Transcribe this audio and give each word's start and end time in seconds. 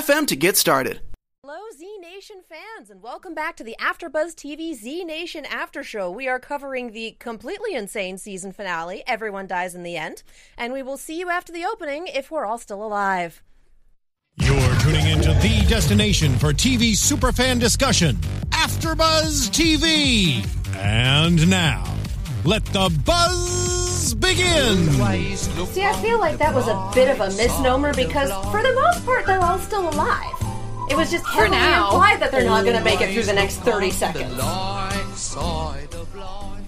to 0.00 0.36
get 0.36 0.56
started. 0.56 1.00
Hello, 1.44 1.60
Z 1.76 1.98
Nation 2.00 2.36
fans, 2.48 2.88
and 2.88 3.02
welcome 3.02 3.34
back 3.34 3.56
to 3.56 3.64
the 3.64 3.76
AfterBuzz 3.78 4.34
TV 4.34 4.72
Z 4.72 5.04
Nation 5.04 5.44
After 5.44 5.82
Show. 5.82 6.10
We 6.10 6.28
are 6.28 6.38
covering 6.38 6.92
the 6.92 7.14
completely 7.18 7.74
insane 7.74 8.16
season 8.16 8.52
finale, 8.52 9.02
Everyone 9.06 9.46
Dies 9.46 9.74
in 9.74 9.82
the 9.82 9.98
End, 9.98 10.22
and 10.56 10.72
we 10.72 10.82
will 10.82 10.96
see 10.96 11.18
you 11.18 11.28
after 11.28 11.52
the 11.52 11.66
opening 11.66 12.06
if 12.06 12.30
we're 12.30 12.46
all 12.46 12.56
still 12.56 12.82
alive. 12.82 13.42
You're 14.36 14.76
tuning 14.80 15.08
into 15.08 15.34
the 15.34 15.62
destination 15.68 16.38
for 16.38 16.54
TV 16.54 16.92
superfan 16.92 17.60
discussion, 17.60 18.16
AfterBuzz 18.48 19.50
TV. 19.50 20.46
And 20.74 21.50
now, 21.50 21.84
let 22.44 22.64
the 22.66 22.88
buzz 23.04 24.14
begin. 24.14 24.76
See, 25.66 25.84
I 25.84 25.92
feel 26.02 26.18
like 26.18 26.38
that 26.38 26.54
was 26.54 26.68
a 26.68 26.90
bit 26.94 27.08
of 27.08 27.20
a 27.20 27.28
misnomer 27.36 27.94
because, 27.94 28.30
for 28.50 28.62
the 28.62 28.72
most 28.74 29.04
part, 29.04 29.26
they're 29.26 29.40
all 29.40 29.58
still 29.58 29.88
alive. 29.88 30.32
It 30.90 30.96
was 30.96 31.10
just 31.10 31.24
heavily 31.26 31.50
now. 31.50 31.86
implied 31.90 32.20
that 32.20 32.32
they're 32.32 32.44
not 32.44 32.64
going 32.64 32.76
to 32.76 32.84
make 32.84 33.00
it 33.00 33.14
through 33.14 33.22
the 33.22 33.32
next 33.32 33.56
30 33.58 33.90
seconds. 33.90 34.36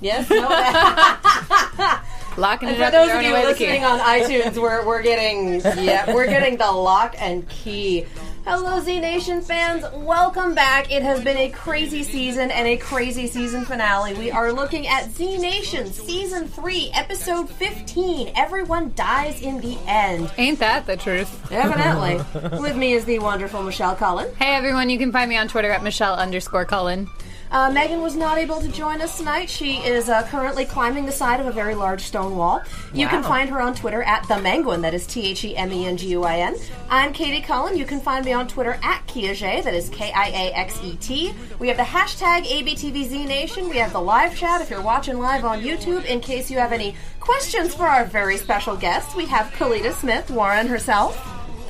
Yes? 0.01 0.31
No? 0.31 0.49
Locking 2.37 2.69
And 2.69 2.77
it 2.79 2.85
for 2.85 2.91
those 2.91 3.11
of 3.11 3.23
you 3.23 3.31
away 3.31 3.47
the 3.47 3.55
key. 3.55 3.67
listening 3.67 3.85
on 3.85 4.01
iTunes, 4.01 4.61
we're, 4.61 4.85
we're 4.85 5.03
getting 5.03 5.61
yeah, 5.85 6.13
we're 6.13 6.27
getting 6.27 6.57
the 6.57 6.71
lock 6.71 7.15
and 7.19 7.49
key. 7.49 8.07
Hello, 8.47 8.79
Z 8.81 9.01
Nation 9.01 9.41
fans. 9.41 9.85
Welcome 9.95 10.55
back. 10.55 10.93
It 10.93 11.03
has 11.03 11.25
been 11.25 11.39
a 11.39 11.49
crazy 11.49 12.03
season 12.03 12.51
and 12.51 12.69
a 12.69 12.77
crazy 12.77 13.27
season 13.27 13.65
finale. 13.65 14.13
We 14.15 14.31
are 14.31 14.53
looking 14.53 14.87
at 14.87 15.11
Z 15.11 15.39
Nation 15.39 15.87
Season 15.87 16.47
3, 16.49 16.91
Episode 16.95 17.49
15. 17.49 18.33
Everyone 18.37 18.93
dies 18.95 19.41
in 19.41 19.61
the 19.63 19.79
end. 19.87 20.31
Ain't 20.37 20.59
that 20.59 20.87
the 20.87 20.97
truth? 20.97 21.51
Evidently. 21.51 22.17
With 22.61 22.77
me 22.77 22.93
is 22.93 23.07
the 23.07 23.19
wonderful 23.19 23.63
Michelle 23.63 23.97
Cullen. 23.97 24.35
Hey 24.37 24.55
everyone, 24.55 24.91
you 24.91 24.99
can 24.99 25.11
find 25.11 25.31
me 25.31 25.39
on 25.39 25.49
Twitter 25.49 25.71
at 25.71 25.83
Michelle 25.83 26.15
underscore 26.15 26.67
Cullen. 26.67 27.09
Uh, 27.55 27.71
Megan 27.71 28.03
was 28.03 28.17
not 28.17 28.37
able 28.37 28.61
to 28.61 28.67
join 28.67 29.01
us 29.01 29.17
tonight. 29.17 29.49
She 29.49 29.77
is 29.77 30.09
uh, 30.09 30.25
currently 30.25 30.65
climbing 30.65 31.07
the 31.07 31.13
side 31.13 31.39
of 31.39 31.47
a 31.47 31.53
very 31.53 31.77
large 31.77 32.01
stone 32.01 32.37
wall. 32.37 32.61
You 32.93 33.07
can 33.07 33.23
find 33.23 33.49
her 33.49 33.61
on 33.61 33.77
Twitter 33.77 34.03
at 34.03 34.27
the 34.27 34.35
Menguin. 34.35 34.83
That 34.83 34.93
is 34.93 35.07
T 35.07 35.29
H 35.29 35.45
E 35.45 35.57
M 35.57 35.73
E 35.73 35.87
N 35.87 35.97
G 35.97 36.09
U 36.09 36.25
I 36.25 36.39
N. 36.39 36.57
I'm 36.91 37.13
Katie 37.13 37.41
Cullen. 37.41 37.79
You 37.79 37.85
can 37.85 38.01
find 38.01 38.25
me 38.25 38.33
on 38.33 38.49
Twitter 38.49 38.77
at 38.83 39.07
Kiaxet. 39.07 39.63
That 39.63 39.73
is 39.73 39.89
K 39.91 40.11
I 40.11 40.31
A 40.31 40.53
X 40.53 40.81
E 40.83 40.97
T. 40.97 41.33
We 41.61 41.69
have 41.69 41.77
the 41.77 41.85
hashtag 41.85 42.45
ABTVZ 42.45 43.25
Nation. 43.29 43.69
We 43.69 43.77
have 43.77 43.93
the 43.93 44.01
live 44.01 44.37
chat 44.37 44.61
if 44.61 44.69
you're 44.69 44.83
watching 44.83 45.21
live 45.21 45.45
on 45.45 45.63
YouTube. 45.63 46.05
In 46.07 46.19
case 46.19 46.51
you 46.51 46.59
have 46.59 46.73
any 46.73 46.97
questions 47.21 47.73
for 47.73 47.87
our 47.87 48.05
very 48.05 48.37
special 48.37 48.77
guest, 48.77 49.15
we 49.15 49.27
have 49.27 49.47
Kellita 49.53 49.93
Smith, 49.93 50.29
Warren 50.29 50.67
herself, 50.67 51.17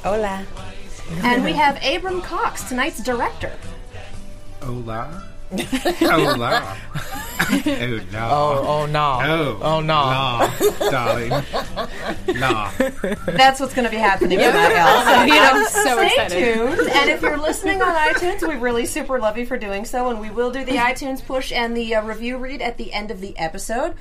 Hola. 0.02 0.46
and 1.24 1.44
we 1.44 1.52
have 1.52 1.78
Abram 1.84 2.22
Cox, 2.22 2.70
tonight's 2.70 3.02
director. 3.02 3.52
Hola. 4.62 5.33
Hola. 5.98 6.76
oh 7.50 8.00
no. 8.12 8.28
Oh, 8.30 8.86
no. 8.86 8.86
oh 8.86 8.86
no. 8.86 9.20
Oh, 9.24 9.58
Oh, 9.62 9.80
no. 9.80 10.80
no, 10.80 10.90
darling. 10.90 11.30
No. 12.38 12.70
That's 13.26 13.60
what's 13.60 13.74
going 13.74 13.84
to 13.84 13.90
be 13.90 13.96
happening 13.96 14.38
tonight, 14.38 14.74
y'all. 14.74 15.04
So, 15.04 15.22
you 15.24 15.34
know, 15.40 15.50
I'm 15.52 15.64
so 15.66 15.80
stay 15.96 16.06
excited. 16.06 16.54
tuned. 16.54 16.88
And 16.90 17.10
if 17.10 17.22
you're 17.22 17.36
listening 17.38 17.82
on 17.82 17.94
iTunes, 17.94 18.46
we 18.46 18.54
really 18.56 18.86
super 18.86 19.18
love 19.18 19.36
you 19.36 19.46
for 19.46 19.56
doing 19.58 19.84
so. 19.84 20.08
And 20.10 20.20
we 20.20 20.30
will 20.30 20.50
do 20.50 20.64
the 20.64 20.72
iTunes 20.76 21.24
push 21.24 21.52
and 21.52 21.76
the 21.76 21.94
uh, 21.96 22.02
review 22.04 22.38
read 22.38 22.62
at 22.62 22.78
the 22.78 22.92
end 22.92 23.10
of 23.10 23.20
the 23.20 23.36
episode. 23.38 23.94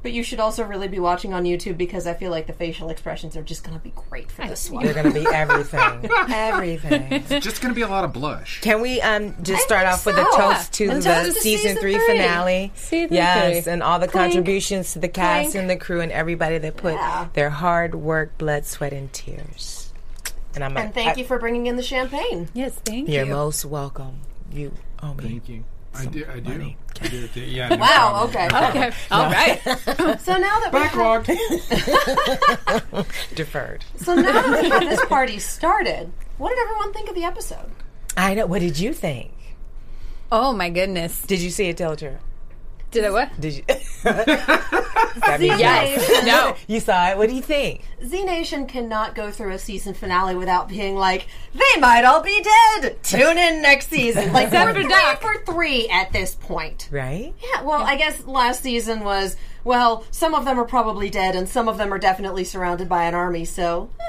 But 0.00 0.12
you 0.12 0.22
should 0.22 0.38
also 0.38 0.62
really 0.64 0.86
be 0.86 1.00
watching 1.00 1.34
on 1.34 1.42
YouTube 1.44 1.76
because 1.76 2.06
I 2.06 2.14
feel 2.14 2.30
like 2.30 2.46
the 2.46 2.52
facial 2.52 2.88
expressions 2.88 3.36
are 3.36 3.42
just 3.42 3.64
going 3.64 3.76
to 3.76 3.82
be 3.82 3.92
great 4.08 4.30
for 4.30 4.46
this 4.46 4.70
one. 4.70 4.84
They're 4.84 4.94
gonna 4.94 5.10
be 5.12 5.26
everything. 5.26 6.08
everything. 6.28 7.08
It's 7.28 7.44
just 7.44 7.60
going 7.60 7.72
to 7.72 7.74
be 7.74 7.82
a 7.82 7.88
lot 7.88 8.04
of 8.04 8.12
blush. 8.12 8.60
Can 8.60 8.80
we 8.80 9.00
um 9.00 9.34
just 9.42 9.62
I 9.62 9.66
start 9.66 9.82
think 9.82 9.94
off 9.94 10.06
with 10.06 10.16
a 10.18 10.36
toast 10.36 10.72
to 10.74 10.88
And 10.88 11.02
the 11.02 11.04
toast 11.08 11.36
to 11.36 11.40
season, 11.42 11.62
season 11.70 11.80
three, 11.82 11.94
three. 11.96 12.06
finale? 12.06 12.72
Season 12.76 13.12
yes, 13.14 13.64
three. 13.64 13.72
and 13.72 13.82
all 13.82 13.98
the 13.98 14.06
Clink. 14.06 14.32
contributions 14.32 14.92
to 14.92 15.00
the 15.00 15.08
cast 15.08 15.50
Clink. 15.50 15.60
and 15.62 15.70
the 15.70 15.76
crew 15.76 16.00
and 16.00 16.12
everybody 16.12 16.58
that 16.58 16.76
put 16.76 16.94
Yeah. 16.94 17.28
their 17.32 17.50
hard 17.50 17.94
work, 17.96 18.38
blood, 18.38 18.66
sweat, 18.66 18.92
and 18.92 19.12
tears. 19.12 19.92
And 20.54 20.62
I'm 20.64 20.76
And 20.76 20.94
thank 20.94 21.18
you 21.18 21.24
for 21.24 21.38
bringing 21.38 21.66
in 21.66 21.76
the 21.76 21.82
champagne. 21.82 22.48
Yes, 22.54 22.74
thank 22.84 23.08
You're 23.08 23.26
you. 23.26 23.32
most 23.32 23.64
welcome. 23.64 24.20
You 24.52 24.72
owe 25.02 25.14
me. 25.14 25.24
Thank 25.24 25.48
you. 25.48 25.64
I 25.98 26.06
do. 26.06 26.24
I 26.32 26.40
do. 26.40 26.50
money. 26.50 26.76
I 27.00 27.08
do. 27.08 27.28
Yeah. 27.40 27.68
no 27.68 27.76
Wow, 27.76 28.28
problem. 28.28 28.30
okay. 28.30 28.46
Okay, 28.68 28.92
all 29.10 29.30
right. 29.30 29.60
So 30.20 30.36
now 30.36 30.60
that 30.60 30.70
we 30.72 30.78
Backlog. 30.78 31.26
Deferred. 33.34 33.84
so 33.96 34.14
now 34.14 34.32
that 34.32 34.62
we 34.62 34.68
have 34.70 34.80
this 34.82 35.04
party 35.08 35.38
started, 35.38 36.12
what 36.38 36.50
did 36.50 36.58
everyone 36.60 36.92
think 36.92 37.08
of 37.08 37.14
the 37.14 37.24
episode? 37.24 37.70
I 38.16 38.34
know. 38.34 38.46
What 38.46 38.60
did 38.60 38.78
you 38.78 38.92
think? 38.92 39.32
Oh 40.30 40.52
my 40.52 40.70
goodness. 40.70 41.22
Did 41.22 41.40
you 41.40 41.50
see 41.50 41.68
it, 41.68 41.76
tell 41.76 41.90
the 41.92 41.96
truth? 41.96 42.20
Did 42.90 43.04
I 43.04 43.10
what? 43.10 43.38
Did 43.40 43.54
you? 43.54 43.62
that 44.04 45.36
means 45.40 45.60
Yes. 45.60 46.24
No. 46.24 46.56
You 46.66 46.80
saw 46.80 47.10
it. 47.10 47.18
What 47.18 47.28
do 47.28 47.34
you 47.34 47.42
think? 47.42 47.82
Z 48.04 48.24
Nation 48.24 48.66
cannot 48.66 49.14
go 49.14 49.30
through 49.30 49.52
a 49.52 49.58
season 49.58 49.94
finale 49.94 50.34
without 50.34 50.68
being 50.68 50.96
like, 50.96 51.26
they 51.54 51.80
might 51.80 52.04
all 52.04 52.22
be 52.22 52.42
dead. 52.42 53.02
Tune 53.02 53.38
in 53.38 53.62
next 53.62 53.88
season. 53.88 54.32
Like, 54.32 54.46
Except 54.46 54.66
we're 54.66 54.74
for 54.74 54.80
three 54.82 54.90
Doc. 54.90 55.20
for 55.20 55.44
three 55.44 55.88
at 55.88 56.12
this 56.12 56.34
point. 56.34 56.88
Right? 56.90 57.34
Yeah, 57.42 57.62
well, 57.62 57.82
I 57.82 57.96
guess 57.96 58.26
last 58.26 58.62
season 58.62 59.00
was, 59.04 59.36
well, 59.64 60.04
some 60.10 60.34
of 60.34 60.44
them 60.44 60.58
are 60.58 60.64
probably 60.66 61.10
dead 61.10 61.34
and 61.36 61.48
some 61.48 61.68
of 61.68 61.78
them 61.78 61.92
are 61.92 61.98
definitely 61.98 62.44
surrounded 62.44 62.88
by 62.88 63.04
an 63.04 63.14
army, 63.14 63.44
so 63.44 63.90
eh, 64.00 64.04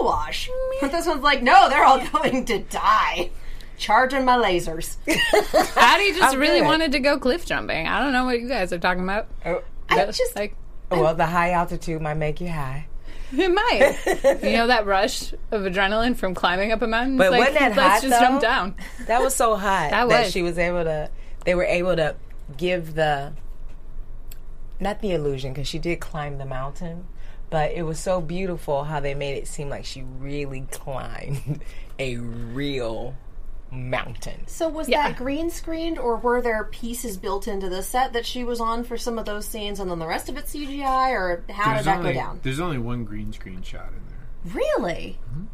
a 0.00 0.04
wash. 0.04 0.50
But 0.80 0.92
this 0.92 1.06
one's 1.06 1.22
like, 1.22 1.42
no, 1.42 1.68
they're 1.68 1.84
all 1.84 2.04
going 2.06 2.44
to 2.46 2.58
die. 2.60 3.30
Charging 3.76 4.24
my 4.24 4.36
lasers. 4.36 4.96
Addie 5.76 6.12
just 6.12 6.34
I'm 6.34 6.38
really 6.38 6.60
good. 6.60 6.66
wanted 6.66 6.92
to 6.92 7.00
go 7.00 7.18
cliff 7.18 7.44
jumping. 7.44 7.86
I 7.86 8.00
don't 8.00 8.12
know 8.12 8.24
what 8.24 8.40
you 8.40 8.48
guys 8.48 8.72
are 8.72 8.78
talking 8.78 9.02
about. 9.02 9.28
Oh, 9.44 9.62
I 9.88 9.96
That's 9.96 10.18
just, 10.18 10.36
like 10.36 10.56
oh, 10.90 11.02
well, 11.02 11.14
the 11.14 11.26
high 11.26 11.52
altitude 11.52 12.00
might 12.00 12.14
make 12.14 12.40
you 12.40 12.48
high. 12.48 12.86
it 13.32 13.48
might. 13.48 14.42
you 14.42 14.56
know 14.56 14.68
that 14.68 14.86
rush 14.86 15.32
of 15.50 15.62
adrenaline 15.62 16.16
from 16.16 16.34
climbing 16.34 16.72
up 16.72 16.82
a 16.82 16.86
mountain? 16.86 17.16
But 17.16 17.32
like, 17.32 17.40
wasn't 17.40 17.58
that 17.58 17.76
let's 17.76 18.02
hot, 18.02 18.08
just 18.08 18.20
jump 18.20 18.40
down. 18.40 18.76
That 19.06 19.22
was 19.22 19.34
so 19.34 19.56
hot 19.56 19.90
That 19.90 20.08
that, 20.08 20.24
was. 20.24 20.32
she 20.32 20.42
was 20.42 20.58
able 20.58 20.84
to. 20.84 21.10
They 21.44 21.54
were 21.54 21.64
able 21.64 21.96
to 21.96 22.16
give 22.56 22.94
the 22.94 23.32
not 24.80 25.00
the 25.00 25.12
illusion 25.12 25.52
because 25.52 25.68
she 25.68 25.78
did 25.78 26.00
climb 26.00 26.38
the 26.38 26.44
mountain, 26.46 27.06
but 27.50 27.72
it 27.72 27.82
was 27.82 27.98
so 27.98 28.20
beautiful 28.20 28.84
how 28.84 29.00
they 29.00 29.14
made 29.14 29.36
it 29.36 29.46
seem 29.48 29.68
like 29.68 29.84
she 29.84 30.02
really 30.02 30.66
climbed 30.70 31.60
a 31.98 32.16
real 32.16 33.16
mountain. 33.70 34.46
so 34.46 34.68
was 34.68 34.88
Yeah. 34.88 35.08
that 35.08 35.16
green 35.18 35.50
screened 35.50 35.98
or 35.98 36.16
were 36.16 36.40
there 36.40 36.64
pieces 36.64 37.16
built 37.16 37.48
into 37.48 37.68
the 37.68 37.82
set 37.82 38.12
that 38.12 38.24
she 38.24 38.44
was 38.44 38.60
on 38.60 38.84
for 38.84 38.96
some 38.96 39.18
of 39.18 39.24
those 39.24 39.46
scenes 39.46 39.80
and 39.80 39.90
then 39.90 39.98
the 39.98 40.06
rest 40.06 40.28
of 40.28 40.36
it 40.36 40.46
CGI 40.46 41.10
or 41.10 41.42
how 41.50 41.76
did 41.76 41.84
that 41.84 41.98
only, 41.98 42.12
go 42.12 42.20
down? 42.20 42.40
There's 42.42 42.60
only 42.60 42.78
one 42.78 43.04
green 43.04 43.32
screen 43.32 43.62
shot 43.62 43.88
in 43.88 44.00
there. 44.08 44.54
Really? 44.54 45.18
Mm-hmm. 45.32 45.44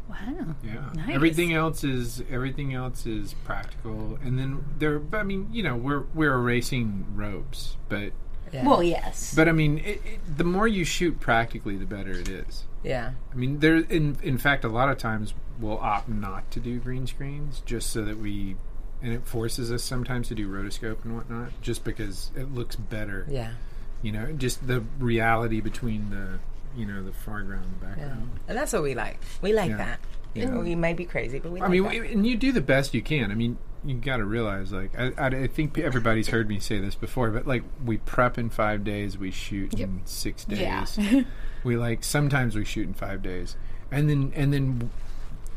Wow. 0.47 0.55
Yeah. 0.63 0.89
Nice. 0.93 1.15
Everything 1.15 1.53
else 1.53 1.83
is 1.83 2.21
everything 2.29 2.73
else 2.73 3.05
is 3.05 3.33
practical, 3.45 4.19
and 4.21 4.37
then 4.37 4.65
there. 4.77 5.01
I 5.13 5.23
mean, 5.23 5.47
you 5.51 5.63
know, 5.63 5.77
we're 5.77 6.01
we're 6.13 6.33
erasing 6.33 7.05
ropes, 7.15 7.77
but 7.87 8.11
Yeah. 8.51 8.65
Well, 8.67 8.83
yes. 8.83 9.33
but 9.33 9.47
I 9.47 9.53
mean, 9.53 9.77
it, 9.79 10.01
it, 10.05 10.37
the 10.37 10.43
more 10.43 10.67
you 10.67 10.83
shoot 10.83 11.21
practically, 11.21 11.77
the 11.77 11.85
better 11.85 12.11
it 12.11 12.27
is. 12.27 12.65
yeah, 12.83 13.11
I 13.31 13.35
mean, 13.35 13.59
there. 13.59 13.77
In 13.77 14.17
in 14.21 14.37
fact, 14.37 14.65
a 14.65 14.69
lot 14.69 14.89
of 14.89 14.97
times 14.97 15.33
we'll 15.61 15.77
opt 15.79 16.09
not 16.09 16.49
to 16.51 16.59
do 16.59 16.79
green 16.79 17.07
screens 17.07 17.61
just 17.65 17.89
so 17.91 18.03
that 18.03 18.17
we, 18.17 18.55
and 19.01 19.13
it 19.13 19.25
forces 19.25 19.71
us 19.71 19.83
sometimes 19.83 20.27
to 20.29 20.35
do 20.35 20.49
rotoscope 20.49 21.03
and 21.05 21.15
whatnot, 21.15 21.49
just 21.61 21.83
because 21.83 22.31
it 22.35 22.53
looks 22.53 22.75
better. 22.75 23.25
yeah, 23.29 23.53
You 24.01 24.11
know, 24.11 24.31
just 24.33 24.65
the 24.67 24.83
reality 24.99 25.61
between 25.61 26.09
the, 26.09 26.39
you 26.79 26.85
know, 26.85 27.03
the 27.03 27.11
foreground 27.11 27.65
and 27.65 27.81
the 27.81 27.85
yeah. 27.85 28.05
background. 28.07 28.39
And 28.47 28.57
that's 28.57 28.73
what 28.73 28.83
we 28.83 28.95
like. 28.95 29.19
We 29.41 29.53
like 29.53 29.69
Yeah. 29.71 29.77
that. 29.77 29.99
You 30.33 30.45
know, 30.45 30.59
we 30.61 30.75
may 30.75 30.93
be 30.93 31.03
crazy, 31.03 31.39
but 31.39 31.51
we. 31.51 31.59
I 31.59 31.63
like 31.63 31.71
mean, 31.71 31.83
that. 31.83 32.09
and 32.11 32.25
you 32.25 32.37
do 32.37 32.53
the 32.53 32.61
best 32.61 32.93
you 32.93 33.01
can. 33.01 33.31
I 33.31 33.35
mean, 33.35 33.57
you 33.83 33.95
got 33.95 34.17
to 34.17 34.23
realize, 34.25 34.71
like, 34.71 34.97
I, 34.97 35.11
I, 35.17 35.25
I 35.27 35.47
think 35.47 35.77
everybody's 35.77 36.29
heard 36.29 36.47
me 36.47 36.57
say 36.59 36.79
this 36.79 36.95
before, 36.95 37.31
but 37.31 37.45
like, 37.45 37.63
we 37.83 37.97
prep 37.97 38.37
in 38.37 38.49
five 38.49 38.85
days, 38.85 39.17
we 39.17 39.29
shoot 39.31 39.73
in 39.77 39.99
six 40.05 40.45
days. 40.45 40.97
Yeah. 40.97 41.23
we 41.65 41.75
like 41.75 42.05
sometimes 42.05 42.55
we 42.55 42.63
shoot 42.63 42.87
in 42.87 42.93
five 42.93 43.21
days, 43.21 43.57
and 43.91 44.09
then 44.09 44.31
and 44.33 44.53
then 44.53 44.89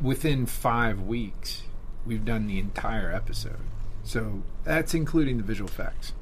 within 0.05 0.47
five 0.47 1.01
weeks, 1.01 1.63
we've 2.07 2.25
done 2.25 2.47
the 2.47 2.59
entire 2.61 3.11
episode. 3.13 3.57
So 4.05 4.43
that's 4.63 4.95
including 4.95 5.39
the 5.39 5.43
visual 5.43 5.69
effects. 5.69 6.13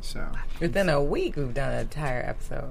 So, 0.00 0.30
Within 0.60 0.88
a 0.88 1.02
week, 1.02 1.34
we've 1.36 1.52
done 1.52 1.72
an 1.72 1.80
entire 1.80 2.20
episode. 2.22 2.70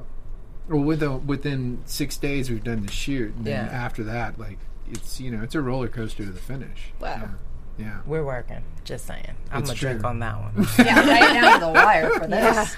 well, 0.69 0.81
with 0.81 1.02
the, 1.02 1.12
within 1.12 1.81
six 1.86 2.16
days, 2.18 2.50
we've 2.50 2.63
done 2.63 2.86
the 2.86 2.92
shoot, 2.92 3.36
and 3.36 3.44
then 3.46 3.66
Yeah. 3.66 3.72
after 3.72 4.04
that, 4.06 4.40
like 4.40 4.57
it's 4.90 5.19
you 5.19 5.31
know 5.31 5.44
it's 5.44 5.56
a 5.56 5.62
roller 5.62 5.88
coaster 5.90 6.24
to 6.25 6.31
the 6.31 6.40
finish. 6.40 6.94
Wow. 7.01 7.30
Yeah. 7.78 7.86
yeah. 7.86 7.98
We're 8.06 8.24
working. 8.24 8.63
Just 8.86 9.06
saying. 9.06 9.36
I'm 9.51 9.62
It's 9.63 9.72
gonna 9.72 9.80
drink 9.80 10.04
on 10.06 10.19
that 10.19 10.40
one. 10.40 10.66
Yeah, 10.86 11.00
right 11.06 11.34
down 11.42 11.60
to 11.60 11.66
the 11.66 11.72
wire 11.74 12.10
for 12.12 12.28
this. 12.28 12.78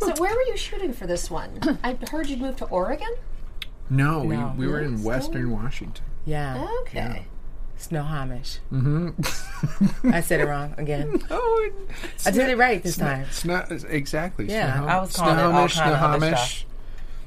So 0.00 0.14
where 0.18 0.34
were 0.34 0.42
you 0.42 0.56
shooting 0.56 0.92
for 0.94 1.06
this 1.06 1.30
one? 1.30 1.58
I 1.84 1.98
heard 2.10 2.28
you'd 2.28 2.40
moved 2.40 2.58
to 2.58 2.66
Oregon. 2.66 3.12
No, 3.90 4.22
No. 4.22 4.54
we 4.56 4.64
we 4.66 4.72
were 4.72 4.80
in 4.80 5.02
Western 5.02 5.50
Washington. 5.50 6.04
Yeah. 6.24 6.66
Okay. 6.82 7.26
Snohomish. 7.76 8.58
Mm-hmm. 8.72 10.10
I 10.12 10.20
said 10.20 10.40
it 10.40 10.46
wrong 10.46 10.74
again. 10.78 11.20
Oh, 11.30 11.70
I 12.24 12.30
did 12.30 12.48
it 12.48 12.56
right 12.56 12.82
this 12.82 12.96
time. 12.96 13.22
It's 13.22 13.44
not 13.44 13.70
exactly. 13.70 14.46
Yeah, 14.48 14.78
Snohom- 14.78 14.88
I 14.88 15.00
was 15.00 15.16
calling 15.16 15.38
it 15.38 15.42
all 15.42 15.68
Snohomish, 15.68 15.74
kind 15.76 15.90
of 15.94 16.00
other 16.02 16.18
Snohomish. 16.36 16.66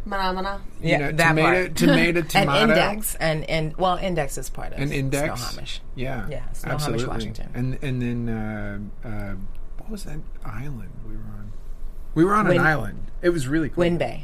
Manamana. 0.07 0.61
You 0.81 0.89
Yeah, 0.89 0.97
know, 0.97 1.11
that 1.11 1.27
tomato, 1.29 1.49
part. 1.65 1.75
tomato, 1.75 2.19
And 2.21 2.29
tomato, 2.29 2.61
index 2.63 3.15
and 3.15 3.43
and 3.49 3.75
well, 3.77 3.97
index 3.97 4.37
is 4.37 4.49
part 4.49 4.71
of 4.73 4.79
and 4.79 4.91
index. 4.93 5.39
Snohomish. 5.41 5.81
Yeah, 5.95 6.27
Yeah, 6.29 6.51
Snohomish, 6.53 6.73
absolutely. 6.83 7.07
Washington. 7.07 7.51
And 7.53 7.77
and 7.83 8.01
then 8.01 8.29
uh, 9.03 9.07
uh, 9.07 9.35
what 9.79 9.89
was 9.91 10.05
that 10.05 10.19
island 10.45 10.91
we 11.07 11.15
were 11.17 11.23
on? 11.23 11.51
We 12.15 12.23
were 12.23 12.33
on 12.33 12.47
Win- 12.47 12.57
an 12.59 12.65
island. 12.65 13.11
It 13.21 13.29
was 13.29 13.47
really 13.47 13.67
cool. 13.69 13.81
Wind 13.81 13.99
Bay. 13.99 14.23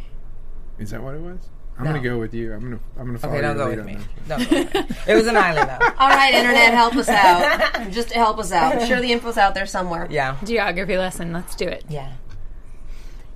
Is 0.80 0.92
that 0.92 1.04
what 1.04 1.16
it 1.16 1.22
was? 1.22 1.50
I'm 1.78 1.86
No. 1.86 1.92
gonna 1.92 2.04
go 2.04 2.20
with 2.20 2.34
you. 2.34 2.54
I'm 2.54 2.60
gonna 2.62 2.80
I'm 3.00 3.06
gonna 3.08 3.18
follow 3.20 3.34
you. 3.34 3.40
Okay, 3.40 3.48
don't 3.48 3.58
your 3.58 3.66
go 3.66 3.70
lead 3.70 3.78
with 3.78 3.88
on 3.88 3.96
me. 3.96 4.06
that. 4.28 4.40
Don't 4.40 4.74
go 4.74 4.80
with 4.82 4.90
me. 4.90 4.96
It 5.12 5.16
was 5.16 5.28
an 5.28 5.38
island 5.38 5.70
though. 5.70 5.86
All 5.98 6.10
right, 6.10 6.34
internet, 6.34 6.74
help 6.74 6.96
us 6.96 7.10
out. 7.10 7.90
Just 7.92 8.12
help 8.12 8.38
us 8.40 8.52
out. 8.52 8.76
I'm 8.76 8.88
sure 8.88 9.02
the 9.02 9.12
info's 9.12 9.38
out 9.38 9.54
there 9.56 9.66
somewhere. 9.66 10.08
Yeah. 10.10 10.38
Geography 10.44 10.98
lesson. 10.98 11.34
Let's 11.34 11.56
do 11.56 11.68
it. 11.68 11.84
Yeah. 11.90 12.12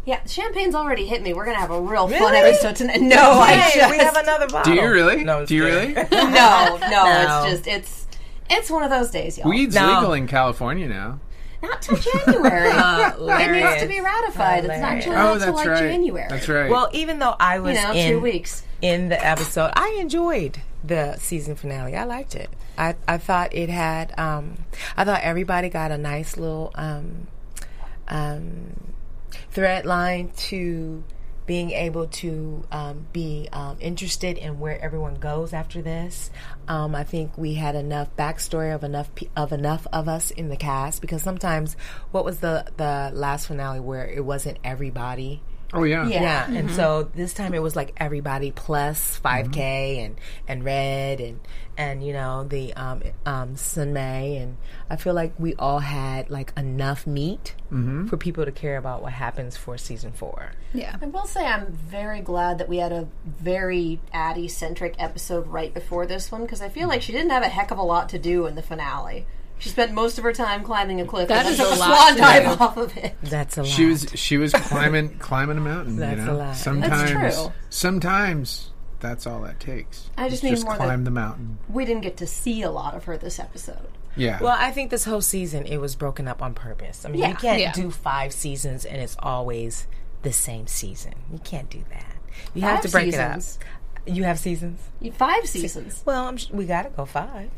Yeah, 0.05 0.23
champagne's 0.23 0.73
already 0.75 1.05
hit 1.05 1.21
me. 1.21 1.33
We're 1.33 1.45
gonna 1.45 1.57
have 1.59 1.71
a 1.71 1.81
real 1.81 2.07
fun 2.07 2.21
Really? 2.31 2.37
episode 2.51 2.75
tonight. 2.77 3.01
No, 3.01 3.17
I 3.41 3.71
just 3.75 3.89
we 3.91 3.97
have 3.97 4.15
another 4.15 4.47
bottle. 4.47 4.73
Do 4.73 4.79
you 4.81 4.89
really? 4.89 5.23
No, 5.23 5.45
Do 5.45 5.53
you 5.55 5.65
really? 5.65 5.93
no, 5.93 6.07
no, 6.11 6.77
No. 6.89 7.43
It's 7.47 7.51
just 7.65 7.67
it's 7.67 8.07
it's 8.49 8.69
one 8.71 8.83
of 8.83 8.89
those 8.89 9.11
days, 9.11 9.37
y'all. 9.37 9.49
Weed's 9.49 9.75
No. 9.75 9.95
legal 9.95 10.13
in 10.13 10.25
California 10.27 10.87
now. 10.87 11.19
Not 11.61 11.81
till 11.81 11.97
January. 11.97 12.69
it 12.69 13.51
needs 13.51 13.81
to 13.81 13.87
be 13.87 13.95
Hilarious. 13.95 14.03
ratified. 14.03 14.65
It's 14.65 14.79
not 14.79 14.97
Hilarious. 15.01 15.03
till, 15.05 15.13
Oh, 15.13 15.15
not 15.15 15.29
till 15.31 15.39
that's 15.39 15.57
like 15.57 15.67
right. 15.67 15.79
January. 15.79 16.27
That's 16.29 16.47
right. 16.49 16.69
Well, 16.69 16.89
even 16.93 17.19
though 17.19 17.35
I 17.39 17.59
was 17.59 17.75
You 17.77 17.83
know, 17.83 17.91
in 17.93 18.11
two 18.11 18.19
weeks. 18.19 18.63
in 18.81 19.09
the 19.09 19.25
episode, 19.25 19.71
I 19.75 19.97
enjoyed 19.99 20.61
the 20.83 21.15
season 21.17 21.55
finale. 21.55 21.95
I 21.95 22.03
liked 22.03 22.35
it. 22.35 22.49
I, 22.77 22.95
I 23.07 23.17
thought 23.17 23.53
it 23.55 23.69
had. 23.69 24.17
Um, 24.19 24.57
I 24.95 25.03
thought 25.03 25.21
everybody 25.23 25.69
got 25.69 25.91
a 25.91 25.97
nice 25.97 26.37
little 26.37 26.71
um, 26.75 27.27
um, 28.07 28.93
thread 29.51 29.85
line 29.85 30.31
to 30.37 31.03
being 31.47 31.71
able 31.71 32.05
to 32.07 32.63
um, 32.71 33.07
be 33.13 33.47
um, 33.53 33.77
interested 33.79 34.37
in 34.37 34.59
where 34.59 34.79
everyone 34.79 35.15
goes 35.15 35.53
after 35.53 35.81
this. 35.81 36.29
Um, 36.67 36.93
I 36.93 37.03
think 37.03 37.37
we 37.37 37.55
had 37.55 37.73
enough 37.73 38.15
backstory 38.15 38.75
of 38.75 38.83
enough 38.83 39.09
of 39.35 39.51
enough 39.51 39.87
of 39.91 40.07
us 40.07 40.29
in 40.29 40.49
the 40.49 40.57
cast 40.57 41.01
because 41.01 41.23
sometimes 41.23 41.75
what 42.11 42.25
was 42.25 42.41
the 42.41 42.67
the 42.75 43.09
last 43.13 43.47
finale 43.47 43.79
where 43.79 44.05
it 44.05 44.23
wasn't 44.23 44.59
everybody. 44.63 45.41
Oh 45.73 45.83
yeah. 45.83 46.07
Yeah. 46.07 46.21
Yeah, 46.21 46.57
and 46.57 46.71
so 46.71 47.09
this 47.13 47.33
time 47.33 47.53
it 47.53 47.61
was 47.61 47.75
like 47.75 47.93
everybody 47.97 48.51
plus 48.51 49.19
5K 49.19 50.05
and 50.05 50.19
and 50.47 50.63
Red 50.63 51.19
and 51.19 51.39
and 51.77 52.03
you 52.05 52.13
know 52.13 52.45
the 52.45 52.73
um 52.73 53.03
um 53.25 53.55
Sun 53.57 53.91
Mei 53.93 54.37
and 54.37 54.57
I 54.89 54.95
feel 54.95 55.13
like 55.13 55.33
we 55.37 55.55
all 55.55 55.79
had 55.79 56.29
like 56.29 56.53
enough 56.57 57.05
meat 57.05 57.53
for 58.07 58.15
people 58.15 58.45
to 58.45 58.51
care 58.51 58.77
about 58.77 59.01
what 59.01 59.11
happens 59.11 59.57
for 59.57 59.77
season 59.77 60.13
four. 60.13 60.51
Yeah. 60.73 60.95
I 61.01 61.05
will 61.05 61.25
say 61.25 61.45
I'm 61.45 61.73
very 61.73 62.21
glad 62.21 62.59
that 62.59 62.69
we 62.69 62.77
had 62.77 62.93
a 62.93 63.09
very 63.25 63.99
Addie 64.13 64.47
centric 64.47 64.95
episode 64.99 65.47
right 65.47 65.73
before 65.73 66.05
this 66.07 66.31
one 66.31 66.43
because 66.43 66.61
I 66.61 66.69
feel 66.69 66.87
like 66.87 67.01
she 67.01 67.11
didn't 67.11 67.31
have 67.31 67.43
a 67.43 67.49
heck 67.49 67.71
of 67.71 67.77
a 67.77 67.83
lot 67.83 68.07
to 68.09 68.19
do 68.19 68.45
in 68.45 68.55
the 68.55 68.61
finale. 68.63 69.25
She 69.59 69.69
spent 69.69 69.91
most 69.93 70.17
of 70.17 70.23
her 70.23 70.33
time 70.33 70.63
climbing 70.63 71.01
a 71.01 71.05
cliff 71.05 71.29
That 71.29 71.45
and 71.45 71.53
is 71.53 71.57
then 71.57 71.65
a 71.67 71.69
took 71.71 71.77
a 71.77 71.79
lot 71.79 72.07
swan 72.09 72.17
dive 72.17 72.43
do. 72.57 72.63
off 72.63 72.77
of 72.77 72.97
it. 72.97 73.15
That's 73.23 73.57
a 73.57 73.61
lot. 73.63 73.69
She 73.69 73.85
was 73.85 74.07
she 74.15 74.37
was 74.37 74.53
climbing 74.53 75.17
climbing 75.17 75.57
a 75.57 75.61
mountain. 75.61 75.95
That's 75.97 76.19
you 76.21 76.31
a 76.31 76.33
lot. 76.33 76.55
Sometimes 76.55 77.35
true. 77.35 77.51
sometimes 77.69 78.71
that's 78.99 79.25
all 79.27 79.41
that 79.41 79.59
takes. 79.59 80.09
I 80.17 80.29
just 80.29 80.43
Is 80.43 80.59
need 80.59 80.65
more 80.65 80.75
climb 80.75 81.03
the 81.03 81.11
mountain. 81.11 81.57
We 81.69 81.85
didn't 81.85 82.01
get 82.01 82.17
to 82.17 82.27
see 82.27 82.61
a 82.63 82.69
lot 82.71 82.93
of 82.95 83.05
her 83.05 83.17
this 83.17 83.39
episode. 83.39 83.87
Yeah. 84.15 84.39
Well, 84.41 84.55
I 84.57 84.71
think 84.71 84.89
this 84.91 85.05
whole 85.05 85.21
season 85.21 85.65
it 85.65 85.77
was 85.77 85.95
broken 85.95 86.27
up 86.27 86.41
on 86.41 86.53
purpose. 86.53 87.05
I 87.05 87.09
mean, 87.09 87.21
Yeah. 87.21 87.29
you 87.29 87.35
can't 87.35 87.59
Yeah. 87.61 87.71
do 87.73 87.91
five 87.91 88.33
seasons 88.33 88.85
and 88.85 89.01
it's 89.01 89.15
always 89.19 89.87
the 90.23 90.33
same 90.33 90.67
season. 90.67 91.13
You 91.31 91.39
can't 91.39 91.69
do 91.69 91.83
that. 91.89 92.15
You 92.53 92.63
have 92.63 92.81
to 92.81 92.89
break 92.89 93.05
seasons. 93.13 93.59
it 93.61 93.63
up. 94.11 94.15
You 94.15 94.23
have 94.23 94.39
seasons. 94.39 94.79
You- 94.99 95.11
Five 95.11 95.47
seasons. 95.47 96.01
Well, 96.05 96.25
I'm, 96.27 96.37
sh- 96.37 96.49
we 96.51 96.65
got 96.65 96.83
to 96.83 96.89
go 96.89 97.05
five. 97.05 97.49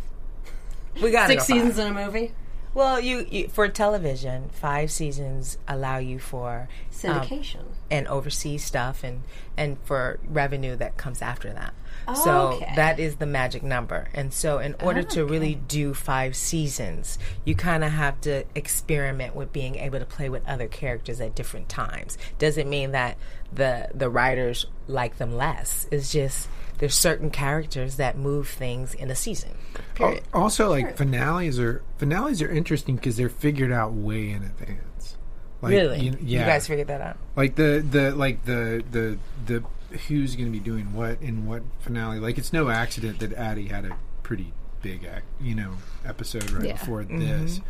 We 1.02 1.12
got 1.12 1.28
Six 1.28 1.48
five. 1.48 1.58
seasons 1.58 1.78
in 1.80 1.88
a 1.88 1.94
movie. 2.06 2.34
Well, 2.74 3.00
you, 3.00 3.26
you 3.32 3.48
for 3.48 3.68
television, 3.68 4.50
five 4.50 4.92
seasons 4.92 5.58
allow 5.68 5.98
you 5.98 6.20
for 6.20 6.70
um, 7.04 7.22
Syndication. 7.22 7.64
and 7.90 8.08
overseas 8.08 8.64
stuff 8.64 9.04
and 9.04 9.24
and 9.58 9.78
for 9.84 10.20
revenue 10.28 10.76
that 10.76 10.96
comes 10.96 11.22
after 11.22 11.52
that. 11.52 11.74
Oh, 12.08 12.14
so 12.14 12.38
okay. 12.54 12.74
that 12.76 13.00
is 13.00 13.16
the 13.16 13.26
magic 13.26 13.64
number. 13.64 14.08
And 14.14 14.32
so 14.34 14.60
in 14.60 14.76
order 14.82 15.04
to 15.04 15.26
really 15.26 15.56
do 15.56 15.94
5 15.94 16.36
seasons, 16.36 17.20
you 17.44 17.56
kind 17.56 17.84
of 17.84 17.92
have 17.92 18.22
to 18.22 18.46
experiment 18.56 19.36
with 19.36 19.52
being 19.52 19.76
able 19.76 20.00
to 20.00 20.06
play 20.06 20.30
with 20.30 20.48
other 20.48 20.68
characters 20.68 21.20
at 21.20 21.36
different 21.36 21.70
times. 21.70 22.18
Doesn't 22.38 22.70
mean 22.70 22.92
that 22.92 23.18
the 23.52 23.90
the 23.94 24.10
writers 24.10 24.68
like 24.88 25.18
them 25.18 25.36
less. 25.36 25.88
It's 25.92 26.12
just 26.12 26.48
there's 26.80 26.96
certain 26.96 27.30
characters 27.30 27.98
that 27.98 28.18
move 28.18 28.48
things 28.48 28.94
in 28.94 29.12
a 29.12 29.16
season. 29.16 29.52
Period. 29.96 30.24
Also, 30.34 30.70
like 30.70 30.98
finales 30.98 31.60
are 31.60 31.84
finales 31.98 32.42
are 32.42 32.50
interesting 32.50 32.96
because 32.96 33.18
they're 33.18 33.30
figured 33.30 33.72
out 33.72 33.94
way 33.94 34.32
in 34.32 34.44
advance. 34.44 35.18
Like, 35.62 35.72
really? 35.72 36.00
you- 36.00 36.18
yeah. 36.22 36.40
You 36.40 36.46
guys 36.46 36.68
figured 36.68 36.88
that 36.88 37.02
out? 37.02 37.18
like 37.36 37.56
the 37.56 37.86
the 37.88 38.12
like 38.12 38.46
the 38.46 38.84
the 38.92 39.18
the 39.46 39.64
who's 40.08 40.36
going 40.36 40.46
to 40.46 40.52
be 40.52 40.60
doing 40.60 40.94
what 40.94 41.22
in 41.22 41.46
what 41.46 41.64
finale. 41.80 42.20
Like 42.20 42.38
it's 42.38 42.54
no 42.54 42.70
accident 42.70 43.20
that 43.20 43.34
Addie 43.34 43.68
had 43.68 43.86
a 43.86 43.98
pretty 44.24 44.54
big 44.82 45.04
act, 45.04 45.26
you 45.42 45.56
know 45.56 45.74
episode 46.06 46.50
right 46.52 46.68
Yeah. 46.68 46.74
before 46.74 47.04
mm-hmm. 47.04 47.20
this. 47.20 47.62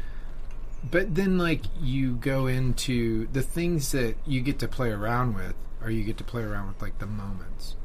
But 0.90 1.16
then 1.16 1.38
like 1.38 1.62
you 1.82 2.16
go 2.16 2.48
into 2.48 3.28
the 3.34 3.42
things 3.42 3.92
that 3.92 4.16
you 4.26 4.42
get 4.42 4.60
to 4.60 4.68
play 4.68 4.92
around 4.92 5.34
with, 5.34 5.56
or 5.82 5.90
you 5.90 6.04
get 6.04 6.18
to 6.18 6.24
play 6.24 6.44
around 6.44 6.68
with 6.68 6.82
like 6.82 7.00
the 7.00 7.08
moments. 7.08 7.76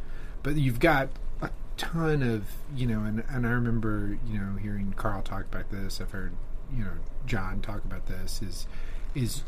But 0.45 0.55
you've 0.57 0.79
got 0.79 1.09
a 1.43 1.51
ton 1.77 2.23
of 2.23 2.45
you 2.77 2.87
know, 2.87 3.01
and 3.01 3.25
and 3.29 3.45
I 3.47 3.51
remember 3.51 4.17
you 4.31 4.39
know 4.39 4.55
hearing 4.57 4.95
Carl 4.97 5.23
talk 5.23 5.43
about 5.53 5.71
this. 5.71 6.01
I've 6.01 6.13
heard 6.13 6.33
you 6.73 6.85
know 6.85 6.93
John 7.27 7.61
talk 7.61 7.85
about 7.85 8.07
this. 8.07 8.41
Is 8.43 8.69
is 9.17 9.43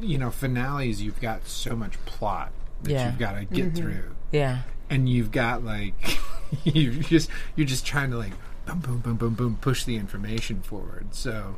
you 0.00 0.18
know 0.18 0.30
finales 0.30 1.00
you've 1.00 1.20
got 1.20 1.46
so 1.46 1.76
much 1.76 2.02
plot 2.06 2.50
that 2.82 2.90
Yeah. 2.92 3.06
you've 3.06 3.18
got 3.18 3.32
to 3.38 3.44
get 3.44 3.66
mm-hmm. 3.66 3.76
through 3.76 4.16
Yeah. 4.32 4.62
and 4.90 5.08
you've 5.08 5.30
got 5.30 5.62
like 5.64 5.94
you 6.64 6.92
just 7.02 7.28
you're 7.56 7.66
just 7.66 7.86
trying 7.86 8.10
to 8.10 8.16
like 8.16 8.32
boom 8.66 8.80
boom 8.80 8.98
boom 9.00 9.16
boom 9.16 9.34
boom 9.34 9.58
push 9.60 9.84
the 9.84 9.96
information 9.96 10.62
forward 10.62 11.08
so 11.14 11.56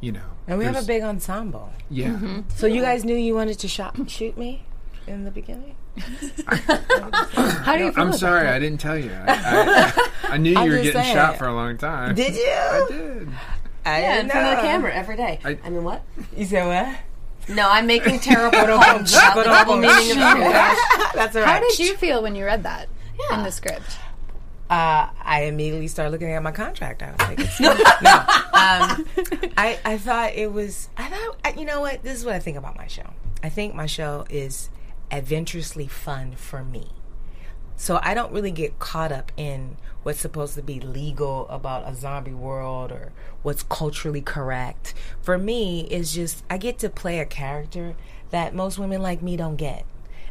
you 0.00 0.10
know 0.12 0.20
And 0.48 0.58
we 0.58 0.64
have 0.64 0.76
a 0.76 0.82
big 0.82 1.02
ensemble. 1.02 1.72
yeah 1.88 2.08
mm-hmm. 2.08 2.40
So 2.56 2.66
you 2.66 2.82
guys 2.82 3.04
knew 3.04 3.14
you 3.16 3.34
wanted 3.34 3.58
to 3.60 3.68
shot, 3.68 3.96
shoot 4.10 4.36
me 4.36 4.64
in 5.06 5.24
the 5.24 5.30
beginning? 5.30 5.76
How 6.46 7.76
do 7.76 7.84
you 7.84 7.92
feel 7.92 8.02
i'm 8.02 8.08
about 8.08 8.14
sorry 8.18 8.48
i 8.48 8.58
didn't 8.58 8.80
tell 8.80 8.98
you 8.98 9.10
i, 9.12 9.92
I, 10.28 10.34
I 10.34 10.36
knew 10.36 10.50
you 10.50 10.58
I'm 10.58 10.68
were 10.68 10.76
getting 10.76 10.92
saying. 10.92 11.14
shot 11.14 11.38
for 11.38 11.46
a 11.46 11.54
long 11.54 11.78
time 11.78 12.14
Did 12.14 12.34
you? 12.34 12.42
i 12.46 12.86
did 12.88 13.28
I 13.84 14.00
Yeah, 14.00 14.20
in 14.20 14.28
front 14.28 14.46
of 14.48 14.56
the 14.56 14.62
camera 14.68 14.92
every 14.92 15.16
day. 15.16 15.38
I, 15.44 15.58
I- 15.64 15.70
mean, 15.70 15.84
what? 15.84 16.02
You 16.36 16.44
said 16.44 16.66
what? 16.66 17.54
No, 17.56 17.68
I'm 17.70 17.86
making 17.86 18.18
terrible 18.18 18.58
puns 18.58 19.14
about 19.14 19.36
the 19.36 19.44
double 19.44 19.76
meaning 19.76 20.10
of 20.20 20.38
the 20.38 20.42
word. 20.44 20.76
That's 21.14 21.36
all 21.36 21.44
How 21.44 21.60
did 21.60 21.78
you 21.78 21.96
feel 21.96 22.20
when 22.20 22.34
you 22.34 22.44
read 22.44 22.64
that 22.64 22.88
in 23.32 23.44
the 23.44 23.52
script? 23.52 23.86
Uh, 24.68 25.06
I 25.22 25.42
immediately 25.44 25.86
started 25.86 26.10
looking 26.10 26.32
at 26.32 26.42
my 26.42 26.50
contract. 26.50 27.00
I 27.04 27.12
was 27.12 27.20
like, 27.20 27.38
it's 27.38 27.60
no. 27.60 27.70
Um, 27.70 29.06
I 29.56 29.78
I 29.84 29.98
thought 29.98 30.32
it 30.34 30.52
was. 30.52 30.88
I 30.96 31.08
thought 31.08 31.36
I- 31.44 31.54
you 31.56 31.64
know 31.64 31.80
what? 31.80 32.02
This 32.02 32.18
is 32.18 32.24
what 32.24 32.34
I 32.34 32.40
think 32.40 32.56
about 32.56 32.76
my 32.76 32.88
show. 32.88 33.08
I 33.44 33.48
think 33.50 33.76
my 33.76 33.86
show 33.86 34.24
is 34.28 34.68
adventurously 35.10 35.86
fun 35.86 36.32
for 36.32 36.64
me. 36.64 36.88
So 37.76 38.00
I 38.02 38.14
don't 38.14 38.32
really 38.32 38.50
get 38.50 38.78
caught 38.78 39.12
up 39.12 39.30
in 39.36 39.76
what's 40.02 40.20
supposed 40.20 40.54
to 40.54 40.62
be 40.62 40.80
legal 40.80 41.46
about 41.48 41.86
a 41.86 41.94
zombie 41.94 42.32
world 42.32 42.90
or 42.90 43.12
what's 43.42 43.62
culturally 43.64 44.22
correct. 44.22 44.94
For 45.20 45.36
me, 45.36 45.82
it's 45.90 46.14
just 46.14 46.42
I 46.48 46.56
get 46.56 46.78
to 46.78 46.88
play 46.88 47.18
a 47.18 47.26
character 47.26 47.94
that 48.30 48.54
most 48.54 48.78
women 48.78 49.02
like 49.02 49.20
me 49.20 49.36
don't 49.36 49.56
get. 49.56 49.84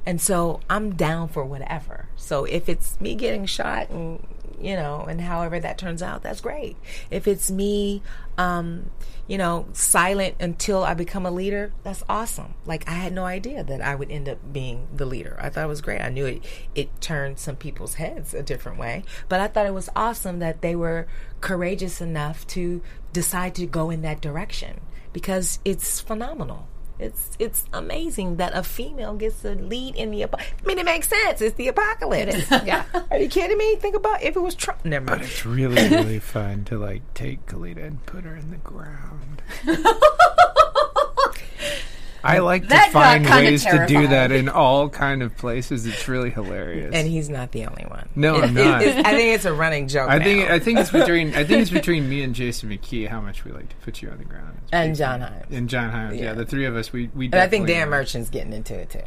And 0.05 0.22
so 0.22 0.60
I'm 0.70 0.96
down 0.96 1.27
for 1.27 1.46
whatever. 1.46 2.08
So 2.15 2.46
if 2.46 2.67
it's 2.67 3.00
me 3.00 3.15
getting 3.15 3.46
shot 3.46 3.89
and 3.89 4.25
you 4.60 4.76
know, 4.76 5.06
and 5.08 5.22
however 5.22 5.60
that 5.60 5.78
turns 5.78 6.02
out, 6.02 6.24
that's 6.24 6.42
great. 6.42 6.78
If 7.10 7.28
it's 7.28 7.52
me, 7.52 8.02
um, 8.38 8.92
you 9.28 9.38
know, 9.38 9.68
silent 9.74 10.36
until 10.40 10.84
I 10.84 10.94
become 10.94 11.26
a 11.26 11.32
leader, 11.32 11.72
that's 11.84 12.04
awesome. 12.08 12.54
Like 12.66 12.88
I 12.90 12.94
had 12.94 13.14
no 13.14 13.26
idea 13.26 13.64
that 13.64 13.82
I 13.82 13.96
would 13.96 14.12
end 14.12 14.30
up 14.30 14.40
being 14.52 14.88
the 14.94 15.06
leader. 15.06 15.38
I 15.40 15.50
thought 15.50 15.66
it 15.66 15.68
was 15.68 15.82
great. 15.82 16.02
I 16.02 16.10
knew 16.10 16.26
it 16.26 16.46
it 16.74 17.02
turned 17.02 17.40
some 17.40 17.56
people's 17.56 17.96
heads 17.96 18.34
a 18.34 18.44
different 18.44 18.78
way, 18.78 19.04
but 19.30 19.40
I 19.40 19.48
thought 19.48 19.66
it 19.66 19.74
was 19.74 19.90
awesome 19.96 20.40
that 20.40 20.62
they 20.62 20.76
were 20.76 21.08
courageous 21.42 22.02
enough 22.02 22.46
to 22.48 22.82
decide 23.14 23.56
to 23.56 23.66
go 23.66 23.90
in 23.90 24.02
that 24.02 24.22
direction 24.22 24.82
because 25.14 25.60
it's 25.64 26.02
phenomenal. 26.02 26.68
It's 26.98 27.32
it's 27.40 27.66
amazing 27.74 28.38
that 28.38 28.56
a 28.56 28.64
female 28.64 29.16
gets 29.16 29.42
to 29.42 29.54
lead 29.56 29.96
in 29.96 30.12
the. 30.12 30.24
apo- 30.24 30.38
I 30.38 30.66
mean, 30.66 30.80
it 30.80 30.86
makes 30.86 31.10
sense. 31.10 31.42
It's 31.42 31.56
the 31.58 31.68
apocalypse. 31.68 32.50
Yeah. 32.50 32.86
Are 33.12 33.18
you 33.18 33.28
kidding 33.28 33.58
me? 33.58 33.75
Think 33.75 33.96
about 33.96 34.24
if 34.24 34.36
it 34.36 34.40
was 34.42 34.56
Trump. 34.56 34.86
Never 34.86 35.06
But 35.06 35.22
it's 35.22 35.46
really, 35.46 35.90
really 35.90 36.20
fun 36.36 36.64
to 36.66 36.78
like 36.78 37.02
take 37.14 37.46
Kellita 37.48 37.86
and 37.86 38.06
put 38.06 38.24
her 38.24 38.36
in 38.36 38.50
the 38.52 38.58
ground. 38.58 39.42
I 42.25 42.39
like 42.39 42.63
to 42.63 42.70
That 42.70 42.91
got 42.91 43.03
find 43.03 43.25
kinda 43.25 43.44
ways 43.44 43.63
to 43.65 43.86
do 43.88 44.08
that 44.08 44.32
in 44.32 44.50
all 44.50 44.89
kind 44.89 45.22
of 45.22 45.38
places. 45.38 45.86
It's 45.86 46.08
really 46.08 46.29
hilarious. 46.29 46.94
And 46.94 47.08
he's 47.08 47.29
not 47.29 47.51
the 47.51 47.65
only 47.65 47.86
one. 47.86 48.10
No, 48.15 48.38
I'm 48.38 48.58
It- 48.58 48.62
it- 48.88 48.96
not. 48.96 49.05
I 49.05 49.12
think 49.12 49.36
it's 49.36 49.46
a 49.46 49.53
running 49.53 49.88
joke. 49.88 50.10
I 50.10 50.20
think 50.20 50.48
now. 50.48 50.55
I 50.55 50.60
think 50.60 50.79
it's 50.79 50.91
between 50.91 51.36
I 51.36 51.44
think 51.44 51.62
it's 51.62 51.70
between 51.82 52.10
me 52.10 52.24
and 52.24 52.34
Jason 52.34 52.70
McKee 52.70 53.08
how 53.08 53.22
much 53.22 53.46
we 53.46 53.51
like 53.51 53.70
to 53.70 53.75
put 53.77 54.01
you 54.01 54.10
on 54.10 54.17
the 54.17 54.25
ground. 54.25 54.58
It's 54.63 54.74
and 54.74 54.96
John 54.96 55.20
funny. 55.22 55.32
Hyams. 55.32 55.55
And 55.55 55.70
John 55.70 55.91
Hyams, 55.91 56.17
yeah. 56.17 56.24
Yeah. 56.25 56.34
the 56.34 56.46
three 56.46 56.65
of 56.65 56.75
us, 56.75 56.91
we 56.91 57.10
we. 57.13 57.25
And 57.25 57.36
I 57.36 57.48
think 57.48 57.67
Dan 57.67 57.88
are. 57.88 57.91
Merchant's 57.91 58.29
getting 58.29 58.53
into 58.53 58.74
it 58.75 58.89
too. 58.89 59.01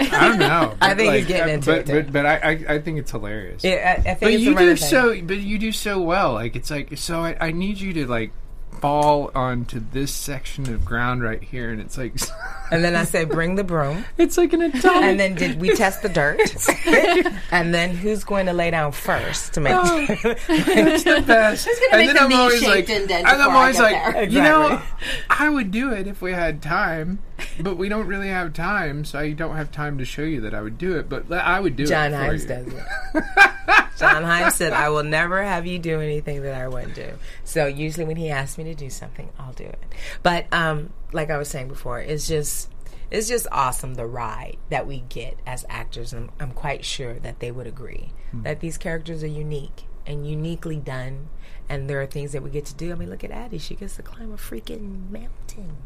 I 0.00 0.28
don't 0.28 0.38
know. 0.38 0.74
I 0.80 0.94
but, 0.94 0.96
think 0.96 1.14
he's 1.14 1.26
getting 1.26 1.50
uh, 1.50 1.54
into 1.54 1.66
but, 1.70 1.78
it, 1.78 1.86
too. 1.86 2.02
But 2.04 2.12
but 2.12 2.26
I, 2.26 2.36
I 2.36 2.74
I 2.74 2.78
think 2.80 2.98
it's 2.98 3.10
hilarious. 3.10 3.62
Yeah, 3.62 4.02
I, 4.04 4.10
I 4.10 4.14
think 4.14 4.20
but 4.20 4.32
it's 4.32 4.42
you 4.42 4.54
do 4.54 4.76
thing. 4.76 4.76
so. 4.76 5.22
But 5.22 5.38
you 5.38 5.58
do 5.58 5.72
so 5.72 6.00
well. 6.00 6.32
Like 6.32 6.56
it's 6.56 6.70
like 6.70 6.96
so. 6.96 7.20
I, 7.20 7.36
I 7.40 7.50
need 7.52 7.78
you 7.78 7.92
to 7.92 8.06
like 8.06 8.32
fall 8.80 9.30
onto 9.34 9.80
this 9.92 10.12
section 10.12 10.72
of 10.72 10.84
ground 10.84 11.22
right 11.22 11.42
here, 11.42 11.70
and 11.70 11.80
it's 11.80 11.96
like 11.98 12.14
And 12.70 12.82
then 12.82 12.96
I 12.96 13.04
said, 13.04 13.28
"Bring 13.28 13.54
the 13.54 13.62
broom." 13.64 14.04
it's 14.18 14.36
like 14.36 14.52
an 14.52 14.62
atomic. 14.62 15.02
And 15.02 15.20
then 15.20 15.34
did 15.34 15.60
we 15.60 15.74
test 15.76 16.02
the 16.02 16.08
dirt? 16.08 16.40
and 17.52 17.72
then 17.72 17.90
who's 17.90 18.24
going 18.24 18.46
to 18.46 18.52
lay 18.52 18.70
down 18.70 18.90
first 18.92 19.54
to 19.54 19.60
make? 19.60 19.74
Oh, 19.76 20.06
it's 20.08 21.04
the 21.04 21.22
best. 21.26 21.66
Who's 21.66 21.78
gonna 21.78 21.92
and 21.92 22.00
make 22.00 22.06
then 22.08 22.16
the 22.16 22.34
I'm 22.34 22.40
always 22.40 22.60
knee-shaped 22.60 22.88
like, 22.88 23.00
indent 23.00 23.26
and 23.28 23.42
I'm 23.42 23.54
always 23.54 23.78
like, 23.78 24.14
there? 24.14 24.24
you 24.24 24.42
know, 24.42 24.66
Exactly. 24.66 25.08
I 25.30 25.48
would 25.48 25.70
do 25.70 25.92
it 25.92 26.06
if 26.08 26.20
we 26.20 26.32
had 26.32 26.60
time, 26.60 27.20
but 27.60 27.76
we 27.76 27.88
don't 27.88 28.06
really 28.06 28.28
have 28.28 28.52
time, 28.52 29.04
so 29.04 29.18
I 29.18 29.32
don't 29.32 29.56
have 29.56 29.70
time 29.70 29.98
to 29.98 30.04
show 30.04 30.22
you 30.22 30.40
that 30.42 30.54
I 30.54 30.62
would 30.62 30.78
do 30.78 30.96
it. 30.96 31.08
But 31.08 31.30
I 31.32 31.60
would 31.60 31.76
do 31.76 31.86
John 31.86 32.12
it. 32.12 32.16
for 32.16 32.22
Hyams 32.24 32.42
you. 32.42 32.48
does 32.48 32.66
it. 32.68 32.84
John 33.98 34.22
Hyams 34.22 34.54
said, 34.54 34.72
"I 34.72 34.88
will 34.88 35.02
never 35.02 35.42
have 35.42 35.66
you 35.66 35.78
do 35.78 36.00
anything 36.00 36.42
that 36.42 36.54
I 36.54 36.68
wouldn't 36.68 36.94
do." 36.94 37.12
So 37.44 37.66
usually, 37.66 38.04
when 38.04 38.16
he 38.16 38.30
asks 38.30 38.58
me 38.58 38.64
to 38.64 38.74
do 38.74 38.90
something, 38.90 39.30
I'll 39.38 39.52
do 39.52 39.64
it. 39.64 39.78
But 40.22 40.46
um, 40.52 40.92
like 41.12 41.30
I 41.30 41.38
was 41.38 41.48
saying 41.48 41.68
before, 41.68 42.00
it's 42.00 42.26
just 42.26 42.70
it's 43.10 43.28
just 43.28 43.46
awesome 43.52 43.94
the 43.94 44.06
ride 44.06 44.56
that 44.70 44.86
we 44.86 45.00
get 45.08 45.38
as 45.46 45.64
actors, 45.68 46.12
and 46.12 46.30
I'm, 46.40 46.48
I'm 46.48 46.54
quite 46.54 46.84
sure 46.84 47.14
that 47.14 47.40
they 47.40 47.50
would 47.50 47.66
agree 47.66 48.12
that 48.32 48.60
these 48.60 48.76
characters 48.76 49.22
are 49.22 49.28
unique 49.28 49.84
and 50.06 50.28
uniquely 50.28 50.76
done. 50.76 51.28
And 51.68 51.90
there 51.90 52.00
are 52.00 52.06
things 52.06 52.30
that 52.30 52.44
we 52.44 52.50
get 52.50 52.64
to 52.66 52.74
do. 52.74 52.92
I 52.92 52.94
mean, 52.94 53.10
look 53.10 53.24
at 53.24 53.32
Addie; 53.32 53.58
she 53.58 53.74
gets 53.74 53.96
to 53.96 54.02
climb 54.02 54.32
a 54.32 54.36
freaking 54.36 55.10
mountain 55.10 55.78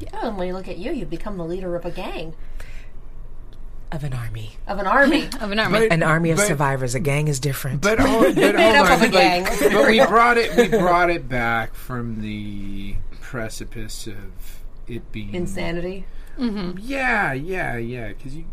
Yeah, 0.00 0.26
and 0.28 0.36
when 0.36 0.46
you 0.48 0.52
look 0.54 0.68
at 0.68 0.78
you, 0.78 0.92
you've 0.92 1.10
become 1.10 1.36
the 1.38 1.44
leader 1.44 1.74
of 1.76 1.84
a 1.84 1.90
gang, 1.90 2.34
of 3.92 4.04
an 4.04 4.12
army, 4.12 4.56
of 4.66 4.78
an 4.78 4.86
army. 4.86 5.28
Of 5.40 5.50
an 5.52 5.58
army. 5.58 5.78
But- 5.80 5.92
an 5.92 6.02
army 6.02 6.30
of 6.32 6.38
but- 6.38 6.46
survivors. 6.46 6.94
A 6.94 7.00
gang 7.00 7.28
is 7.28 7.40
different. 7.40 7.80
But 7.82 7.98
hold, 7.98 8.34
but 8.34 8.54
hold 8.58 8.76
on, 8.76 9.10
like, 9.12 9.58
but 9.60 9.86
we 9.88 10.04
brought 10.04 10.36
it. 10.38 10.54
We 10.56 10.68
brought 10.68 11.10
it 11.10 11.28
back 11.28 11.74
from 11.74 12.20
the 12.20 12.96
precipice 13.20 14.06
of 14.06 14.62
it 14.86 15.10
being 15.12 15.34
Insanity. 15.34 16.04
Mm-hmm. 16.38 16.78
Yeah, 16.82 17.32
yeah, 17.32 17.76
yeah. 17.76 18.08
Because 18.08 18.34
you, 18.36 18.44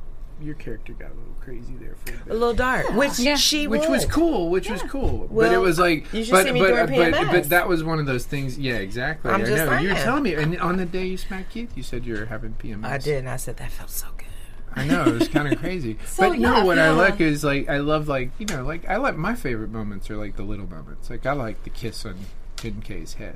your 0.42 0.56
character 0.56 0.94
got 0.94 1.12
a 1.12 1.16
little 1.16 1.36
crazy 1.40 1.76
there 1.80 1.96
for 2.06 2.14
a 2.14 2.18
bit. 2.18 2.28
a 2.30 2.34
little 2.34 2.54
dark, 2.54 2.90
which 2.94 3.20
Yeah. 3.20 3.36
she 3.36 3.68
which 3.68 3.88
was 3.88 4.06
cool, 4.06 4.50
which 4.50 4.70
was 4.70 4.82
cool. 4.84 5.28
but 5.32 5.52
it 5.52 5.58
was 5.58 5.80
like, 5.80 6.12
you 6.14 6.24
should 6.24 6.32
but 6.32 6.46
see 6.46 6.52
me 6.52 6.60
but, 6.62 6.68
during 6.68 6.88
but 6.88 7.14
PMS. 7.14 7.32
but 7.32 7.50
that 7.50 7.68
was 7.68 7.84
one 7.84 8.00
of 8.00 8.06
those 8.06 8.26
things. 8.26 8.58
Yeah, 8.58 8.76
exactly. 8.76 9.32
I'm 9.32 9.42
I 9.42 9.46
just 9.46 9.66
know. 9.66 9.78
You 9.78 9.90
were 9.90 9.96
telling 9.96 10.24
me, 10.24 10.34
and 10.36 10.60
on 10.60 10.78
the 10.78 10.86
day 10.86 11.06
you 11.06 11.18
smacked 11.18 11.52
Keith, 11.52 11.72
you 11.76 11.84
said 11.84 12.06
you 12.06 12.16
were 12.16 12.26
having 12.26 12.54
PMS. 12.54 12.86
I 12.86 12.98
did, 12.98 13.20
and 13.20 13.30
I 13.30 13.38
said 13.38 13.58
that 13.58 13.72
felt 13.72 13.90
so 13.90 14.08
good. 14.18 14.28
I 14.76 14.86
know 14.86 15.04
it 15.06 15.14
was 15.20 15.28
kind 15.28 15.52
of 15.52 15.60
crazy. 15.60 15.98
So, 16.08 16.30
but 16.30 16.40
no, 16.40 16.58
yeah, 16.58 16.64
what 16.64 16.80
I 16.80 16.92
like 16.92 17.22
is 17.22 17.44
like 17.44 17.70
I 17.70 17.78
love 17.78 18.08
like 18.08 18.32
you 18.40 18.46
know 18.48 18.64
like 18.64 18.88
I 18.90 18.98
like 18.98 19.16
my 19.16 19.36
favorite 19.36 19.70
moments 19.72 20.10
are 20.10 20.18
like 20.18 20.36
the 20.36 20.44
little 20.44 20.68
moments. 20.68 21.10
Like 21.10 21.26
I 21.26 21.34
like 21.34 21.64
the 21.64 21.70
kiss 21.70 22.06
on 22.06 22.16
10K's 22.58 23.14
head. 23.16 23.36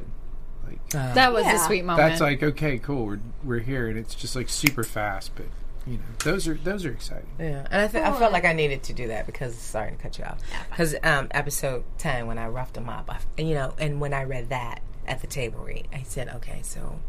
Like 0.65 0.79
oh. 0.95 1.13
that 1.13 1.31
was 1.33 1.45
Yeah. 1.45 1.55
a 1.55 1.59
sweet 1.59 1.85
moment. 1.85 2.09
that's 2.09 2.21
like 2.21 2.41
okay, 2.43 2.77
cool. 2.79 3.05
We're 3.05 3.19
we're 3.43 3.59
here, 3.59 3.87
and 3.87 3.97
it's 3.97 4.15
just 4.15 4.35
like 4.35 4.49
super 4.49 4.83
fast. 4.83 5.31
But 5.35 5.45
you 5.87 5.97
know 5.97 6.03
those 6.23 6.47
are 6.47 6.55
those 6.55 6.85
are 6.85 6.91
exciting. 6.91 7.29
Yeah, 7.39 7.67
and 7.71 7.81
I, 7.81 7.87
th- 7.87 8.03
I 8.03 8.17
felt 8.17 8.31
like 8.33 8.45
I 8.45 8.53
needed 8.53 8.83
to 8.83 8.93
do 8.93 9.07
that 9.07 9.25
because 9.25 9.55
sorry 9.55 9.91
to 9.91 9.97
cut 9.97 10.17
you 10.17 10.25
off. 10.25 10.39
Because 10.69 10.95
um, 11.03 11.27
episode 11.31 11.83
ten, 11.97 12.27
when 12.27 12.37
I 12.37 12.47
roughed 12.47 12.77
him 12.77 12.89
up, 12.89 13.09
I, 13.09 13.41
you 13.41 13.53
know, 13.53 13.73
and 13.77 14.01
when 14.01 14.13
I 14.13 14.23
read 14.23 14.49
that 14.49 14.81
at 15.07 15.21
the 15.21 15.27
table 15.27 15.63
read, 15.63 15.87
I 15.93 16.03
said, 16.03 16.29
okay, 16.35 16.59
so 16.63 16.99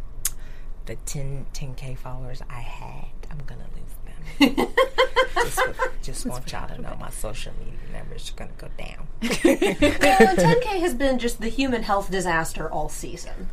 the 0.86 0.96
10 0.96 1.46
10k 1.52 1.98
followers 1.98 2.42
I 2.48 2.60
had, 2.60 3.06
I'm 3.30 3.38
gonna 3.46 3.66
lose 3.76 4.48
them. 4.56 4.74
just, 5.34 5.60
just 6.02 6.26
want 6.26 6.50
y'all 6.50 6.68
to 6.68 6.80
know 6.80 6.96
my 6.98 7.10
social 7.10 7.52
media 7.58 7.78
numbers 7.92 8.30
are 8.30 8.38
gonna 8.38 8.52
go 8.56 8.68
down. 8.78 9.06
Well, 9.20 10.36
10K 10.36 10.64
has 10.80 10.94
been 10.94 11.18
just 11.18 11.40
the 11.40 11.48
human 11.48 11.82
health 11.82 12.10
disaster 12.10 12.70
all 12.70 12.88
season. 12.88 13.50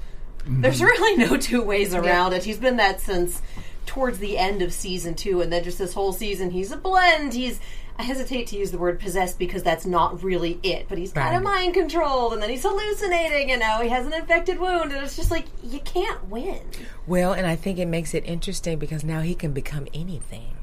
There's 0.48 0.82
really 0.82 1.18
no 1.18 1.38
two 1.38 1.62
ways 1.62 1.94
around 1.94 2.34
it. 2.34 2.44
He's 2.44 2.60
been 2.60 2.78
that 2.78 3.02
since 3.02 3.42
towards 3.86 4.20
the 4.20 4.38
end 4.38 4.62
of 4.62 4.74
season 4.74 5.16
two, 5.16 5.42
and 5.42 5.52
then 5.52 5.64
just 5.64 5.78
this 5.78 5.94
whole 5.94 6.14
season, 6.14 6.52
he's 6.52 6.72
a 6.72 6.78
blend. 6.78 7.34
He's 7.34 7.60
I 7.98 8.04
hesitate 8.04 8.48
to 8.48 8.58
use 8.58 8.72
the 8.72 8.78
word 8.78 9.00
possessed 9.00 9.40
because 9.40 9.64
that's 9.64 9.86
not 9.86 10.22
really 10.22 10.60
it, 10.64 10.88
but 10.90 10.98
he's 10.98 11.14
kind 11.14 11.36
of 11.36 11.44
mind 11.44 11.74
controlled, 11.74 12.34
and 12.34 12.42
then 12.42 12.50
he's 12.50 12.64
hallucinating. 12.64 13.50
You 13.50 13.58
know, 13.58 13.80
he 13.82 13.88
has 13.90 14.06
an 14.06 14.14
infected 14.14 14.60
wound, 14.60 14.92
and 14.92 15.02
it's 15.04 15.16
just 15.16 15.32
like 15.32 15.46
you 15.64 15.80
can't 15.80 16.30
win. 16.30 16.60
Well, 17.08 17.32
and 17.32 17.48
I 17.48 17.56
think 17.56 17.80
it 17.80 17.86
makes 17.86 18.14
it 18.14 18.26
interesting 18.26 18.80
because 18.80 19.06
now 19.06 19.22
he 19.22 19.34
can 19.34 19.54
become 19.54 19.88
anything. 19.94 20.58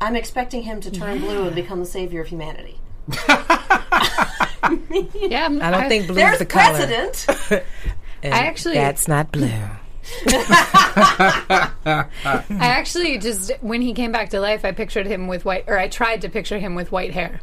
I'm 0.00 0.16
expecting 0.16 0.62
him 0.62 0.80
to 0.80 0.90
turn 0.90 1.20
blue 1.20 1.46
and 1.46 1.54
become 1.54 1.78
the 1.78 1.86
savior 1.86 2.22
of 2.22 2.28
humanity. 2.28 2.80
yeah, 5.14 5.48
I 5.50 5.70
don't 5.70 5.88
think 5.88 6.06
blue 6.06 6.22
is 6.22 6.38
the 6.38 6.46
color. 6.46 6.86
precedent. 6.86 7.26
I 8.24 8.28
actually- 8.28 8.74
that's 8.74 9.08
not 9.08 9.30
blue. 9.30 9.50
I 10.26 12.08
actually 12.60 13.18
just 13.18 13.52
when 13.60 13.82
he 13.82 13.94
came 13.94 14.12
back 14.12 14.30
to 14.30 14.40
life, 14.40 14.64
I 14.64 14.72
pictured 14.72 15.06
him 15.06 15.28
with 15.28 15.44
white, 15.44 15.64
or 15.68 15.78
I 15.78 15.88
tried 15.88 16.22
to 16.22 16.28
picture 16.28 16.58
him 16.58 16.74
with 16.74 16.90
white 16.90 17.12
hair. 17.12 17.40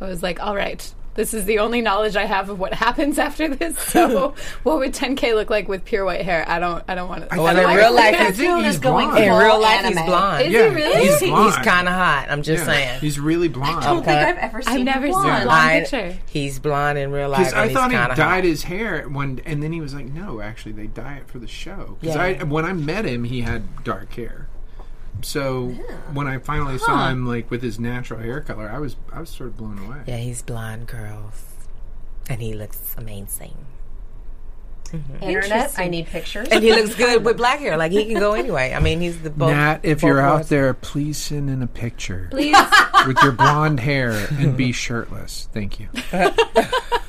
I 0.00 0.06
was 0.06 0.22
like, 0.22 0.40
all 0.40 0.54
right, 0.56 0.92
this 1.14 1.34
is 1.34 1.44
the 1.44 1.58
only 1.58 1.80
knowledge 1.82 2.16
I 2.16 2.24
have 2.24 2.48
of 2.48 2.58
what 2.58 2.72
happens 2.74 3.18
after 3.18 3.48
this. 3.48 3.76
So, 3.92 4.34
what 4.62 4.78
would 4.78 4.94
10K 4.94 5.34
look 5.34 5.50
like 5.50 5.68
with 5.68 5.84
pure 5.84 6.04
white 6.06 6.22
hair? 6.22 6.44
I 6.48 6.58
don't, 6.58 6.82
I 6.88 6.94
don't 6.94 7.08
want 7.08 7.28
to. 7.28 7.36
Well, 7.36 7.48
in 7.56 7.76
real 7.76 7.94
life, 7.94 8.16
he's, 8.18 8.38
he's 8.38 8.78
going 8.78 9.08
blonde. 9.10 9.24
in 9.24 9.32
real 9.34 9.60
life 9.60 9.84
he's 9.84 9.94
blonde. 10.02 10.46
Is 10.46 10.52
Yeah, 10.52 10.68
he 10.70 10.74
really? 10.74 11.00
he's 11.02 11.20
He's, 11.20 11.28
he's 11.28 11.56
kind 11.56 11.88
of 11.88 11.94
hot. 11.94 12.26
I'm 12.30 12.42
just 12.42 12.64
Yeah, 12.66 12.72
saying. 12.72 13.00
he's 13.00 13.20
really 13.20 13.48
blonde. 13.48 13.84
I 13.84 13.92
don't 13.92 14.04
think 14.04 14.16
I've 14.16 14.38
ever 14.38 14.62
seen 14.62 14.72
I've 14.72 14.78
him 14.80 14.84
never 14.86 15.06
seen 15.06 15.12
blonde. 15.12 15.44
blonde. 15.44 15.50
I- 15.50 15.80
picture. 15.80 16.18
He's 16.30 16.58
blonde 16.58 16.98
in 16.98 17.12
real 17.12 17.28
life. 17.28 17.40
Because 17.40 17.52
and 17.52 17.60
I 17.60 17.66
he's 17.68 17.76
thought 17.76 17.90
he 17.90 17.96
dyed 17.96 18.16
hot. 18.18 18.44
his 18.44 18.62
hair 18.64 19.08
one, 19.08 19.40
and 19.44 19.62
then 19.62 19.72
he 19.72 19.80
was 19.82 19.92
like, 19.94 20.06
"No, 20.06 20.40
actually, 20.40 20.72
they 20.72 20.86
dye 20.86 21.16
it 21.16 21.28
for 21.28 21.38
the 21.38 21.46
show." 21.48 21.96
Because 22.00 22.16
Yeah. 22.16 22.44
When 22.44 22.64
I 22.64 22.72
met 22.72 23.04
him, 23.04 23.24
he 23.24 23.42
had 23.42 23.84
dark 23.84 24.12
hair. 24.14 24.48
So 25.20 25.68
when 26.12 26.26
I 26.26 26.38
finally 26.38 26.78
saw 26.78 27.08
him 27.08 27.26
like 27.26 27.50
with 27.50 27.62
his 27.62 27.78
natural 27.78 28.20
hair 28.20 28.40
color, 28.40 28.68
I 28.70 28.78
was 28.78 28.96
I 29.12 29.20
was 29.20 29.30
sort 29.30 29.50
of 29.50 29.56
blown 29.56 29.78
away. 29.78 29.98
Yeah, 30.06 30.16
he's 30.16 30.42
blonde, 30.42 30.86
girls, 30.88 31.44
and 32.28 32.40
he 32.40 32.54
looks 32.54 32.94
amazing. 32.96 33.54
Internet, 35.20 35.74
I 35.78 35.88
need 35.88 36.06
pictures. 36.06 36.48
And 36.50 36.62
he 36.62 36.72
looks 36.72 36.94
good 36.94 37.24
with 37.24 37.36
black 37.36 37.60
hair. 37.60 37.76
Like 37.76 37.92
he 37.92 38.04
can 38.04 38.18
go 38.18 38.32
anyway. 38.34 38.72
I 38.74 38.80
mean, 38.80 39.00
he's 39.00 39.20
the 39.22 39.30
both. 39.30 39.50
Nat, 39.50 39.80
if 39.82 39.98
both 40.00 40.08
you're 40.08 40.20
out 40.20 40.46
there, 40.48 40.74
please 40.74 41.16
send 41.18 41.48
in 41.50 41.62
a 41.62 41.66
picture 41.66 42.28
Please, 42.30 42.56
with 43.06 43.16
your 43.22 43.32
blonde 43.32 43.80
hair 43.80 44.10
and 44.32 44.56
be 44.56 44.72
shirtless. 44.72 45.48
Thank 45.52 45.80
you. 45.80 45.88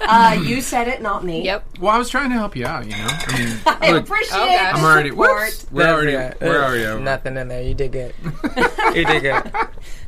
Uh, 0.06 0.38
you 0.44 0.62
said 0.62 0.88
it, 0.90 1.02
not 1.02 1.24
me. 1.24 1.44
yep. 1.44 1.64
Well, 1.80 1.92
I 1.92 1.98
was 1.98 2.10
trying 2.10 2.30
to 2.30 2.36
help 2.36 2.56
you 2.58 2.66
out. 2.66 2.86
You 2.86 2.92
know, 2.92 3.08
I 3.10 3.38
mean, 3.40 3.58
I 3.66 3.92
look, 3.94 4.04
appreciate 4.04 4.38
Okay. 4.38 4.56
the 4.58 4.62
I'm 4.62 4.84
already. 4.84 5.10
support. 5.10 5.42
Whoops, 5.44 5.68
we're 5.72 5.88
already. 5.88 6.12
That's 6.12 6.42
We're 6.42 6.60
right. 6.60 6.68
already 6.68 6.86
over. 6.86 7.02
Nothing 7.04 7.38
in 7.38 7.48
there. 7.48 7.62
You 7.64 7.74
did 7.74 7.92
good. 7.94 8.14
you 8.96 9.06
did 9.06 9.22
good. 9.22 9.52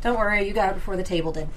Don't 0.02 0.18
worry, 0.18 0.46
you 0.48 0.54
got 0.54 0.72
it 0.72 0.76
before 0.76 0.98
the 0.98 1.04
table 1.04 1.32
did. 1.32 1.48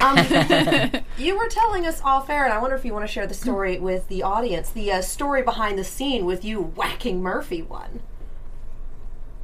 Um, 0.00 0.16
you 1.18 1.36
were 1.36 1.48
telling 1.48 1.86
us 1.86 2.00
off 2.02 2.30
air, 2.30 2.44
and 2.44 2.52
I 2.52 2.58
wonder 2.58 2.76
if 2.76 2.84
you 2.84 2.92
want 2.92 3.06
to 3.06 3.12
share 3.12 3.26
the 3.26 3.34
story 3.34 3.78
with 3.78 4.08
the 4.08 4.22
audience. 4.22 4.70
The 4.70 4.92
uh, 4.92 5.02
story 5.02 5.42
behind 5.42 5.78
the 5.78 5.84
scene 5.84 6.24
with 6.24 6.44
you 6.44 6.60
whacking 6.62 7.22
Murphy 7.22 7.62
one. 7.62 8.00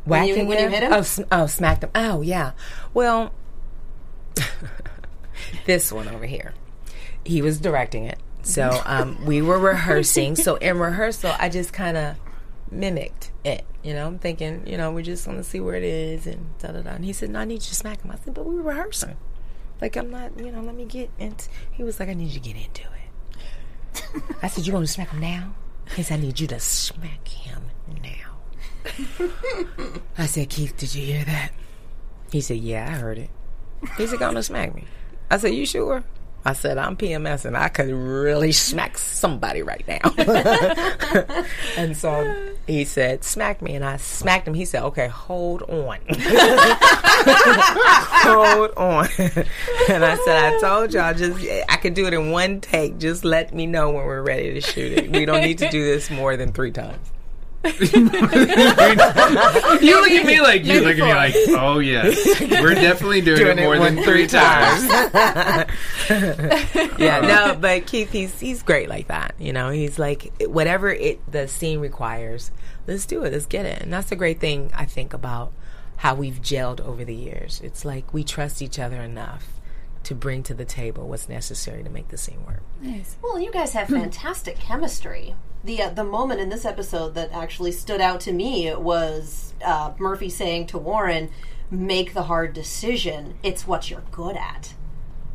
When 0.05 0.25
you- 0.25 0.35
Whacking 0.35 0.49
when 0.49 0.59
you 0.61 0.69
hit 0.69 0.83
him? 0.85 0.93
Oh, 0.93 1.03
sm- 1.03 1.23
oh, 1.33 1.47
smacked 1.47 1.85
him. 1.85 1.91
Oh, 1.95 2.21
yeah. 2.23 2.53
Well, 2.95 3.33
this 5.67 5.93
one 5.93 6.09
over 6.09 6.27
here. 6.27 6.55
he 7.25 7.43
was 7.43 7.59
directing 7.61 8.05
it. 8.05 8.19
So 8.43 8.81
um, 8.85 9.25
we 9.27 9.43
were 9.43 9.59
rehearsing. 9.59 10.37
So 10.37 10.55
in 10.57 10.79
rehearsal, 10.79 11.33
I 11.41 11.49
just 11.49 11.73
kind 11.73 11.97
of 11.97 12.17
mimicked 12.71 13.33
it. 13.45 13.65
You 13.83 13.95
know, 13.95 14.07
I'm 14.07 14.19
thinking, 14.21 14.65
you 14.67 14.77
know, 14.77 14.93
we're 14.93 15.03
just 15.03 15.27
want 15.27 15.39
to 15.41 15.45
see 15.45 15.59
where 15.59 15.75
it 15.75 15.83
is 15.83 16.27
and 16.29 16.57
da 16.61 16.69
da 16.71 16.83
da. 16.83 16.91
And 16.91 17.05
he 17.05 17.13
said, 17.13 17.31
no, 17.31 17.41
I 17.41 17.45
need 17.45 17.55
you 17.55 17.61
to 17.61 17.75
smack 17.75 18.03
him. 18.03 18.13
I 18.13 18.17
said, 18.25 18.35
but 18.35 18.47
we 18.47 18.55
were 18.55 18.63
rehearsing. 18.63 19.17
Like, 19.81 19.97
I'm 19.97 20.11
not, 20.11 20.39
you 20.39 20.51
know, 20.51 20.63
let 20.63 20.75
me 20.75 20.85
get 20.85 21.11
into 21.19 21.49
He 21.73 21.83
was 21.85 22.01
like, 22.01 22.09
I 22.09 22.15
need 22.15 22.29
you 22.29 22.41
to 22.41 22.49
get 22.49 22.57
into 22.57 22.83
it. 22.83 24.23
I 24.43 24.49
said, 24.49 24.67
you 24.67 24.73
want 24.73 24.87
to 24.87 24.93
smack 24.93 25.11
him 25.11 25.21
now? 25.21 25.55
He 25.95 26.03
said, 26.03 26.19
I 26.19 26.23
need 26.23 26.41
you 26.41 26.47
to 26.49 26.59
smack 26.59 27.29
him 27.29 27.63
now. 28.03 28.37
I 30.19 30.27
said, 30.27 30.49
Keith, 30.49 30.77
did 30.77 30.95
you 30.95 31.05
hear 31.05 31.25
that? 31.25 31.53
He 32.31 32.41
said, 32.41 32.59
yeah, 32.59 32.89
I 32.89 32.97
heard 32.97 33.19
it. 33.19 33.31
He 33.97 34.07
said, 34.07 34.19
gonna 34.19 34.43
smack 34.43 34.75
me. 34.75 34.85
I 35.31 35.39
said, 35.39 35.55
you 35.55 35.67
sure? 35.67 36.03
I 36.47 36.53
said, 36.53 36.79
I'm 36.79 36.97
PMS 36.97 37.45
and 37.45 37.57
I 37.57 37.69
could 37.69 37.91
really 37.93 38.53
smack 38.53 38.99
somebody 38.99 39.63
right 39.63 39.85
now. 39.89 39.99
and 41.77 41.97
so 41.97 42.55
he 42.69 42.85
said, 42.85 43.25
smack 43.25 43.61
me. 43.61 43.75
And 43.75 43.85
I 43.85 43.97
smacked 43.97 44.47
him. 44.47 44.55
He 44.55 44.65
said, 44.65 44.85
okay, 44.85 45.09
hold 45.09 45.63
on. 45.63 45.99
Hold 48.27 48.71
on. 48.77 49.09
and 49.89 50.05
I 50.05 50.17
said, 50.25 50.55
I 50.55 50.59
told 50.61 50.93
y'all, 50.95 51.15
just, 51.15 51.39
I 51.69 51.77
could 51.77 51.95
do 51.95 52.07
it 52.07 52.15
in 52.15 52.31
one 52.31 52.61
take. 52.61 52.99
Just 52.99 53.25
let 53.25 53.55
me 53.55 53.67
know 53.67 53.91
when 53.91 54.05
we're 54.07 54.23
ready 54.23 54.55
to 54.55 54.61
shoot 54.61 54.93
it. 54.93 55.11
We 55.11 55.25
don't 55.25 55.43
need 55.43 55.59
to 55.59 55.69
do 55.71 55.85
this 55.85 56.11
more 56.11 56.37
than 56.37 56.53
three 56.53 56.73
times. 56.73 56.99
you 57.81 57.81
look 58.01 58.23
at 60.13 60.25
me 60.27 60.41
like 60.41 60.65
you 60.65 60.81
look 60.83 60.97
at 60.99 61.05
me 61.05 61.13
like, 61.15 61.35
oh 61.61 61.81
yes, 61.81 62.41
we're 62.41 62.75
definitely 62.75 63.21
doing, 63.21 63.39
Doing 63.39 63.59
it 63.59 63.63
it 63.63 63.65
more 63.65 63.79
one- 63.79 63.97
than 63.97 64.05
three 64.05 64.29
times. 64.29 64.85
yeah, 66.99 67.21
no, 67.21 67.57
but 67.61 67.87
Keith, 67.87 68.13
he's 68.13 68.39
he's 68.39 68.63
great 68.63 68.89
like 68.89 69.09
that. 69.09 69.35
You 69.41 69.53
know, 69.53 69.71
he's 69.71 69.99
like 69.99 70.33
whatever 70.43 70.91
it 70.93 71.19
the 71.31 71.49
scene 71.49 71.81
requires. 71.81 72.53
Let's 72.87 73.05
do 73.05 73.25
it. 73.25 73.33
Let's 73.33 73.47
get 73.47 73.67
it. 73.67 73.83
And 73.83 73.93
that's 73.93 74.11
the 74.11 74.17
great 74.17 74.39
thing 74.39 74.71
I 74.73 74.85
think 74.85 75.13
about 75.13 75.53
how 75.97 76.15
we've 76.15 76.41
gelled 76.41 76.81
over 76.81 77.05
the 77.05 77.15
years. 77.15 77.61
It's 77.65 77.85
like 77.85 78.13
we 78.13 78.25
trust 78.25 78.63
each 78.63 78.79
other 78.79 79.01
enough 79.01 79.61
to 80.05 80.15
bring 80.15 80.43
to 80.45 80.55
the 80.55 80.65
table 80.65 81.09
what's 81.09 81.29
necessary 81.29 81.83
to 81.83 81.91
make 81.91 82.09
the 82.09 82.17
scene 82.17 82.45
work. 82.47 82.63
Well, 83.23 83.41
you 83.41 83.51
guys 83.51 83.73
have 83.73 83.89
fantastic 83.89 84.57
chemistry. 84.57 85.35
The 85.65 85.83
uh, 85.83 85.91
the 85.91 86.05
moment 86.05 86.41
in 86.41 86.49
this 86.49 86.65
episode 86.65 87.15
that 87.15 87.33
actually 87.33 87.73
stood 87.73 88.01
out 88.01 88.21
to 88.21 88.33
me 88.33 88.73
was 88.75 89.53
uh, 89.65 89.95
Murphy 89.99 90.29
saying 90.29 90.69
to 90.69 90.79
Warren, 90.79 91.31
"Make 91.73 92.15
the 92.15 92.25
hard 92.25 92.53
decision. 92.53 93.35
It's 93.43 93.67
what 93.67 93.91
you're 93.91 94.05
good 94.13 94.37
at." 94.37 94.75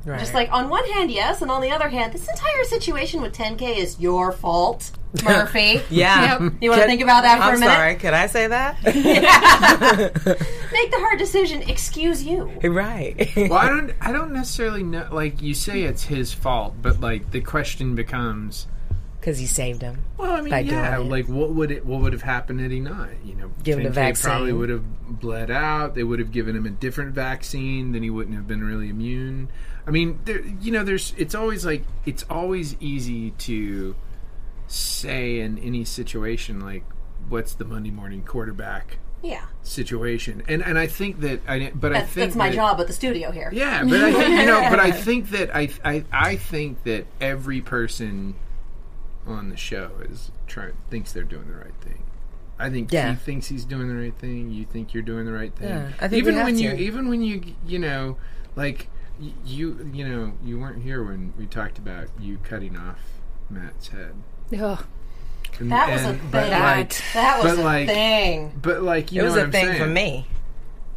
Right. 0.04 0.20
Just 0.20 0.34
like 0.34 0.52
on 0.52 0.68
one 0.70 0.84
hand, 0.94 1.12
yes, 1.12 1.42
and 1.44 1.52
on 1.52 1.62
the 1.62 1.70
other 1.70 1.88
hand, 1.88 2.12
this 2.14 2.28
entire 2.28 2.64
situation 2.64 3.22
with 3.22 3.36
10K 3.36 3.78
is 3.78 4.00
your 4.00 4.32
fault, 4.32 4.90
Murphy. 5.24 5.82
yeah. 5.92 6.40
Yep. 6.42 6.54
You 6.60 6.70
want 6.72 6.82
to 6.82 6.88
think 6.88 7.02
about 7.02 7.22
that 7.22 7.38
for 7.38 7.44
I'm 7.44 7.56
a 7.58 7.60
minute? 7.60 7.74
sorry. 7.74 7.96
Could 7.96 8.14
I 8.16 8.26
say 8.26 8.48
that? 8.48 8.78
Make 10.74 10.92
the 10.92 10.98
hard 11.00 11.20
decision. 11.20 11.62
Excuse 11.70 12.24
you. 12.24 12.46
right. 12.64 13.30
Well, 13.36 13.54
I 13.54 13.68
don't. 13.68 13.92
I 14.02 14.12
don't 14.12 14.32
necessarily 14.34 14.84
know. 14.84 15.08
Like 15.12 15.42
you 15.42 15.54
say, 15.54 15.84
it's 15.84 16.04
his 16.04 16.34
fault, 16.34 16.76
but 16.82 17.00
like 17.00 17.30
the 17.32 17.42
question 17.42 17.94
becomes, 17.94 18.68
Because 19.20 19.38
he 19.38 19.46
saved 19.46 19.82
him. 19.84 20.04
well, 20.18 20.32
I 20.32 20.42
mean, 20.42 20.50
By 20.50 20.64
doing 20.64 20.74
yeah, 20.76 20.98
it. 21.00 21.04
like 21.04 21.28
what 21.28 21.52
would 21.52 21.72
it? 21.72 21.86
What 21.86 22.02
would 22.02 22.14
have 22.14 22.22
happened 22.24 22.60
had 22.62 22.72
he 22.72 22.80
not? 22.80 23.10
You 23.24 23.36
know, 23.36 23.52
given 23.64 23.86
him 23.86 23.94
the 23.94 24.02
10K 24.02 24.24
Probably 24.24 24.54
would 24.54 24.70
have 24.70 25.20
bled 25.20 25.52
out. 25.52 25.94
They 25.94 26.04
would 26.04 26.20
have 26.20 26.32
given 26.32 26.56
him 26.56 26.66
a 26.66 26.70
different 26.72 27.14
vaccine. 27.14 27.92
Then 27.92 28.02
he 28.02 28.10
wouldn't 28.10 28.36
have 28.36 28.48
been 28.48 28.64
really 28.64 28.90
immune. 28.90 29.50
I 29.88 29.92
mean, 29.92 30.20
there, 30.26 30.42
you 30.42 30.72
know, 30.72 30.84
there's. 30.84 31.14
It's 31.18 31.34
always 31.36 31.66
like 31.66 31.84
it's 32.06 32.24
always 32.30 32.76
easy 32.80 33.32
to 33.32 33.96
say 34.68 35.40
in 35.40 35.58
any 35.60 35.84
situation 35.86 36.60
like, 36.60 36.84
what's 37.30 37.54
the 37.56 37.66
Monday 37.66 37.92
morning 37.92 38.24
quarterback 38.24 38.98
Yeah, 39.24 39.46
situation? 39.64 40.44
And 40.48 40.64
and 40.64 40.78
I 40.78 40.88
think 40.88 41.20
that 41.22 41.42
I. 41.48 41.72
But 41.74 41.94
I 41.96 42.02
think 42.02 42.14
that's 42.28 42.36
my 42.36 42.50
that- 42.50 42.56
job 42.56 42.80
at 42.80 42.88
the 42.88 42.94
studio 42.94 43.32
here. 43.32 43.50
Yeah, 43.52 43.84
but 43.84 44.02
I 44.02 44.14
think 44.14 44.40
you 44.40 44.46
know, 44.46 44.68
but 44.70 44.80
I 44.80 44.92
think 45.08 45.30
that 45.32 45.56
I 45.56 45.70
I 45.84 46.06
I 46.12 46.36
think 46.36 46.84
that 46.84 47.08
every 47.20 47.62
person 47.62 48.36
on 49.28 49.50
the 49.50 49.58
show 49.58 49.92
is 50.10 50.32
trying 50.48 50.74
thinks 50.90 51.12
they're 51.12 51.24
doing 51.24 51.48
the 51.48 51.56
right 51.56 51.76
thing. 51.82 52.04
I 52.60 52.70
think 52.70 52.92
Yeah. 52.92 53.10
he 53.12 53.16
thinks 53.16 53.48
he's 53.48 53.66
doing 53.66 53.88
the 53.88 53.96
right 53.96 54.16
thing. 54.16 54.52
You 54.52 54.66
think 54.66 54.94
you're 54.94 55.02
doing 55.04 55.26
the 55.26 55.32
right 55.34 55.54
thing. 55.56 55.70
Yeah, 55.70 55.90
I 56.00 56.08
think 56.08 56.20
even 56.22 56.36
we 56.36 56.38
have 56.38 56.46
when 56.48 56.58
you 56.60 56.72
even 56.74 57.10
when 57.10 57.22
you 57.24 57.42
you 57.66 57.80
know 57.80 58.18
like 58.56 58.88
y- 58.88 58.88
you 59.46 59.90
you 59.94 60.08
know 60.08 60.34
you 60.44 60.60
weren't 60.60 60.82
here 60.82 61.04
when 61.04 61.34
we 61.38 61.46
talked 61.46 61.78
about 61.78 62.08
you 62.20 62.38
cutting 62.44 62.78
off 62.78 63.00
Matt's 63.50 63.90
head. 63.90 64.14
Ugh. 64.60 64.84
And, 65.60 65.72
That 65.72 65.90
was 65.92 66.02
a 66.04 66.14
thing. 66.14 66.30
but 66.32 66.50
like 66.50 67.02
that 67.14 67.44
was 67.44 67.58
a 67.58 67.62
like- 67.64 67.88
thing. 67.88 68.58
but 68.62 68.82
like 68.82 69.12
you 69.12 69.22
it 69.22 69.24
know 69.24 69.28
was 69.30 69.34
what 69.36 69.42
a 69.42 69.46
I'm 69.46 69.52
thing 69.52 69.66
saying. 69.68 69.80
for 69.80 69.88
me. 69.88 70.28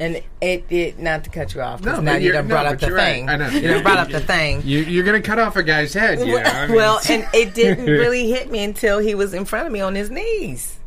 And 0.01 0.21
it, 0.41 0.65
it, 0.71 0.99
not 0.99 1.23
to 1.23 1.31
cut 1.31 1.55
you 1.55 1.61
off, 1.63 1.81
because 1.81 1.99
No, 1.99 2.03
now 2.03 2.17
you 2.19 2.33
done 2.33 2.49
no, 2.49 2.55
brought 2.55 2.65
but 2.65 2.73
up 2.75 2.81
the 2.81 2.87
you're 2.89 2.97
right. 2.97 3.13
thing. 3.15 3.29
I 3.29 3.37
know. 3.37 3.49
You 3.49 3.61
done 3.69 3.83
brought 3.85 3.99
up 3.99 4.09
the 4.09 4.19
thing. 4.35 4.63
You, 4.65 4.81
you're 4.81 5.05
gonna 5.05 5.21
cut 5.23 5.39
off 5.39 5.55
a 5.55 5.63
guy's 5.63 5.95
head. 5.95 6.19
You 6.19 6.27
know? 6.27 6.39
I 6.39 6.67
mean, 6.67 6.75
well, 6.77 6.99
and 7.09 7.25
it 7.35 7.55
didn't 7.55 7.87
really 7.87 8.29
hit 8.29 8.51
me 8.51 8.65
until 8.65 8.99
he 8.99 9.15
was 9.15 9.35
in 9.35 9.45
front 9.45 9.67
of 9.69 9.73
me 9.73 9.81
on 9.81 9.95
his 9.95 10.11
knees. 10.11 10.79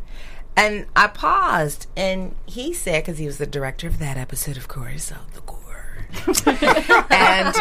And 0.58 0.88
I 0.96 1.08
paused, 1.08 1.88
and 1.96 2.36
he 2.48 2.74
said, 2.74 3.04
because 3.06 3.18
he 3.18 3.26
was 3.28 3.38
the 3.38 3.48
director 3.48 3.88
of 3.88 4.00
that 4.00 4.18
episode, 4.18 4.58
of 4.58 4.68
course, 4.68 5.10
of 5.12 5.34
the 5.34 5.42
gore. 5.42 5.57
and 7.10 7.56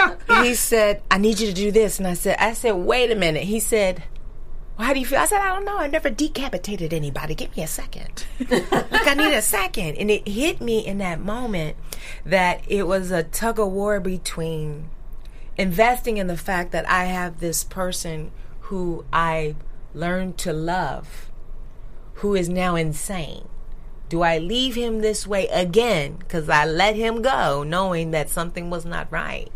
he 0.44 0.54
said, 0.54 1.02
"I 1.10 1.18
need 1.18 1.40
you 1.40 1.46
to 1.46 1.52
do 1.52 1.70
this." 1.72 1.98
And 1.98 2.06
I 2.06 2.14
said, 2.14 2.36
"I 2.38 2.52
said, 2.52 2.72
wait 2.72 3.10
a 3.10 3.14
minute." 3.14 3.44
He 3.44 3.60
said, 3.60 4.04
well, 4.78 4.86
"How 4.86 4.92
do 4.92 5.00
you 5.00 5.06
feel?" 5.06 5.18
I 5.18 5.26
said, 5.26 5.40
"I 5.40 5.54
don't 5.54 5.64
know. 5.64 5.78
I 5.78 5.86
never 5.86 6.10
decapitated 6.10 6.92
anybody. 6.92 7.34
Give 7.34 7.56
me 7.56 7.62
a 7.62 7.68
second. 7.68 8.24
like 8.50 9.06
I 9.06 9.14
need 9.14 9.34
a 9.34 9.42
second. 9.42 9.96
And 9.96 10.10
it 10.10 10.28
hit 10.28 10.60
me 10.60 10.86
in 10.86 10.98
that 10.98 11.20
moment 11.20 11.76
that 12.24 12.62
it 12.68 12.86
was 12.86 13.10
a 13.10 13.22
tug 13.22 13.58
of 13.58 13.72
war 13.72 14.00
between 14.00 14.90
investing 15.56 16.16
in 16.18 16.26
the 16.26 16.36
fact 16.36 16.72
that 16.72 16.88
I 16.88 17.04
have 17.04 17.40
this 17.40 17.64
person 17.64 18.30
who 18.60 19.04
I 19.12 19.54
learned 19.94 20.38
to 20.38 20.52
love, 20.52 21.30
who 22.14 22.34
is 22.34 22.48
now 22.48 22.76
insane. 22.76 23.48
Do 24.08 24.22
I 24.22 24.38
leave 24.38 24.74
him 24.74 25.00
this 25.00 25.26
way 25.26 25.48
again 25.48 26.16
because 26.16 26.48
I 26.48 26.64
let 26.64 26.96
him 26.96 27.22
go 27.22 27.62
knowing 27.64 28.12
that 28.12 28.30
something 28.30 28.70
was 28.70 28.84
not 28.84 29.10
right? 29.10 29.50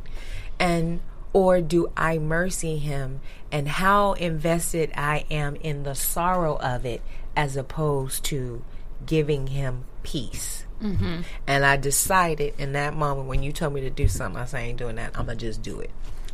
And 0.59 1.01
or 1.33 1.61
do 1.61 1.93
I 1.97 2.19
mercy 2.19 2.79
him 2.79 3.21
and 3.53 3.69
how 3.69 4.15
invested 4.15 4.91
I 4.97 5.25
am 5.31 5.57
in 5.57 5.85
the 5.85 5.95
sorrow 5.95 6.57
of 6.57 6.85
it 6.85 7.03
as 7.37 7.57
opposed 7.57 8.25
to 8.27 8.63
giving 9.07 9.49
him 9.49 9.85
peace? 10.03 10.67
Mm-hmm. 10.83 11.21
And 11.47 11.65
I 11.65 11.77
decided 11.77 12.55
in 12.59 12.73
that 12.73 12.95
moment 12.95 13.29
when 13.29 13.43
you 13.43 13.53
told 13.53 13.75
me 13.75 13.83
to 13.83 13.91
do 13.91 14.09
something, 14.09 14.41
I 14.41 14.47
said, 14.47 14.59
I 14.59 14.63
ain't 14.63 14.79
doing 14.79 14.97
that. 14.97 15.17
I'm 15.17 15.27
going 15.27 15.39
to 15.39 15.47
just 15.47 15.63
do 15.63 15.81
it. 15.81 15.91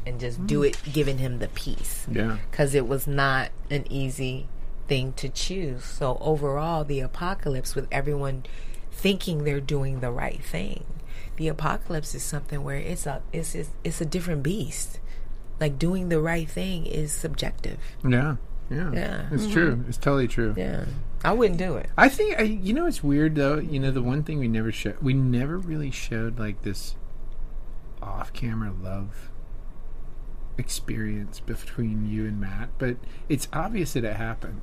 And 0.06 0.20
just 0.20 0.46
do 0.46 0.62
it, 0.62 0.80
giving 0.92 1.18
him 1.18 1.40
the 1.40 1.48
peace. 1.48 2.06
yeah. 2.08 2.38
Because 2.48 2.76
it 2.76 2.86
was 2.86 3.08
not 3.08 3.50
an 3.70 3.90
easy 3.90 4.46
thing 4.88 5.12
to 5.14 5.28
choose. 5.28 5.84
So, 5.84 6.18
overall, 6.20 6.84
the 6.84 7.00
apocalypse, 7.00 7.74
with 7.74 7.88
everyone 7.90 8.44
thinking 8.90 9.44
they're 9.44 9.60
doing 9.60 10.00
the 10.00 10.10
right 10.10 10.42
thing, 10.42 10.84
the 11.36 11.48
apocalypse 11.48 12.14
is 12.14 12.22
something 12.22 12.62
where 12.64 12.76
it's 12.76 13.06
a 13.06 13.22
it's 13.32 13.54
it's, 13.54 13.70
it's 13.84 14.00
a 14.00 14.06
different 14.06 14.42
beast. 14.42 15.00
Like 15.60 15.78
doing 15.78 16.08
the 16.08 16.20
right 16.20 16.48
thing 16.48 16.86
is 16.86 17.12
subjective. 17.12 17.78
Yeah. 18.06 18.36
Yeah. 18.70 18.92
Yeah. 18.92 19.28
It's 19.30 19.44
mm-hmm. 19.44 19.52
true. 19.52 19.84
It's 19.88 19.98
totally 19.98 20.28
true. 20.28 20.54
Yeah, 20.56 20.86
I 21.22 21.32
wouldn't 21.32 21.58
do 21.58 21.76
it. 21.76 21.88
I 21.96 22.08
think 22.08 22.38
I, 22.38 22.42
you 22.42 22.72
know 22.72 22.86
it's 22.86 23.02
weird 23.02 23.36
though. 23.36 23.58
You 23.58 23.78
know 23.80 23.90
the 23.90 24.02
one 24.02 24.22
thing 24.22 24.38
we 24.38 24.48
never 24.48 24.72
showed, 24.72 25.00
we 25.00 25.14
never 25.14 25.58
really 25.58 25.90
showed 25.90 26.38
like 26.38 26.62
this 26.62 26.96
off-camera 28.02 28.72
love 28.82 29.30
experience 30.58 31.40
between 31.40 32.08
you 32.08 32.26
and 32.26 32.40
Matt, 32.40 32.70
but 32.78 32.96
it's 33.28 33.48
obvious 33.52 33.92
that 33.94 34.04
it 34.04 34.16
happened. 34.16 34.62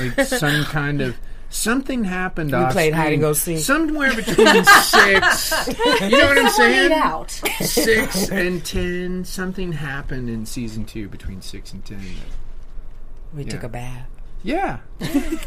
Like 0.00 0.20
some 0.26 0.64
kind 0.64 1.00
of 1.00 1.16
something 1.48 2.04
happened. 2.04 2.50
You 2.50 2.66
played 2.70 2.92
hide 2.94 3.12
and 3.12 3.22
go 3.22 3.32
seek. 3.32 3.58
somewhere 3.60 4.14
between 4.14 4.64
six. 4.64 5.68
You 6.00 6.10
know 6.10 6.26
what 6.26 6.38
I'm 6.38 6.44
Laid 6.44 6.52
saying? 6.52 6.92
out. 6.92 7.30
Six 7.30 8.28
and 8.30 8.64
ten. 8.64 9.24
Something 9.24 9.72
happened 9.72 10.28
in 10.28 10.44
season 10.46 10.84
two 10.84 11.08
between 11.08 11.40
six 11.42 11.72
and 11.72 11.84
ten. 11.84 12.00
We 13.34 13.44
took 13.44 13.62
a 13.62 13.68
bath. 13.68 14.08
Yeah, 14.42 14.78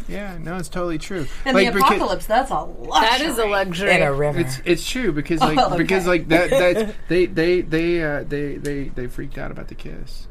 yeah. 0.08 0.36
No, 0.38 0.56
it's 0.56 0.68
totally 0.68 0.98
true. 0.98 1.26
And 1.46 1.54
Like, 1.54 1.72
the 1.72 1.78
apocalypse, 1.78 2.26
that's 2.26 2.50
a 2.50 2.58
luxury. 2.60 2.90
That 3.08 3.20
is 3.22 3.38
a 3.38 3.46
luxury. 3.46 3.92
In 3.94 4.02
a 4.02 4.12
river. 4.12 4.40
It's 4.40 4.60
it's 4.66 4.88
true 4.90 5.12
because 5.12 5.40
like 5.40 5.58
Oh, 5.58 5.68
okay. 5.68 5.78
because 5.78 6.06
like 6.06 6.28
that 6.28 6.50
that 6.50 6.94
they 7.08 7.24
they 7.26 7.62
they 7.62 8.02
uh, 8.02 8.24
they 8.24 8.56
they 8.56 8.88
they 8.88 9.06
freaked 9.06 9.38
out 9.38 9.50
about 9.50 9.68
the 9.68 9.74
kiss. 9.74 10.28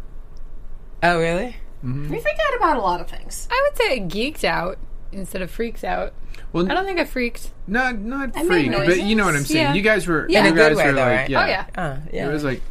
oh, 1.01 1.17
really? 1.19 1.55
We 1.83 2.19
freak 2.19 2.37
out 2.49 2.57
about 2.57 2.77
a 2.77 2.81
lot 2.81 2.99
of 3.01 3.07
things. 3.07 3.47
I 3.51 3.69
would 3.69 3.77
say 3.77 3.99
geeked 4.01 4.43
out 4.43 4.77
instead 5.11 5.41
of 5.41 5.49
freaked 5.49 5.83
out. 5.83 6.13
Well, 6.51 6.69
I 6.69 6.73
don't 6.73 6.85
think 6.85 6.99
I 6.99 7.05
freaked. 7.05 7.51
not 7.67 7.97
not 7.99 8.31
I 8.35 8.43
made 8.43 8.71
but 8.71 9.01
you 9.03 9.15
know 9.15 9.25
what 9.25 9.35
I'm 9.35 9.43
saying. 9.45 9.63
Yeah. 9.65 9.73
You 9.73 9.81
guys 9.81 10.07
were 10.07 10.25
Yeah. 10.29 10.43
you 10.43 10.47
In 10.47 10.53
a 10.53 10.55
good 10.55 10.75
guys 10.75 10.85
were 10.85 10.91
though, 10.93 11.01
like 11.01 11.17
right? 11.19 11.29
yeah. 11.29 11.43
Oh 11.43 11.47
yeah. 11.47 11.65
Uh, 11.83 11.97
yeah. 12.11 12.27
It 12.29 12.31
was 12.33 12.43
like 12.43 12.61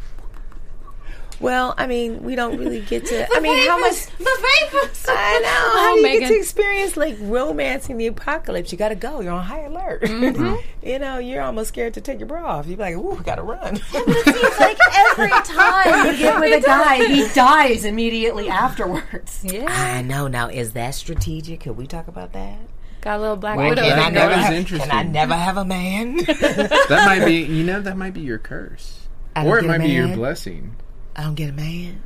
Well, 1.40 1.74
I 1.78 1.86
mean, 1.86 2.24
we 2.24 2.34
don't 2.34 2.58
really 2.58 2.80
get 2.80 3.06
to. 3.06 3.28
I 3.36 3.40
mean, 3.40 3.66
how 3.66 3.78
much? 3.78 4.06
The 4.06 4.24
vapors. 4.24 5.04
I 5.08 5.38
know. 5.40 5.48
How 5.48 5.92
oh, 5.92 6.02
do 6.02 6.08
you 6.08 6.20
get 6.20 6.28
to 6.28 6.36
experience 6.36 6.96
like 6.96 7.16
romancing 7.20 7.96
the 7.96 8.08
apocalypse? 8.08 8.72
You 8.72 8.78
got 8.78 8.88
to 8.88 8.96
go. 8.96 9.20
You're 9.20 9.32
on 9.32 9.44
high 9.44 9.60
alert. 9.60 10.02
Mm-hmm. 10.02 10.56
you 10.86 10.98
know, 10.98 11.18
you're 11.18 11.42
almost 11.42 11.68
scared 11.68 11.94
to 11.94 12.00
take 12.00 12.18
your 12.18 12.26
bra 12.26 12.58
off. 12.58 12.66
You're 12.66 12.76
like, 12.76 12.96
ooh, 12.96 13.14
we 13.14 13.22
got 13.22 13.36
to 13.36 13.42
run. 13.42 13.80
It's 14.40 14.60
like 14.60 14.78
every 14.94 15.30
time 15.30 16.06
you 16.06 16.18
get 16.18 16.40
with 16.40 16.62
a 16.62 16.66
guy, 16.66 17.04
he 17.06 17.28
dies 17.34 17.84
immediately 17.84 18.48
afterwards. 18.48 19.40
Yeah. 19.42 19.66
I 19.68 20.02
know. 20.02 20.28
Now, 20.28 20.48
is 20.48 20.72
that 20.72 20.94
strategic? 20.94 21.60
Could 21.60 21.76
we 21.76 21.86
talk 21.86 22.08
about 22.08 22.32
that? 22.32 22.58
Got 23.00 23.18
a 23.18 23.20
little 23.20 23.36
black 23.36 23.56
Well, 23.56 23.70
widow. 23.70 23.82
that- 23.82 23.96
Can 23.96 23.98
I 23.98 24.10
never 24.10 24.30
that 24.30 24.38
is 24.38 24.44
have, 24.46 24.54
interesting. 24.54 24.90
Can 24.90 25.06
I 25.06 25.08
never 25.08 25.34
have 25.34 25.56
a 25.56 25.64
man? 25.64 26.16
That 26.16 27.02
might 27.06 27.24
be, 27.24 27.42
you 27.42 27.64
know, 27.64 27.80
that 27.80 27.96
might 27.96 28.14
be 28.14 28.22
your 28.22 28.38
curse, 28.38 29.06
I 29.36 29.46
or 29.46 29.58
it 29.58 29.62
get 29.62 29.66
a 29.66 29.78
might 29.78 29.86
be 29.86 29.92
your 29.92 30.08
blessing. 30.08 30.74
I 31.18 31.22
don't 31.24 31.34
get 31.34 31.50
a 31.50 31.52
man. 31.52 32.00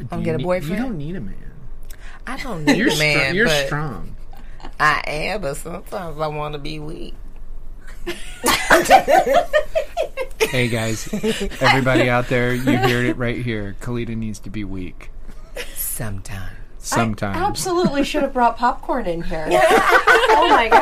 I 0.00 0.02
don't 0.04 0.18
you 0.20 0.24
get 0.24 0.34
a 0.34 0.38
need- 0.38 0.44
boyfriend? 0.44 0.76
You 0.76 0.82
don't 0.82 0.98
need 0.98 1.14
a 1.16 1.20
man. 1.20 1.52
I 2.26 2.36
don't 2.42 2.64
need 2.66 2.76
You're 2.76 2.88
a 2.92 2.96
man. 2.98 3.18
strong. 3.20 3.34
You're 3.36 3.46
but 3.46 3.66
strong. 3.66 4.16
I 4.80 5.02
am, 5.06 5.40
but 5.42 5.56
sometimes 5.56 6.18
I 6.20 6.26
want 6.26 6.54
to 6.54 6.58
be 6.58 6.78
weak. 6.80 7.14
Hey 10.40 10.68
guys, 10.68 11.06
everybody 11.60 12.08
out 12.08 12.28
there, 12.28 12.54
you 12.54 12.78
heard 12.78 13.04
it 13.04 13.18
right 13.18 13.36
here. 13.36 13.76
Kellita 13.82 14.16
needs 14.16 14.38
to 14.40 14.50
be 14.50 14.64
weak 14.64 15.10
Sometimes. 15.74 16.52
sometimes. 16.78 17.36
Absolutely 17.36 18.02
should 18.02 18.22
have 18.22 18.32
brought 18.32 18.56
popcorn 18.56 19.04
in 19.04 19.20
here. 19.22 19.46
oh 19.50 20.46
my 20.48 20.68
god. 20.68 20.77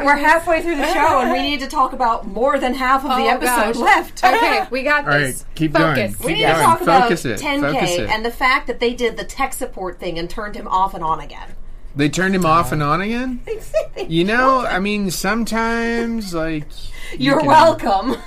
We're, 0.00 0.04
we're 0.04 0.16
halfway 0.16 0.62
through 0.62 0.76
the 0.76 0.92
show 0.92 1.20
and 1.20 1.32
we 1.32 1.42
need 1.42 1.60
to 1.60 1.66
talk 1.66 1.92
about 1.92 2.26
more 2.26 2.58
than 2.58 2.74
half 2.74 3.04
of 3.04 3.10
the 3.10 3.24
Oh, 3.24 3.28
episode 3.28 3.74
gosh. 3.74 3.76
left. 3.76 4.24
Okay, 4.32 4.66
we 4.70 4.82
got 4.82 5.06
All 5.06 5.18
this. 5.18 5.42
right, 5.44 5.54
keep 5.54 5.72
Focus. 5.72 5.96
going. 5.96 6.10
We 6.10 6.34
Keep 6.34 6.36
need 6.36 6.42
to 6.46 6.52
going. 6.52 6.64
talk 6.64 6.80
about 6.80 7.10
it. 7.12 7.14
10K 7.18 7.60
Focus 7.60 7.90
it. 7.98 8.10
and 8.10 8.24
the 8.24 8.30
fact 8.30 8.66
that 8.66 8.80
they 8.80 8.94
did 8.94 9.16
the 9.16 9.24
tech 9.24 9.52
support 9.52 9.98
thing 10.00 10.18
and 10.18 10.28
turned 10.28 10.54
him 10.56 10.66
off 10.68 10.94
and 10.94 11.04
on 11.04 11.20
again. 11.20 11.50
They 11.94 12.08
turned 12.08 12.34
him 12.34 12.46
off 12.46 12.72
and 12.72 12.82
on 12.82 13.00
again. 13.02 13.40
You 14.08 14.24
know, 14.24 14.60
I 14.60 14.78
mean, 14.78 15.10
sometimes 15.10 16.32
like 16.34 16.64
you 17.12 17.18
You're 17.30 17.38
can- 17.40 17.48
welcome. 17.48 18.16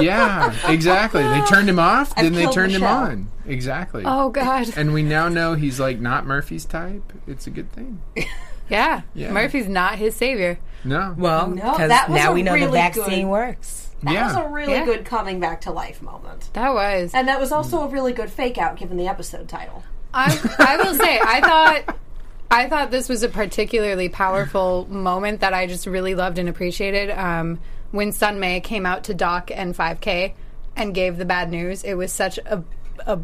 Yeah, 0.00 0.52
exactly. 0.68 1.22
They 1.22 1.40
turned 1.42 1.68
him 1.68 1.78
off, 1.78 2.12
I've 2.16 2.24
then 2.24 2.32
they 2.32 2.40
killed 2.42 2.54
turned 2.54 2.72
him 2.72 2.82
on. 2.82 3.28
Exactly. 3.46 4.02
Oh 4.04 4.28
God. 4.28 4.68
And 4.76 4.92
we 4.92 5.04
now 5.04 5.28
know 5.28 5.54
he's 5.54 5.78
like 5.78 6.00
not 6.00 6.26
Murphy's 6.26 6.64
type. 6.64 7.12
It's 7.28 7.46
a 7.46 7.50
good 7.50 7.70
thing. 7.72 8.02
Yeah. 8.68 9.02
Yeah. 9.14 9.32
Murphy's 9.32 9.66
not 9.68 9.96
his 9.98 10.14
savior. 10.14 10.58
No. 10.84 11.14
Well, 11.16 11.48
No, 11.48 11.54
because 11.72 11.88
that 11.88 12.10
now 12.10 12.32
we 12.32 12.42
know 12.42 12.58
the 12.58 12.68
vaccine 12.68 13.22
good- 13.24 13.30
works. 13.30 13.88
That 14.02 14.14
Yeah. 14.14 14.26
was 14.28 14.46
a 14.46 14.48
really 14.48 14.72
Yeah. 14.72 14.84
good 14.86 15.04
coming 15.04 15.40
back 15.40 15.60
to 15.62 15.70
life 15.70 16.00
moment. 16.00 16.48
That 16.54 16.72
was. 16.72 17.12
And 17.14 17.28
that 17.28 17.38
was 17.38 17.52
also 17.52 17.82
a 17.82 17.88
really 17.88 18.12
good 18.14 18.30
fake 18.30 18.56
out 18.56 18.76
given 18.76 18.96
the 18.96 19.08
episode 19.08 19.46
title. 19.48 19.82
I, 20.14 20.36
I 20.58 20.76
will 20.78 20.94
say, 20.94 21.20
I 21.22 21.40
thought, 21.40 21.96
I 22.50 22.68
thought 22.68 22.90
this 22.90 23.08
was 23.08 23.22
a 23.22 23.28
particularly 23.28 24.08
powerful 24.08 24.86
moment 24.90 25.40
that 25.40 25.52
I 25.52 25.66
just 25.66 25.86
really 25.86 26.14
loved 26.14 26.38
and 26.38 26.48
appreciated. 26.48 27.10
Um, 27.10 27.60
when 27.90 28.10
Sun 28.12 28.40
Mei 28.40 28.60
came 28.60 28.86
out 28.86 29.04
to 29.04 29.14
Doc 29.14 29.50
and 29.54 29.76
5K 29.76 30.32
and 30.76 30.94
gave 30.94 31.16
the 31.18 31.24
bad 31.26 31.50
news, 31.50 31.84
it 31.84 31.94
was 31.94 32.10
such 32.12 32.38
a, 32.46 32.62
a 33.06 33.18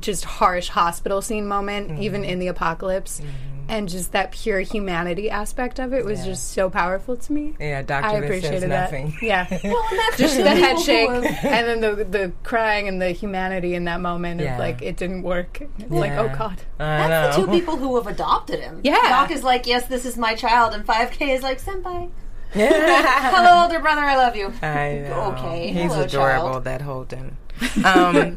just 0.00 0.24
harsh 0.24 0.68
hospital 0.68 1.22
scene 1.22 1.46
moment, 1.48 1.98
even 2.00 2.22
in 2.24 2.38
the 2.38 2.48
apocalypse. 2.48 3.20
And 3.68 3.88
just 3.88 4.12
that 4.12 4.32
pure 4.32 4.60
humanity 4.60 5.30
aspect 5.30 5.78
of 5.78 5.92
it 5.92 6.04
was 6.04 6.24
just 6.24 6.52
so 6.52 6.68
powerful 6.70 7.16
to 7.16 7.32
me. 7.32 7.54
Yeah, 7.60 7.82
doctor 7.82 8.08
I 8.10 8.12
appreciated 8.14 8.60
says 8.60 8.68
that. 8.68 8.84
nothing. 8.92 9.16
Yeah. 9.22 9.46
Well, 9.64 9.84
and 9.90 10.18
just 10.18 10.36
the 10.36 10.42
the 10.42 10.50
head 10.50 10.78
shake 10.78 11.08
and 11.08 11.24
then 11.66 11.80
the 11.80 12.04
the 12.04 12.32
crying 12.42 12.88
and 12.88 13.00
the 13.00 13.10
humanity 13.12 13.74
in 13.74 13.84
that 13.84 14.00
moment 14.00 14.40
Yeah. 14.40 14.54
of 14.54 14.58
like 14.60 14.82
it 14.82 14.96
didn't 14.96 15.22
work. 15.22 15.60
It's 15.78 15.90
like 15.90 16.12
oh 16.12 16.28
god. 16.28 16.60
I 16.78 17.08
That's 17.08 17.36
the 17.36 17.44
two 17.46 17.50
people 17.58 17.76
who 17.76 17.96
have 17.96 18.06
adopted 18.06 18.60
him. 18.60 18.80
Yeah. 18.84 18.96
Doc 19.08 19.30
is 19.30 19.42
like, 19.44 19.66
yes, 19.66 19.86
this 19.86 20.04
is 20.04 20.16
my 20.18 20.34
child, 20.34 20.74
and 20.74 20.86
5K 20.86 21.34
is 21.34 21.42
like, 21.42 21.60
senpai. 21.60 22.10
Hello, 22.54 23.62
older 23.62 23.80
brother, 23.80 24.02
I 24.02 24.16
love 24.16 24.36
you. 24.36 24.52
I 24.62 25.04
know. 25.08 25.34
Okay, 25.38 25.68
He's 25.72 25.90
hello, 25.92 26.02
adorable, 26.04 26.48
child. 26.50 26.64
that 26.64 26.82
Holden. 26.82 27.36
Um, 27.84 28.36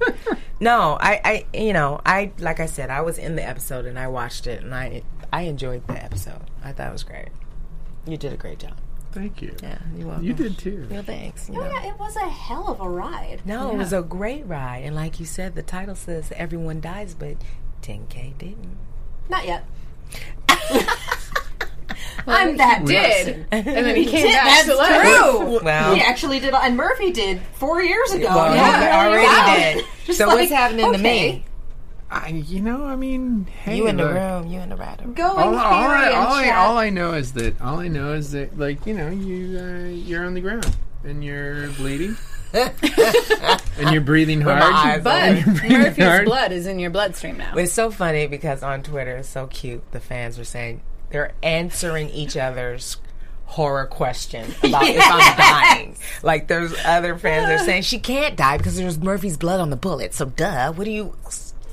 no, 0.59 0.97
I, 1.01 1.45
I, 1.53 1.57
you 1.57 1.73
know, 1.73 1.99
I, 2.05 2.31
like 2.39 2.59
I 2.59 2.65
said, 2.65 2.89
I 2.89 3.01
was 3.01 3.17
in 3.17 3.35
the 3.35 3.45
episode 3.47 3.85
and 3.85 3.97
I 3.99 4.07
watched 4.07 4.47
it 4.47 4.61
and 4.63 4.73
I, 4.73 5.01
I 5.35 5.41
enjoyed 5.41 5.85
the 5.87 6.01
episode. 6.01 6.39
I 6.63 6.71
thought 6.71 6.87
it 6.87 6.93
was 6.93 7.03
great. 7.03 7.27
You 8.07 8.15
did 8.15 8.31
a 8.31 8.37
great 8.37 8.57
job. 8.59 8.77
Thank 9.11 9.41
you. 9.41 9.53
Yeah, 9.61 9.77
you're 9.97 10.07
welcome. 10.07 10.25
You 10.25 10.33
did 10.33 10.57
too. 10.57 10.87
Well, 10.89 11.03
thanks. 11.03 11.49
You 11.49 11.55
Oh, 11.59 11.65
know. 11.65 11.71
yeah, 11.73 11.87
it 11.89 11.99
was 11.99 12.15
a 12.15 12.29
hell 12.29 12.69
of 12.69 12.79
a 12.79 12.87
ride. 12.89 13.41
No, 13.45 13.69
it 13.71 13.75
was 13.77 13.91
a 13.91 14.01
great 14.01 14.45
ride, 14.47 14.83
and 14.85 14.95
like 14.95 15.19
you 15.19 15.25
said, 15.25 15.55
the 15.55 15.61
title 15.61 15.95
says 15.95 16.31
everyone 16.37 16.79
dies, 16.79 17.13
but 17.15 17.35
10K 17.81 18.37
didn't. 18.37 18.77
Not 19.27 19.45
yet. 19.45 19.65
I'm 22.27 22.57
that 22.57 22.83
Did 22.85 23.45
and 23.51 23.67
then 23.67 23.95
he 23.95 24.05
came 24.07 24.23
Did- 24.25 24.33
back 24.33 24.65
That's 24.65 24.77
true. 25.37 25.59
Well- 25.63 25.95
he 25.95 26.01
actually 26.01 26.39
did, 26.39 26.53
and 26.53 26.77
Murphy 26.77 27.11
did 27.11 27.41
four 27.55 27.81
years 27.83 28.11
ago. 28.13 28.27
Well, 28.27 28.55
You 28.55 28.63
he 28.63 28.87
already 28.87 29.27
know. 29.27 29.81
did. 29.81 29.85
Just 30.05 30.17
so 30.19 30.27
like, 30.27 30.37
what's 30.37 30.51
happening 30.51 30.91
to 30.93 30.97
me? 30.97 31.43
I, 32.09 32.27
you 32.29 32.61
know, 32.61 32.85
I 32.85 32.95
mean, 32.95 33.45
hey, 33.63 33.77
You 33.77 33.87
in 33.87 33.97
the 33.97 34.03
look, 34.05 34.13
room, 34.13 34.47
you 34.47 34.59
in 34.59 34.69
the 34.69 34.75
right 34.75 34.99
room. 35.01 35.13
Going 35.13 35.37
All, 35.37 35.55
all, 35.55 35.89
I, 35.89 36.05
and 36.05 36.15
all, 36.15 36.33
I, 36.33 36.49
all 36.51 36.77
I 36.77 36.89
know 36.89 37.13
is 37.13 37.33
that 37.33 37.59
all 37.61 37.79
I 37.79 37.87
know 37.87 38.13
is 38.13 38.31
that 38.31 38.57
like 38.59 38.85
you 38.85 38.93
know 38.93 39.09
you 39.09 39.57
uh, 39.59 39.89
you're 39.89 40.23
on 40.25 40.33
the 40.35 40.41
ground 40.41 40.75
and 41.03 41.23
you're 41.23 41.69
bleeding 41.71 42.15
and 42.53 43.91
you're 43.91 44.01
breathing 44.01 44.41
hard. 44.41 45.03
But 45.03 45.21
And 45.23 45.45
you're 45.45 45.55
breathing 45.55 45.79
Murphy's 45.79 46.05
hard. 46.05 46.25
blood 46.25 46.51
is 46.51 46.67
in 46.67 46.79
your 46.79 46.89
bloodstream 46.91 47.37
now. 47.37 47.55
It's 47.55 47.73
so 47.73 47.91
funny 47.91 48.27
because 48.27 48.63
on 48.63 48.83
Twitter, 48.83 49.17
it's 49.17 49.29
so 49.29 49.47
cute. 49.47 49.91
The 49.91 49.99
fans 49.99 50.37
were 50.37 50.43
saying 50.45 50.81
they're 51.09 51.33
answering 51.43 52.09
each 52.11 52.37
other's 52.37 52.97
horror 53.45 53.85
question 53.85 54.45
about 54.63 54.83
if 54.87 55.01
I'm 55.03 55.37
dying. 55.77 55.97
Like 56.23 56.47
there's 56.47 56.73
other 56.85 57.17
fans 57.17 57.47
that 57.47 57.61
are 57.61 57.65
saying 57.65 57.83
she 57.83 57.99
can't 57.99 58.35
die 58.35 58.57
because 58.57 58.75
there's 58.77 58.97
Murphy's 58.99 59.37
blood 59.37 59.59
on 59.59 59.69
the 59.69 59.75
bullet. 59.75 60.13
So 60.13 60.25
duh, 60.25 60.71
what 60.73 60.85
do 60.85 60.91
you? 60.91 61.15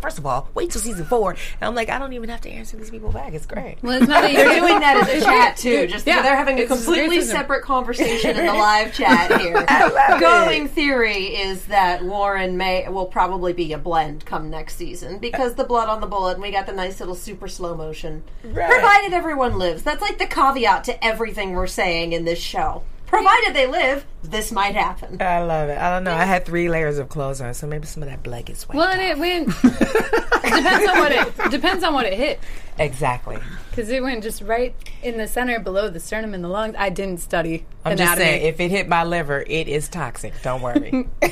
First 0.03 0.19
of 0.19 0.27
all, 0.27 0.49
wait 0.55 0.71
till 0.71 0.81
season 0.81 1.05
four. 1.07 1.31
And 1.31 1.39
I'm 1.63 1.75
like, 1.75 1.89
I 1.89 1.99
don't 1.99 2.13
even 2.13 2.29
have 2.29 2.41
to 2.43 2.51
answer 2.51 2.77
these 2.77 2.91
people 2.91 3.13
back. 3.13 3.33
It's 3.35 3.47
great. 3.47 3.77
Well, 3.83 3.97
it's 4.03 4.09
not 4.09 4.23
that 4.23 4.33
They're 4.35 4.53
you're 4.53 4.61
doing 4.61 4.81
that 4.81 5.09
in 5.09 5.19
the 5.21 5.25
chat 5.25 5.57
too. 5.57 5.87
Just 5.87 6.07
Yeah. 6.07 6.23
they're 6.23 6.37
having 6.37 6.59
a 6.59 6.63
It's 6.63 6.69
completely 6.73 7.19
racism. 7.19 7.31
separate 7.31 7.63
conversation 7.63 8.37
in 8.37 8.47
the 8.47 8.53
live 8.55 8.93
chat 8.93 9.41
here. 9.41 9.55
love 9.71 10.21
Going 10.21 10.67
theory 10.69 11.37
is 11.37 11.65
that 11.67 12.03
Warren 12.05 12.57
may 12.57 12.89
will 12.89 13.07
probably 13.07 13.53
be 13.53 13.73
a 13.73 13.79
blend 13.79 14.27
come 14.27 14.51
next 14.51 14.77
season 14.77 15.19
because 15.19 15.55
the 15.55 15.65
blood 15.65 15.89
on 15.89 16.01
the 16.01 16.07
bullet 16.09 16.33
and 16.33 16.43
we 16.43 16.51
got 16.51 16.67
the 16.67 16.73
nice 16.73 16.99
little 16.99 17.15
super 17.15 17.47
slow 17.47 17.77
motion. 17.77 18.25
Right. 18.45 18.71
Provided 18.71 19.13
everyone 19.13 19.59
lives. 19.59 19.83
That's 19.85 20.03
like 20.03 20.19
the 20.19 20.27
caveat 20.27 20.85
to 20.85 21.05
everything 21.05 21.53
we're 21.53 21.67
saying 21.69 22.13
in 22.13 22.25
this 22.25 22.41
show. 22.41 22.83
Provided 23.13 23.55
they 23.55 23.67
live, 23.67 24.07
this 24.25 24.51
might 24.53 24.75
happen. 24.75 25.21
I 25.21 25.43
love 25.43 25.69
it. 25.69 25.77
I 25.79 25.91
don't 25.91 26.05
know. 26.05 26.15
I 26.15 26.25
had 26.25 26.47
three 26.47 26.71
layers 26.71 26.97
of 26.97 27.11
clothes 27.11 27.43
on, 27.43 27.53
so 27.53 27.67
maybe 27.67 27.87
some 27.87 28.03
of 28.03 28.09
that 28.09 28.23
blood 28.23 28.47
gets 28.47 28.67
wiped 28.67 28.77
Well, 28.79 28.89
and 28.89 29.01
off. 29.03 29.09
it 29.11 29.19
went. 29.19 29.49
depends 30.43 30.89
on 30.91 30.99
what 30.99 31.13
it 31.13 31.51
depends 31.51 31.85
on 31.85 31.93
what 31.95 32.07
it 32.07 32.15
hit. 32.15 32.41
Exactly. 32.79 33.37
Because 33.73 33.89
it 33.89 34.03
went 34.03 34.23
just 34.23 34.43
right 34.43 34.75
in 35.03 35.17
the 35.17 35.27
center 35.27 35.59
below 35.59 35.89
the 35.89 35.99
sternum 35.99 36.35
and 36.35 36.45
the 36.45 36.49
lungs. 36.49 36.75
I 36.79 36.91
didn't 36.91 37.21
study 37.21 37.65
I'm 37.87 37.93
anatomy. 37.93 38.05
just 38.07 38.19
saying, 38.19 38.47
if 38.47 38.61
it 38.61 38.71
hit 38.71 38.87
my 38.87 39.03
liver, 39.03 39.43
it 39.47 39.67
is 39.67 39.89
toxic. 39.89 40.35
Don't 40.43 40.61
worry. 40.61 41.09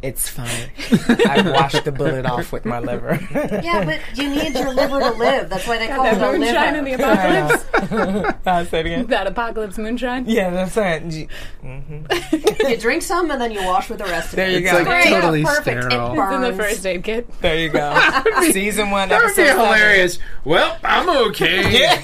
it's 0.00 0.26
fine. 0.28 0.70
I 1.28 1.42
washed 1.54 1.84
the 1.84 1.92
bullet 1.92 2.24
off 2.24 2.50
with 2.50 2.64
my 2.64 2.78
liver. 2.80 3.20
Yeah, 3.62 3.84
but 3.84 4.00
you 4.18 4.30
need 4.30 4.54
your 4.54 4.72
liver 4.72 5.00
to 5.00 5.10
live. 5.10 5.50
That's 5.50 5.66
why 5.68 5.76
they 5.78 5.88
call 5.88 6.06
it 6.06 6.14
that 6.14 6.34
a 6.34 6.38
moonshine 6.38 6.76
in 6.76 6.84
the 6.84 6.92
apocalypse. 6.94 8.42
I'll 8.46 8.56
uh, 8.62 8.64
say 8.64 8.80
it 8.80 8.86
again. 8.86 9.06
that 9.08 9.26
apocalypse 9.26 9.76
moonshine. 9.76 10.24
Yeah, 10.26 10.48
that's 10.50 10.76
right. 10.78 11.02
You- 11.04 11.28
mm-hmm. 11.62 12.66
You 12.70 12.76
drink 12.78 13.02
some 13.02 13.30
and 13.30 13.38
then 13.40 13.52
you 13.52 13.62
wash 13.64 13.90
with 13.90 13.98
the 13.98 14.04
rest 14.04 14.30
of 14.30 14.36
There 14.36 14.48
it. 14.48 14.52
you 14.52 14.58
It's 14.60 14.70
go. 14.70 14.78
like 14.78 14.86
Great, 14.86 15.04
totally 15.08 15.44
perfect. 15.44 15.82
sterile. 15.84 16.12
It 16.14 16.24
It's 16.24 16.32
in 16.34 16.40
the 16.40 16.52
first 16.54 16.86
aid 16.86 17.04
kit. 17.04 17.40
There 17.42 17.58
you 17.58 17.68
go. 17.68 17.94
Season 18.50 18.90
one, 18.90 19.10
That 19.10 19.18
would 19.22 19.26
episode 19.38 19.42
be 19.44 19.50
hilarious. 19.62 20.18
Well, 20.44 20.78
I'm 20.82 21.08
okay. 21.28 21.65
Yeah. 21.70 22.02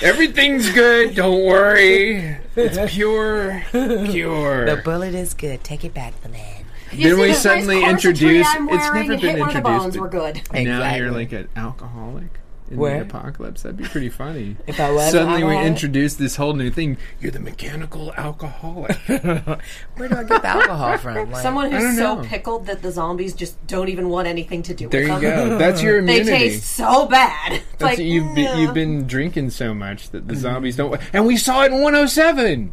Everything's 0.00 0.70
good. 0.72 1.14
Don't 1.14 1.44
worry. 1.44 2.36
It's 2.56 2.92
pure, 2.92 3.62
pure. 3.70 4.66
The 4.66 4.82
bullet 4.82 5.14
is 5.14 5.34
good. 5.34 5.62
Take 5.64 5.84
it 5.84 5.94
back, 5.94 6.20
the 6.22 6.28
man. 6.28 6.64
You 6.92 7.08
Then 7.08 7.14
see 7.16 7.22
we 7.22 7.28
this 7.28 7.42
suddenly 7.42 7.80
nice 7.80 7.84
corsetry 7.84 7.90
introduce- 8.10 8.46
I'm 8.48 8.68
it's 8.68 8.76
wearing? 8.90 9.08
never 9.08 9.12
It 9.14 9.20
hit 9.20 9.32
been 9.32 9.40
one 9.40 9.48
of 9.48 9.52
the 9.54 9.58
introduced, 9.70 9.82
bones. 9.82 9.96
but- 9.96 10.02
We're 10.02 10.08
good. 10.32 10.34
Now 10.52 10.58
Exactly. 10.60 10.98
you're 11.00 11.10
like 11.10 11.32
an 11.32 11.48
alcoholic 11.56 12.30
in 12.72 12.78
Where? 12.78 12.98
the 12.98 13.04
apocalypse. 13.04 13.62
That'd 13.62 13.76
be 13.76 13.84
pretty 13.84 14.08
funny. 14.08 14.56
If 14.66 14.80
I 14.80 14.90
was 14.90 15.10
Suddenly 15.12 15.42
an 15.42 15.48
we 15.48 15.58
introduce 15.58 16.14
this 16.14 16.36
whole 16.36 16.54
new 16.54 16.70
thing. 16.70 16.96
You're 17.20 17.30
the 17.30 17.40
mechanical 17.40 18.12
alcoholic. 18.14 18.96
Where 19.06 20.08
do 20.08 20.16
I 20.16 20.24
get 20.24 20.42
the 20.42 20.48
alcohol 20.48 20.98
from? 20.98 21.30
Like, 21.32 21.42
Someone 21.42 21.70
who's 21.70 21.96
so 21.96 22.16
know. 22.16 22.22
pickled 22.22 22.66
that 22.66 22.82
the 22.82 22.90
zombies 22.90 23.34
just 23.34 23.64
don't 23.66 23.88
even 23.88 24.08
want 24.08 24.26
anything 24.28 24.62
to 24.64 24.74
do 24.74 24.86
with 24.86 24.94
it. 24.94 25.06
there 25.06 25.14
with 25.14 25.22
you 25.22 25.28
them. 25.30 25.48
go. 25.50 25.58
That's 25.58 25.82
your 25.82 25.98
immunity. 25.98 26.30
They 26.30 26.38
taste 26.50 26.64
so 26.74 27.06
bad. 27.06 27.52
It's 27.52 27.64
That's 27.72 27.82
like 27.82 27.98
you've 27.98 28.34
been, 28.34 28.46
"Mm, 28.46 28.60
you've 28.60 28.74
been 28.74 29.06
drinking 29.06 29.50
so 29.50 29.72
much 29.74 30.10
that 30.10 30.26
the 30.28 30.34
zombies 30.36 30.76
don't. 30.76 31.00
And 31.12 31.26
we 31.26 31.36
saw 31.36 31.62
it 31.62 31.72
in 31.72 31.80
107. 31.80 32.72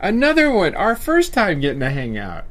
Another 0.00 0.50
one. 0.50 0.74
Our 0.74 0.96
first 0.96 1.32
time 1.34 1.60
getting 1.60 1.80
to 1.80 1.90
hang 1.90 2.16
out. 2.18 2.44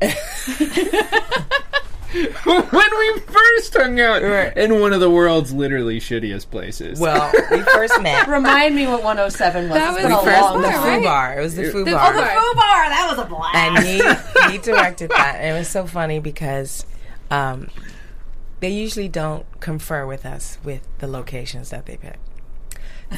when 2.43 2.63
we 3.00 3.19
first 3.19 3.74
hung 3.76 4.00
out 4.00 4.22
Right. 4.24 4.56
in 4.58 4.80
one 4.80 4.93
of 4.93 5.00
the 5.00 5.10
world's 5.10 5.54
literally 5.54 6.00
shittiest 6.00 6.50
places. 6.50 7.00
Well, 7.00 7.32
we 7.52 7.62
first 7.74 8.02
met. 8.02 8.28
Remind 8.28 8.76
me 8.76 8.88
what 8.88 9.04
107 9.04 9.69
was. 9.69 9.78
That 9.78 9.93
was 9.93 10.04
been 10.04 10.12
a 10.12 10.15
the 10.15 10.22
first 10.24 10.41
long 10.41 10.62
the 10.62 10.67
bar. 10.69 10.82
Foo 10.82 10.88
right? 10.88 11.04
Bar. 11.04 11.39
It 11.39 11.41
was 11.43 11.56
the 11.56 11.72
Foo 11.72 11.84
The 11.86 11.91
Bar. 11.91 12.13
Foo 12.13 12.19
Bar. 12.19 12.30
Foo 12.30 12.54
bar, 12.56 12.89
that 12.89 13.08
was 13.10 13.26
a 13.26 13.30
blast. 13.30 13.56
and 13.56 14.50
he 14.50 14.52
he 14.54 14.58
directed 14.58 15.10
that, 15.12 15.36
and 15.39 15.56
it 15.56 15.60
was 15.60 15.67
so 15.67 15.86
funny 15.86 16.19
because 16.19 16.86
um, 17.30 17.69
they 18.60 18.69
usually 18.69 19.08
don't 19.08 19.45
confer 19.60 20.06
with 20.08 20.26
us 20.26 20.58
with 20.63 20.88
the 21.00 21.08
locations 21.08 21.69
that 21.69 21.86
they 21.86 21.98
pick. 21.98 22.17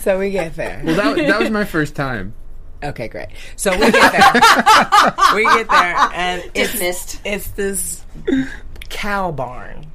So 0.02 0.20
we 0.20 0.32
get 0.32 0.56
there. 0.56 0.82
well, 0.86 0.96
that, 0.96 1.16
that 1.28 1.40
was 1.40 1.50
my 1.50 1.66
first 1.66 1.96
time. 1.96 2.34
Okay, 2.84 3.08
great. 3.08 3.28
So 3.58 3.72
we 3.72 3.92
get 3.92 4.12
there. 4.12 4.34
we 5.36 5.44
get 5.44 5.70
there, 5.70 5.96
and 6.14 6.44
it's 6.56 6.72
Dismissed. 6.72 7.22
it's 7.24 7.48
this 7.52 8.04
cow 8.92 9.32
barn, 9.32 9.88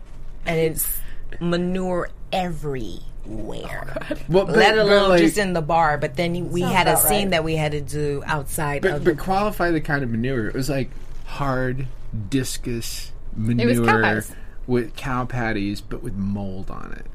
and 0.45 0.59
it's 0.59 0.99
manure 1.41 2.09
everywhere. 2.33 3.97
Well, 4.29 4.47
but- 4.47 4.57
Let 4.57 4.77
but, 4.77 4.79
alone 4.87 5.09
like- 5.11 5.21
just 5.21 5.39
in 5.39 5.53
the 5.53 5.63
bar. 5.63 5.99
But 5.99 6.17
then 6.17 6.51
we 6.51 6.63
had 6.63 6.89
a 6.89 6.97
scene 6.97 7.11
right. 7.27 7.31
that 7.31 7.45
we 7.45 7.57
had 7.57 7.73
to 7.73 7.81
do 7.81 8.23
outside 8.27 8.83
But, 8.83 8.93
of 8.93 9.05
but 9.05 9.17
the 9.17 9.23
qualify 9.23 9.71
the 9.71 9.81
kind 9.81 10.03
of 10.03 10.11
manure. 10.11 10.49
It 10.49 10.55
was 10.55 10.69
like 10.71 10.91
hard 11.27 11.87
discus 12.29 13.13
was 13.37 13.47
manure 13.57 13.85
cow 13.85 14.21
with 14.67 14.97
cow 14.97 15.25
patties, 15.25 15.81
but 15.81 16.03
with 16.03 16.15
mold 16.15 16.71
on 16.71 16.93
it. 16.99 17.07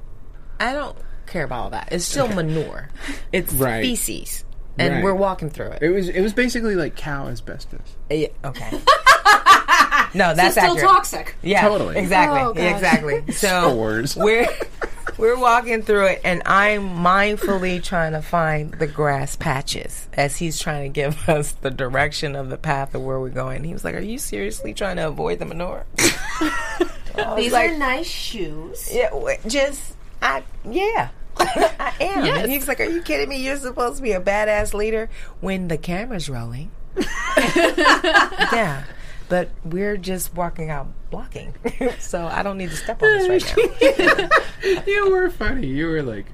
I 0.60 0.74
don't 0.74 0.96
care 1.26 1.44
about 1.46 1.60
all 1.64 1.70
that. 1.72 1.90
It's 1.92 2.06
still 2.06 2.28
manure. 2.28 2.90
It's 3.32 3.52
Right. 3.54 3.82
feces, 3.82 4.44
and 4.78 4.96
Right. 4.96 5.04
we're 5.04 5.16
walking 5.16 5.50
through 5.50 5.68
it. 5.72 5.82
It 5.82 5.90
was 5.90 6.10
it 6.10 6.22
was 6.22 6.34
basically 6.34 6.76
like 6.76 6.96
cow 6.96 7.28
asbestos. 7.28 7.80
Yeah, 8.10 8.28
okay. 8.46 8.70
no, 10.14 10.34
that's 10.34 10.56
still 10.56 10.72
accurate. 10.74 10.90
toxic. 10.90 11.36
Yeah, 11.42 11.62
Totally. 11.62 11.98
Exactly. 11.98 12.40
Oh, 12.64 12.68
exactly. 12.68 13.24
So 13.34 13.70
Spores. 13.72 14.16
we're 14.16 14.48
we're 15.18 15.38
walking 15.40 15.82
through 15.84 16.06
it, 16.08 16.22
and 16.24 16.42
I'm 16.46 16.90
mindfully 16.98 17.84
trying 17.84 18.14
to 18.14 18.22
find 18.22 18.72
the 18.74 18.88
grass 18.88 19.36
patches 19.36 20.08
as 20.14 20.38
he's 20.38 20.60
trying 20.60 20.84
to 20.92 20.94
give 20.94 21.28
us 21.30 21.52
the 21.54 21.70
direction 21.72 22.36
of 22.36 22.50
the 22.50 22.58
path 22.58 22.96
of 22.96 23.02
where 23.04 23.20
we're 23.20 23.30
going. 23.30 23.64
He 23.64 23.74
was 23.74 23.84
like, 23.84 23.96
"Are 23.96 24.00
you 24.00 24.18
seriously 24.18 24.74
trying 24.74 24.98
to 24.98 25.08
avoid 25.08 25.40
the 25.40 25.46
manure?" 25.46 25.86
These 27.36 27.52
like- 27.52 27.72
are 27.72 27.78
nice 27.78 28.08
shoes. 28.08 28.90
Yeah, 28.92 29.10
just 29.48 29.94
I 30.22 30.44
yeah. 30.70 31.10
I 31.38 31.94
am. 32.02 32.26
Yes. 32.26 32.44
And 32.44 32.52
he's 32.52 32.68
like, 32.68 32.80
Are 32.82 32.86
you 32.90 33.02
kidding 33.02 33.30
me? 33.30 33.38
You're 33.44 33.56
supposed 33.58 33.96
to 33.98 34.04
be 34.04 34.12
a 34.12 34.20
badass 34.22 34.74
leader 34.74 35.10
when 35.40 35.70
the 35.70 35.78
camera's 35.78 36.30
rolling. 36.30 36.72
yeah. 36.98 38.84
But 39.32 39.50
we're 39.64 39.96
just 39.96 40.36
walking 40.36 40.70
out 40.70 40.90
blocking. 41.10 41.54
so 42.00 42.28
I 42.28 42.44
don't 42.44 42.58
need 42.58 42.70
to 42.70 42.76
step 42.76 43.02
on 43.02 43.10
this 43.18 43.30
right 43.30 44.30
now. 44.62 44.84
you 44.86 45.10
were 45.10 45.30
funny. 45.30 45.68
You 45.68 45.88
were 45.88 46.04
like, 46.04 46.26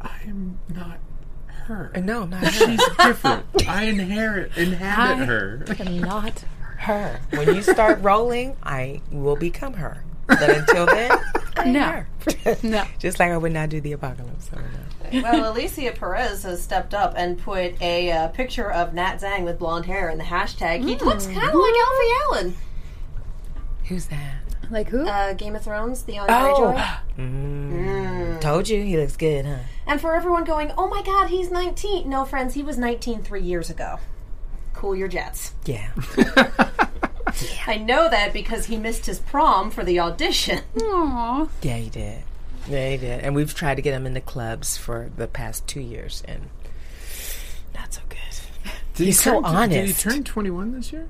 I 0.00 0.16
am 0.26 0.58
not 0.68 0.98
her. 1.46 1.92
Uh, 1.94 2.00
no, 2.00 2.24
not 2.24 2.42
her. 2.42 2.50
She's 2.50 2.96
different. 2.98 3.46
I 3.68 3.84
inherit 3.84 4.56
inhabit 4.56 5.28
her. 5.28 5.64
I'm 5.78 6.00
not 6.00 6.44
her. 6.78 7.20
When 7.30 7.54
you 7.54 7.62
start 7.62 8.02
rolling, 8.02 8.56
I 8.64 9.00
will 9.12 9.36
become 9.36 9.74
her. 9.74 10.02
But 10.26 10.50
until 10.50 10.86
then, 10.86 11.10
I 11.56 11.62
am 11.64 11.72
No. 11.72 12.04
no. 12.62 12.84
Just 12.98 13.18
like 13.18 13.30
I 13.30 13.36
would 13.36 13.52
not 13.52 13.68
do 13.68 13.80
the 13.80 13.92
apocalypse. 13.92 14.50
I 14.52 14.56
would. 15.12 15.22
Well, 15.22 15.52
Alicia 15.52 15.92
Perez 15.92 16.42
has 16.44 16.62
stepped 16.62 16.94
up 16.94 17.14
and 17.16 17.38
put 17.38 17.80
a 17.80 18.10
uh, 18.10 18.28
picture 18.28 18.70
of 18.72 18.94
Nat 18.94 19.18
Zang 19.20 19.44
with 19.44 19.58
blonde 19.58 19.84
hair 19.86 20.08
in 20.08 20.18
the 20.18 20.24
hashtag. 20.24 20.78
He 20.82 20.96
looks 20.96 21.26
kind 21.26 21.36
of 21.36 21.54
like 21.54 21.74
Alfie 21.74 22.14
Allen. 22.24 22.56
Who's 23.86 24.06
that? 24.06 24.36
Like 24.70 24.88
who? 24.88 25.06
Uh, 25.06 25.34
Game 25.34 25.54
of 25.54 25.62
Thrones, 25.62 26.00
Theon 26.02 26.26
Oh. 26.28 26.74
Greyjoy. 27.18 28.40
Told 28.40 28.68
you 28.68 28.82
he 28.82 28.96
looks 28.96 29.16
good, 29.16 29.44
huh? 29.46 29.58
And 29.86 30.00
for 30.00 30.14
everyone 30.14 30.44
going, 30.44 30.72
oh 30.78 30.88
my 30.88 31.02
god, 31.02 31.28
he's 31.28 31.50
19. 31.50 32.08
No, 32.08 32.24
friends, 32.24 32.54
he 32.54 32.62
was 32.62 32.78
19 32.78 33.22
three 33.22 33.42
years 33.42 33.68
ago. 33.70 33.98
Cool 34.72 34.96
your 34.96 35.08
jets. 35.08 35.52
Yeah. 35.66 35.90
I 37.66 37.76
know 37.76 38.08
that 38.08 38.32
because 38.32 38.66
he 38.66 38.76
missed 38.76 39.06
his 39.06 39.18
prom 39.18 39.70
for 39.70 39.84
the 39.84 40.00
audition. 40.00 40.60
Aw. 40.80 41.48
Yeah, 41.62 41.76
he 41.76 41.88
did. 41.90 42.22
Yeah, 42.68 42.90
he 42.90 42.96
did. 42.96 43.20
And 43.20 43.34
we've 43.34 43.54
tried 43.54 43.74
to 43.76 43.82
get 43.82 43.92
him 43.94 44.06
in 44.06 44.14
the 44.14 44.20
clubs 44.20 44.76
for 44.76 45.10
the 45.16 45.26
past 45.26 45.66
two 45.66 45.80
years, 45.80 46.22
and 46.26 46.48
not 47.74 47.92
so 47.92 48.00
good. 48.08 48.18
Did 48.94 49.06
He's 49.06 49.20
he 49.20 49.30
so 49.30 49.42
turn, 49.42 49.68
Did 49.70 49.86
he 49.86 49.92
turn 49.92 50.22
21 50.24 50.72
this 50.72 50.92
year? 50.92 51.08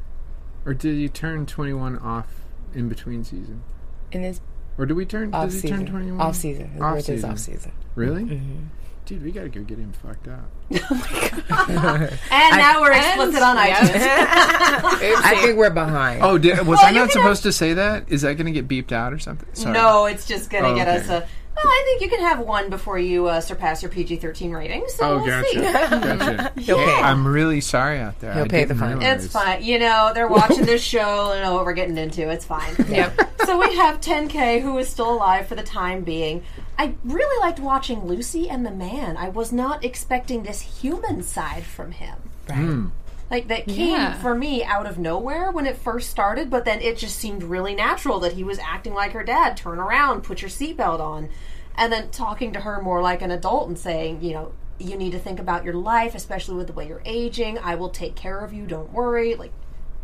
Or 0.65 0.73
did 0.75 0.97
he 0.97 1.09
turn 1.09 1.45
21 1.47 1.99
off 1.99 2.29
in 2.75 2.89
between 2.89 3.23
season? 3.25 3.63
In 4.11 4.23
his 4.23 4.41
Or 4.79 4.87
do 4.87 4.95
we 4.95 5.05
turn? 5.05 5.35
off 5.35 5.51
Does 5.51 5.61
he 5.63 5.69
turn 5.69 5.85
21? 5.87 6.21
off 6.21 6.35
season, 6.37 6.71
his 6.71 6.81
Off 6.83 6.95
birthday's 6.95 7.17
season. 7.19 7.31
off 7.31 7.39
season. 7.39 7.73
Really? 7.95 8.25
Mm-hmm. 8.25 8.59
Dude, 9.07 9.23
we 9.23 9.33
gotta 9.33 9.51
go 9.51 9.61
get 9.62 9.79
him 9.79 9.93
fucked 9.93 10.29
up. 10.29 10.51
Oh 10.90 10.95
my 10.95 11.75
god. 11.75 12.19
and 12.31 12.57
now 12.57 12.81
we're 12.81 12.93
explicit 12.93 13.43
on 13.43 13.57
iTunes. 13.57 14.01
I 14.01 15.38
think 15.43 15.59
we're 15.59 15.69
behind. 15.71 16.23
Oh, 16.23 16.38
did, 16.38 16.59
was 16.61 16.67
Well, 16.67 16.79
I 16.83 16.88
you 16.90 16.95
not 16.97 17.11
can 17.11 17.21
supposed 17.21 17.43
to 17.43 17.53
say 17.53 17.75
that? 17.75 18.11
Is 18.11 18.23
that 18.23 18.35
gonna 18.35 18.51
get 18.51 18.67
beeped 18.67 18.93
out 18.93 19.12
or 19.12 19.19
something? 19.19 19.49
Sorry. 19.53 19.75
No, 19.75 20.07
it's 20.07 20.27
just 20.27 20.49
going 20.51 20.64
to 20.64 20.71
Oh, 20.71 20.75
get 20.75 20.88
okay. 20.88 20.99
us 21.05 21.09
a. 21.11 21.29
Well, 21.57 21.67
I 21.67 21.83
think 21.87 22.03
you 22.03 22.09
can 22.17 22.21
have 22.27 22.40
one 22.40 22.69
before 22.71 22.99
you 22.99 23.27
uh, 23.27 23.40
surpass 23.40 23.83
your 23.83 23.90
PG 23.90 24.17
13 24.17 24.51
rating. 24.53 24.85
So 24.88 25.05
Oh, 25.05 25.17
we'll 25.19 25.27
gotcha. 25.27 25.49
see. 25.51 25.61
gotcha. 25.61 26.53
He'll 26.61 26.77
pay. 26.77 26.95
I'm 27.01 27.27
really 27.27 27.61
sorry 27.61 28.01
out 28.01 28.19
there. 28.21 28.33
He'll 28.35 28.45
I 28.45 28.49
pay 28.49 28.64
the 28.64 28.75
fine. 28.75 28.99
realize. 28.99 29.25
It's 29.25 29.33
fine. 29.33 29.62
You 29.62 29.79
know, 29.79 30.11
they're 30.14 30.29
watching 30.29 30.64
this 30.64 30.83
show 30.83 31.33
and 31.33 31.43
know 31.43 31.55
what 31.55 31.64
we're 31.64 31.75
getting 31.75 31.97
into. 31.97 32.29
It's 32.29 32.45
fine. 32.45 32.75
Yep. 32.88 33.21
so 33.47 33.59
we 33.59 33.75
have 33.77 34.01
10K 34.01 34.61
who 34.62 34.77
is 34.79 34.88
still 34.88 35.12
alive 35.12 35.47
for 35.47 35.55
the 35.55 35.62
time 35.62 36.03
being. 36.05 36.43
I 36.79 36.95
really 37.05 37.40
liked 37.40 37.61
watching 37.61 38.05
Lucy 38.05 38.49
and 38.51 38.67
the 38.67 38.71
Man. 38.73 39.17
I 39.17 39.29
was 39.29 39.53
not 39.53 39.85
expecting 39.85 40.43
this 40.43 40.61
human 40.61 41.23
side 41.23 41.62
from 41.64 41.93
him. 41.93 42.17
Right. 42.49 42.90
Like 43.31 43.49
that 43.49 43.67
came 43.67 43.91
Yeah. 43.91 44.15
for 44.21 44.35
me 44.35 44.63
out 44.63 44.87
of 44.87 44.99
nowhere 44.99 45.51
when 45.51 45.67
it 45.67 45.77
first 45.77 46.11
started, 46.11 46.51
but 46.51 46.65
then 46.65 46.81
it 46.81 46.99
just 46.99 47.17
seemed 47.19 47.43
really 47.43 47.75
natural 47.75 48.21
that 48.21 48.35
he 48.35 48.45
was 48.45 48.59
acting 48.59 48.95
like 48.95 49.13
her 49.13 49.25
dad. 49.25 49.57
Turn 49.57 49.79
around, 49.79 50.23
put 50.23 50.43
your 50.43 50.51
seatbelt 50.51 51.01
on, 51.01 51.31
and 51.77 51.93
then 51.93 52.11
talking 52.11 52.53
to 52.53 52.61
her 52.61 52.81
more 52.83 53.03
like 53.03 53.23
an 53.23 53.31
adult 53.31 53.69
and 53.69 53.79
saying, 53.79 54.23
you 54.23 54.33
know, 54.35 54.53
you 54.79 54.97
need 54.97 55.13
to 55.13 55.19
think 55.19 55.39
about 55.41 55.65
your 55.65 55.75
life, 55.75 56.15
especially 56.15 56.57
with 56.57 56.67
the 56.67 56.73
way 56.73 56.87
you're 56.87 57.03
aging. 57.05 57.59
I 57.59 57.77
will 57.77 57.89
take 57.91 58.15
care 58.15 58.41
of 58.41 58.53
you. 58.53 58.67
Don't 58.67 58.93
worry. 58.93 59.35
Like, 59.37 59.53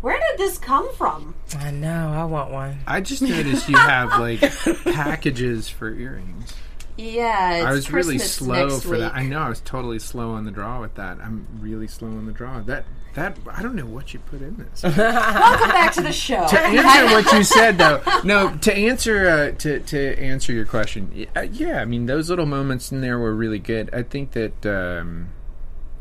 where 0.00 0.18
did 0.18 0.38
this 0.38 0.56
come 0.58 0.92
from? 0.94 1.34
I 1.58 1.70
know. 1.70 2.08
I 2.14 2.24
want 2.24 2.50
one. 2.50 2.78
I 2.86 3.00
just 3.00 3.20
noticed 3.20 3.68
you 3.68 3.76
have 3.76 4.18
like 4.18 4.40
packages 4.84 5.68
for 5.68 5.92
earrings. 5.92 6.54
Yeah, 6.96 7.56
it's 7.56 7.66
I 7.66 7.72
was 7.72 7.90
really 7.92 8.18
slow 8.18 8.68
next 8.68 8.84
for 8.84 8.98
that. 8.98 9.14
I 9.14 9.24
know 9.24 9.40
I 9.40 9.48
was 9.48 9.60
totally 9.60 9.98
slow 9.98 10.32
on 10.32 10.44
the 10.44 10.50
draw 10.50 10.80
with 10.80 10.94
that. 10.96 11.18
I'm 11.18 11.46
really 11.60 11.86
slow 11.86 12.08
on 12.08 12.26
the 12.26 12.32
draw. 12.32 12.60
That 12.60 12.84
that 13.14 13.36
I 13.52 13.62
don't 13.62 13.74
know 13.74 13.86
what 13.86 14.12
you 14.14 14.20
put 14.20 14.40
in 14.42 14.56
this. 14.56 14.82
Welcome 14.96 15.68
back 15.68 15.92
to 15.94 16.02
the 16.02 16.12
show. 16.12 16.46
to 16.46 16.60
answer 16.60 17.14
what 17.14 17.32
you 17.32 17.42
said 17.44 17.78
though 17.78 18.02
no 18.24 18.56
to 18.58 18.72
answer 18.74 19.28
uh, 19.28 19.50
to 19.58 19.80
to 19.80 20.18
answer 20.18 20.52
your 20.52 20.64
question 20.64 21.26
uh, 21.36 21.40
yeah 21.40 21.80
i 21.80 21.84
mean 21.84 22.06
those 22.06 22.30
little 22.30 22.46
moments 22.46 22.92
in 22.92 23.00
there 23.00 23.18
were 23.18 23.34
really 23.34 23.58
good 23.58 23.90
i 23.92 24.02
think 24.02 24.32
that 24.32 24.64
um 24.66 25.28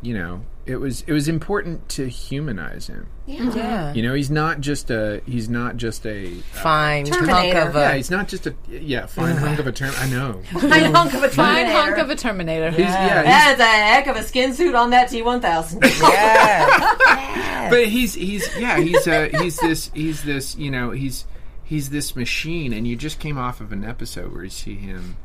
you 0.01 0.13
know 0.13 0.41
it 0.69 0.75
was 0.79 1.01
it 1.08 1.12
was 1.13 1.27
important 1.27 1.89
to 1.89 2.08
humanize 2.08 2.88
him 2.88 3.08
Yeah. 3.25 3.91
you 3.93 4.03
know 4.03 4.13
he's 4.13 4.29
not 4.29 4.62
just 4.62 4.91
a 4.91 5.21
he's 5.25 5.49
not 5.49 5.77
just 5.77 6.05
a 6.05 6.32
Fine 6.53 7.08
hunk 7.08 7.25
Terminator. 7.25 7.60
of 7.69 7.75
yeah 7.75 7.91
a. 7.91 7.95
he's 7.95 8.12
not 8.12 8.27
just 8.27 8.45
a 8.45 8.53
yeah 8.69 9.05
fine 9.08 9.36
hunk 9.36 9.58
of 9.60 9.65
a 9.67 9.71
term 9.71 9.91
i 9.97 10.08
know 10.10 10.41
Fine 10.60 10.93
hunk 10.93 11.13
of 11.15 11.23
a 11.23 11.29
Fine 11.29 11.65
Terminator. 11.65 11.82
hunk 11.82 11.97
of 11.97 12.10
a 12.12 12.15
Terminator. 12.15 12.69
he's, 12.71 12.79
yeah 12.82 13.17
he's, 13.47 13.58
That's 13.58 13.62
a 13.62 13.63
heck 13.65 14.08
of 14.08 14.15
a 14.15 14.23
skin 14.23 14.53
suit 14.53 14.75
on 14.75 14.91
that 14.91 15.10
T1000. 15.10 15.82
Yeah. 16.01 17.69
but 17.69 17.88
he's 17.88 18.13
he's 18.13 18.47
yeah 18.58 18.79
he's 18.79 19.08
uh 19.08 19.29
he's 19.39 19.58
this 19.58 19.91
he's 19.93 20.23
this 20.23 20.55
you 20.55 20.71
know 20.71 20.91
he's 20.91 21.25
he's 21.63 21.89
this 21.89 22.15
machine 22.15 22.73
and 22.73 22.88
you 22.88 22.95
just 22.95 23.19
came 23.19 23.38
off 23.38 23.60
of 23.62 23.71
an 23.71 23.84
episode 23.84 24.32
where 24.34 24.43
you 24.43 24.49
see 24.49 24.75
him 24.75 25.17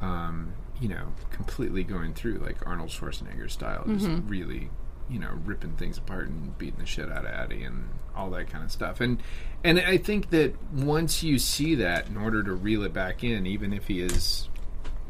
um 0.00 0.52
you 0.80 0.88
know 0.88 1.12
completely 1.30 1.82
going 1.84 2.12
through 2.12 2.34
like 2.38 2.56
arnold 2.66 2.90
schwarzenegger 2.90 3.50
style 3.50 3.82
just 3.86 4.08
really 4.26 4.68
you 5.10 5.18
know 5.18 5.30
ripping 5.44 5.72
things 5.72 5.98
apart 5.98 6.28
and 6.28 6.56
beating 6.58 6.80
the 6.80 6.86
shit 6.86 7.10
out 7.10 7.24
of 7.24 7.30
Addie 7.30 7.62
and 7.62 7.88
all 8.16 8.30
that 8.30 8.48
kind 8.50 8.64
of 8.64 8.72
stuff 8.72 9.00
and 9.00 9.22
and 9.62 9.78
i 9.78 9.96
think 9.98 10.30
that 10.30 10.54
once 10.72 11.22
you 11.22 11.38
see 11.38 11.74
that 11.74 12.08
in 12.08 12.16
order 12.16 12.42
to 12.42 12.54
reel 12.54 12.82
it 12.82 12.92
back 12.94 13.22
in 13.22 13.46
even 13.46 13.72
if 13.74 13.88
he 13.88 14.00
is 14.00 14.48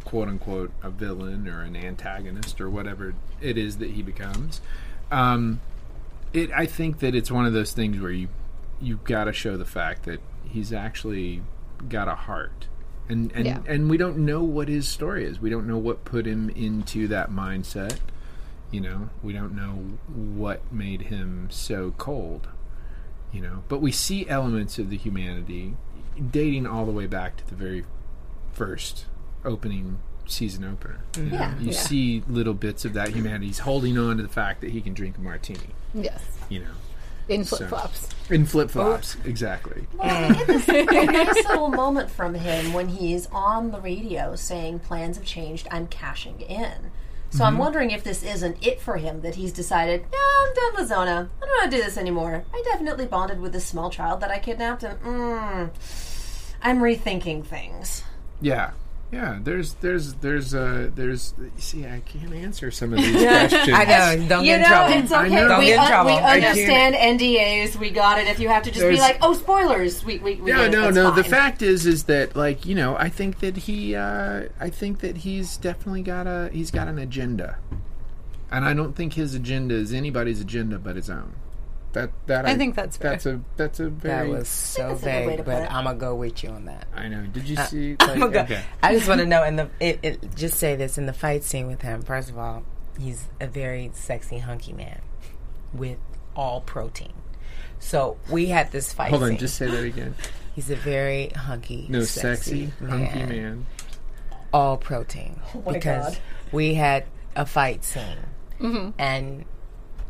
quote 0.05 0.29
unquote 0.29 0.73
a 0.83 0.91
villain 0.91 1.47
or 1.49 1.63
an 1.63 1.77
antagonist 1.77 2.61
or 2.61 2.69
whatever 2.69 3.15
it 3.41 3.57
is 3.57 3.79
that 3.79 3.91
he 3.91 4.03
becomes 4.03 4.61
um 5.13 5.61
it 6.33 6.51
I 6.53 6.67
think 6.67 6.99
that 6.99 7.15
it's 7.15 7.31
one 7.31 7.47
of 7.47 7.53
those 7.53 7.73
things 7.73 8.01
where 8.01 8.11
you 8.11 8.29
you've 8.81 9.05
got 9.05 9.25
to 9.25 9.33
show 9.33 9.57
the 9.57 9.65
fact 9.65 10.05
that 10.05 10.21
he's 10.45 10.73
actually 10.73 11.43
got 11.89 12.09
a 12.09 12.15
heart. 12.15 12.67
And 13.09 13.33
and 13.33 13.47
Yeah. 13.47 13.61
and 13.67 13.89
we 13.89 13.97
don't 13.97 14.19
know 14.19 14.43
what 14.43 14.69
his 14.69 14.87
story 14.89 15.25
is. 15.25 15.41
We 15.41 15.49
don't 15.49 15.67
know 15.67 15.79
what 15.79 16.05
put 16.05 16.27
him 16.27 16.51
into 16.51 17.09
that 17.09 17.31
mindset. 17.31 17.99
You 18.71 18.81
know, 18.81 19.11
we 19.23 19.33
don't 19.33 19.55
know 19.55 19.97
what 20.09 20.73
made 20.73 21.03
him 21.03 21.49
so 21.51 21.93
cold. 21.99 22.49
You 23.33 23.41
know, 23.43 23.63
but 23.69 23.81
we 23.81 23.93
see 23.93 24.29
elements 24.29 24.79
of 24.79 24.89
the 24.91 24.97
humanity 24.97 25.77
dating 26.31 26.67
all 26.67 26.87
the 26.87 26.93
way 26.93 27.07
back 27.07 27.37
to 27.37 27.47
the 27.47 27.55
very 27.55 27.85
first 28.53 29.07
opening 29.45 29.99
season 30.27 30.65
opener. 30.65 31.01
You, 31.17 31.25
know, 31.25 31.33
Yeah. 31.37 31.59
you 31.59 31.67
Yeah. 31.71 31.79
see 31.79 32.23
little 32.29 32.55
bits 32.55 32.85
of 32.85 32.95
that 32.95 33.11
humanity. 33.11 33.47
He's 33.47 33.61
holding 33.61 33.99
on 33.99 34.17
to 34.17 34.23
the 34.23 34.29
fact 34.29 34.61
that 34.63 34.71
he 34.71 34.81
can 34.81 34.95
drink 34.95 35.19
a 35.19 35.21
martini. 35.21 35.69
Yes. 35.95 36.23
You 36.49 36.61
know, 36.61 36.71
In 37.29 37.45
flip 37.45 37.69
flops. 37.69 38.09
in 38.31 38.47
flip 38.47 38.71
flops. 38.71 39.17
Oh. 39.23 39.29
Exactly. 39.29 39.87
Well, 39.99 40.29
we 40.31 40.35
get 40.35 40.47
this 40.47 40.69
a 40.69 40.85
nice 41.05 41.35
little 41.49 41.69
moment 41.69 42.11
from 42.11 42.35
him 42.35 42.73
when 42.73 42.89
he's 42.89 43.27
on 43.31 43.71
the 43.71 43.81
radio 43.81 44.35
saying, 44.37 44.79
"Plans 44.81 45.17
have 45.17 45.27
changed. 45.27 45.69
I'm 45.71 45.87
cashing 45.89 46.41
in." 46.41 46.91
So 47.37 47.45
I'm 47.45 47.59
wondering 47.59 47.91
if 47.91 48.03
this 48.03 48.23
isn't 48.23 48.67
it 48.67 48.81
for 48.81 48.97
him 48.97 49.21
that 49.21 49.35
he's 49.35 49.53
decided, 49.53 50.07
yeah, 50.11 50.19
I'm 50.19 50.55
done 50.55 50.73
with 50.81 50.89
Zona. 50.89 51.29
I 51.37 51.41
don't 51.45 51.51
want 51.51 51.71
to 51.71 51.77
do 51.77 51.83
this 51.83 51.99
anymore. 51.99 52.45
I 52.55 52.63
definitely 52.65 53.05
bonded 53.05 53.41
with 53.41 53.53
this 53.53 53.67
small 53.67 53.91
child 53.91 54.21
that 54.21 54.31
I 54.31 54.39
kidnapped, 54.39 54.85
and 54.85 54.99
mm, 55.03 55.71
I'm 56.63 56.79
rethinking 56.79 57.45
things. 57.45 58.05
Yeah. 58.41 58.71
Yeah, 59.13 59.39
there's 59.41 59.75
there's 59.75 60.15
there's 60.15 60.53
uh 60.53 60.91
there's 60.95 61.33
see 61.59 61.87
I 61.87 62.01
can't 62.01 62.33
answer 62.35 62.73
some 62.73 62.93
of 62.93 62.99
these 63.03 63.13
questions. 63.23 63.69
I 63.73 63.85
know. 64.17 64.29
Don't 64.29 64.45
you 64.45 64.51
get 64.51 64.57
in 64.57 64.63
know, 64.63 64.67
trouble. 64.69 64.93
it's 64.95 65.13
I 65.13 65.27
okay. 65.27 65.35
know. 65.37 65.49
Don't 65.49 65.59
We, 65.61 65.67
get 65.67 65.75
in 65.75 65.81
un- 65.81 65.89
trouble. 65.89 66.11
we 66.11 66.17
I 66.17 66.21
can't- 66.41 66.45
understand 66.45 66.95
NDAs. 67.21 67.77
We 67.77 67.91
got 67.91 68.19
it. 68.19 68.27
If 68.27 68.41
you 68.41 68.49
have 68.49 68.65
to 68.65 68.71
just 68.73 68.85
be 68.89 68.99
like, 68.99 69.19
oh, 69.23 69.33
spoilers, 69.35 70.05
we 70.05 70.19
we, 70.19 70.35
we 70.37 70.51
No, 70.51 70.59
get 70.59 70.67
it. 70.67 70.71
no, 70.73 70.83
That's 70.83 70.95
no. 70.97 71.11
The 71.13 71.23
fine. 71.23 71.31
fact 71.31 71.63
is, 71.63 71.87
is 71.87 72.05
that 72.05 72.35
like 72.35 72.67
you 72.67 72.75
know, 72.75 72.97
I 72.97 73.09
think 73.09 73.39
that 73.39 73.57
he, 73.57 73.95
uh, 73.95 74.49
I 74.59 74.71
think 74.71 74.99
that 75.01 75.19
he's 75.19 75.57
definitely 75.57 76.03
got 76.03 76.27
a, 76.27 76.51
he's 76.53 76.73
got 76.73 76.89
an 76.89 76.99
agenda, 76.99 77.59
and 78.51 78.65
I 78.65 78.75
don't 78.75 78.95
think 78.97 79.13
his 79.15 79.35
agenda 79.37 79.77
is 79.77 79.93
anybody's 79.93 80.41
agenda 80.41 80.79
but 80.81 80.97
his 80.97 81.09
own. 81.09 81.33
That 81.93 82.11
that 82.27 82.45
I 82.47 82.57
think 82.57 82.75
that's 82.75 82.97
fair. 82.99 83.13
that's 83.13 83.27
a 83.27 83.41
that's 83.57 83.81
a 83.81 83.85
That 83.85 83.93
very. 83.93 84.29
was 84.29 84.49
so 84.49 84.89
that's 84.89 85.03
a 85.03 85.05
good 85.05 85.27
way 85.27 85.37
vague, 85.37 85.45
but 85.47 85.63
it. 85.63 85.73
I'm 85.75 85.85
gonna 85.85 85.97
go 85.99 86.15
with 86.15 86.43
you 86.45 86.51
on 86.51 86.67
that. 86.67 86.87
I 86.95 87.09
know. 87.09 87.23
Did 87.27 87.49
you 87.49 87.57
see? 87.57 87.97
I'm 88.01 88.21
like, 88.21 88.35
okay. 88.37 88.63
I 88.83 88.95
just 88.95 89.09
want 89.09 89.21
to 89.21 89.27
know, 89.27 89.43
And 89.43 89.59
the 89.59 89.71
it, 89.81 90.01
it, 90.03 90.35
just 90.37 90.59
say 90.59 90.77
this 90.77 90.99
in 90.99 91.07
the 91.07 91.13
fight 91.15 91.43
scene 91.43 91.67
with 91.69 91.81
him. 91.83 92.03
First 92.03 92.29
of 92.29 92.37
all, 92.39 92.65
he's 92.99 93.25
a 93.41 93.47
very 93.47 93.91
sexy, 93.95 94.39
hunky 94.39 94.73
man 94.75 95.01
with 95.73 95.97
all 96.35 96.61
protein. 96.61 97.15
So 97.79 98.19
we 98.31 98.47
had 98.47 98.73
this 98.73 98.93
fight. 98.93 99.11
Hold 99.11 99.23
on, 99.23 99.29
scene. 99.31 99.39
just 99.39 99.55
say 99.57 99.67
that 99.71 99.85
again. 99.85 100.15
he's 100.55 100.71
a 100.71 100.77
very 100.77 101.29
hunky, 101.29 101.87
No, 101.89 102.03
sexy, 102.03 102.67
sexy, 102.67 102.87
hunky 102.87 103.25
man. 103.25 103.67
all 104.53 104.77
protein 104.77 105.41
my 105.65 105.73
because 105.73 106.15
God. 106.15 106.19
we 106.53 106.75
had 106.75 107.05
a 107.35 107.47
fight 107.47 107.85
scene 107.85 108.19
Mm-hmm. 108.61 108.91
and 108.99 109.45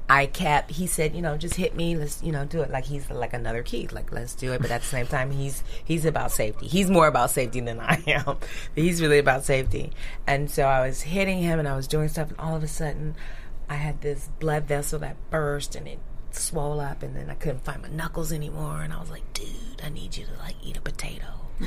I 0.08 0.26
kept 0.26 0.70
he 0.70 0.86
said 0.86 1.16
you 1.16 1.22
know 1.22 1.36
just 1.36 1.56
hit 1.56 1.74
me 1.74 1.96
let's 1.96 2.22
you 2.22 2.32
know 2.32 2.44
do 2.44 2.60
it. 2.62 2.70
Like 2.70 2.84
he's 2.84 3.10
like 3.10 3.32
another 3.32 3.62
Keith 3.62 3.92
like 3.92 4.12
let's 4.12 4.34
do 4.34 4.52
it. 4.52 4.62
But 4.62 4.70
at 4.70 4.82
the 4.82 4.86
same 4.86 5.06
time 5.06 5.30
he's 5.30 5.64
he's 5.84 6.04
about 6.04 6.30
safety. 6.30 6.66
He's 6.66 6.90
more 6.90 7.08
about 7.08 7.30
safety 7.30 7.60
than 7.60 7.80
I 7.80 8.02
am. 8.06 8.36
He's 8.74 9.00
really 9.02 9.18
about 9.18 9.44
safety. 9.44 9.92
And 10.26 10.50
so 10.50 10.64
I 10.64 10.86
was 10.86 11.02
hitting 11.02 11.38
him 11.38 11.58
and 11.58 11.66
I 11.66 11.74
was 11.74 11.88
doing 11.88 12.08
stuff 12.08 12.30
and 12.30 12.38
all 12.38 12.54
of 12.54 12.62
a 12.62 12.68
sudden 12.68 13.16
I 13.68 13.74
had 13.74 14.00
this 14.00 14.30
blood 14.38 14.64
vessel 14.64 14.98
that 15.00 15.16
burst 15.30 15.74
and 15.74 15.88
it 15.88 15.98
swole 16.36 16.80
up 16.80 17.02
and 17.02 17.16
then 17.16 17.30
I 17.30 17.34
couldn't 17.34 17.64
find 17.64 17.82
my 17.82 17.88
knuckles 17.88 18.32
anymore 18.32 18.82
and 18.82 18.92
I 18.92 19.00
was 19.00 19.10
like 19.10 19.32
dude 19.32 19.46
I 19.84 19.88
need 19.88 20.16
you 20.16 20.24
to 20.24 20.32
like 20.38 20.56
eat 20.62 20.76
a 20.76 20.80
potato 20.80 21.26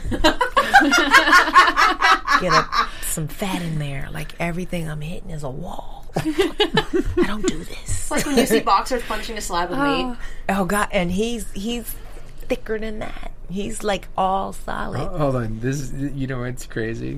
get 2.39 2.53
a, 2.53 2.67
some 3.01 3.27
fat 3.27 3.61
in 3.61 3.79
there. 3.79 4.09
Like 4.11 4.33
everything 4.39 4.89
I'm 4.89 5.01
hitting 5.01 5.31
is 5.31 5.43
a 5.43 5.49
wall. 5.49 6.05
I 6.15 7.23
don't 7.25 7.45
do 7.45 7.57
this. 7.57 7.83
It's 7.83 8.11
like 8.11 8.25
when 8.25 8.37
you 8.37 8.45
see 8.45 8.59
boxers 8.59 9.03
punching 9.03 9.37
a 9.37 9.41
slab 9.41 9.71
of 9.71 9.79
meat. 9.79 10.17
Oh 10.47 10.65
God! 10.65 10.89
And 10.91 11.11
he's 11.11 11.51
he's 11.53 11.95
thicker 12.41 12.77
than 12.79 12.99
that. 12.99 13.31
He's 13.49 13.83
like 13.83 14.07
all 14.17 14.53
solid. 14.53 15.01
Oh, 15.01 15.17
hold 15.17 15.35
on. 15.37 15.59
This 15.59 15.79
is, 15.79 16.13
you 16.13 16.27
know 16.27 16.41
what's 16.41 16.65
crazy? 16.65 17.17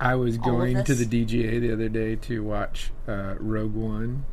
I 0.00 0.14
was 0.14 0.36
of 0.36 0.42
going 0.42 0.84
to 0.84 0.94
the 0.94 1.04
DGA 1.04 1.60
the 1.60 1.72
other 1.72 1.88
day 1.88 2.14
to 2.14 2.44
watch 2.44 2.92
uh, 3.08 3.34
Rogue 3.40 3.74
One, 3.74 4.24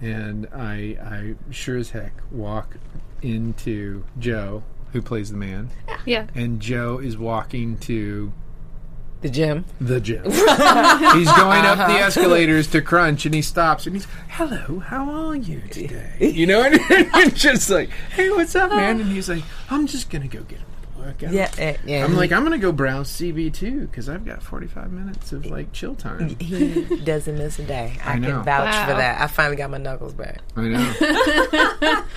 and 0.00 0.46
I 0.54 0.96
I 1.02 1.34
sure 1.50 1.76
as 1.76 1.90
heck 1.90 2.12
walk 2.30 2.76
into 3.22 4.04
Joe, 4.18 4.62
who 4.92 5.02
plays 5.02 5.30
the 5.30 5.36
man, 5.36 5.70
Yeah. 6.06 6.26
and 6.34 6.60
Joe 6.60 6.98
is 6.98 7.16
walking 7.18 7.76
to 7.78 8.32
The 9.20 9.28
gym. 9.28 9.66
the 9.80 10.00
gym. 10.00 10.24
he's 10.24 10.40
going 10.40 11.66
up 11.66 11.78
Uh-huh. 11.78 11.88
the 11.88 11.98
escalators 11.98 12.66
to 12.68 12.80
crunch, 12.80 13.26
and 13.26 13.34
he 13.34 13.42
stops 13.42 13.86
and 13.86 13.94
he's, 13.94 14.06
"Hello, 14.28 14.78
how 14.80 15.10
are 15.10 15.36
you 15.36 15.60
today?" 15.70 16.32
You 16.34 16.46
know, 16.46 16.62
and 16.62 16.74
it's 16.90 17.40
just 17.40 17.68
like, 17.68 17.90
"Hey, 18.12 18.30
what's 18.30 18.54
up, 18.56 18.70
man?" 18.70 19.00
And 19.00 19.10
he's 19.12 19.28
like, 19.28 19.44
"I'm 19.68 19.86
just 19.86 20.08
gonna 20.08 20.28
go 20.28 20.40
get 20.44 20.60
a 20.60 20.69
workout." 21.00 21.32
Yeah, 21.32 21.50
uh, 21.58 21.74
yeah. 21.84 22.04
I'm 22.04 22.14
like, 22.14 22.32
I'm 22.32 22.42
gonna 22.44 22.58
go 22.58 22.72
browse 22.72 23.10
CB 23.10 23.52
too 23.54 23.86
because 23.86 24.08
I've 24.08 24.24
got 24.24 24.42
45 24.42 24.92
minutes 24.92 25.32
of 25.32 25.46
like 25.46 25.72
chill 25.72 25.94
time. 25.94 26.36
he 26.38 26.84
doesn't 27.04 27.36
miss 27.36 27.58
a 27.58 27.64
day. 27.64 27.98
I, 28.04 28.12
I 28.12 28.18
know. 28.18 28.28
can 28.28 28.44
vouch 28.44 28.88
for 28.88 28.94
that. 28.94 29.20
I 29.20 29.26
finally 29.26 29.56
got 29.56 29.70
my 29.70 29.78
knuckles 29.78 30.14
back. 30.14 30.40
I 30.56 30.62
know. 30.68 32.04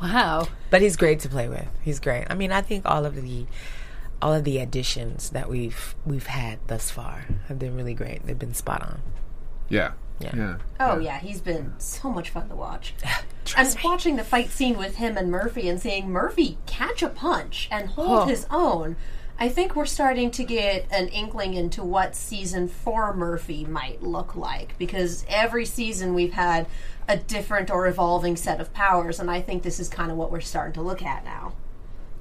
Wow. 0.00 0.46
But 0.70 0.82
he's 0.82 0.96
great 0.96 1.20
to 1.20 1.28
play 1.28 1.48
with. 1.48 1.66
He's 1.82 2.00
great. 2.00 2.26
I 2.30 2.34
mean, 2.34 2.52
I 2.52 2.60
think 2.62 2.86
all 2.86 3.04
of 3.04 3.20
the 3.20 3.46
all 4.20 4.34
of 4.34 4.44
the 4.44 4.58
additions 4.58 5.30
that 5.30 5.48
we've 5.48 5.94
we've 6.04 6.26
had 6.26 6.58
thus 6.66 6.90
far 6.90 7.26
have 7.48 7.58
been 7.58 7.76
really 7.76 7.94
great. 7.94 8.24
They've 8.26 8.38
been 8.38 8.54
spot 8.54 8.82
on. 8.82 9.00
Yeah. 9.68 9.92
Yeah. 10.20 10.34
Yeah. 10.34 10.56
Oh 10.80 10.98
yeah, 10.98 11.18
he's 11.18 11.40
been 11.40 11.74
so 11.78 12.10
much 12.10 12.30
fun 12.30 12.48
to 12.48 12.56
watch. 12.56 12.94
and 13.56 13.76
watching 13.84 14.16
the 14.16 14.24
fight 14.24 14.50
scene 14.50 14.76
with 14.76 14.96
him 14.96 15.16
and 15.16 15.30
Murphy 15.30 15.68
and 15.68 15.80
seeing 15.80 16.10
Murphy 16.10 16.58
catch 16.66 17.02
a 17.02 17.08
punch 17.08 17.68
and 17.70 17.90
hold 17.90 18.22
Oh. 18.22 18.26
his 18.26 18.46
own, 18.50 18.96
I 19.40 19.48
think 19.48 19.76
we're 19.76 19.86
starting 19.86 20.32
to 20.32 20.44
get 20.44 20.86
an 20.90 21.08
inkling 21.08 21.54
into 21.54 21.84
what 21.84 22.16
season 22.16 22.66
four 22.66 23.14
Murphy 23.14 23.64
might 23.64 24.02
look 24.02 24.34
like 24.34 24.76
because 24.78 25.24
every 25.28 25.64
season 25.64 26.12
we've 26.14 26.32
had 26.32 26.66
a 27.06 27.16
different 27.16 27.70
or 27.70 27.86
evolving 27.86 28.36
set 28.36 28.60
of 28.60 28.74
powers, 28.74 29.20
and 29.20 29.30
I 29.30 29.40
think 29.40 29.62
this 29.62 29.78
is 29.78 29.88
kind 29.88 30.10
of 30.10 30.16
what 30.16 30.32
we're 30.32 30.40
starting 30.40 30.74
to 30.74 30.82
look 30.82 31.02
at 31.02 31.24
now. 31.24 31.52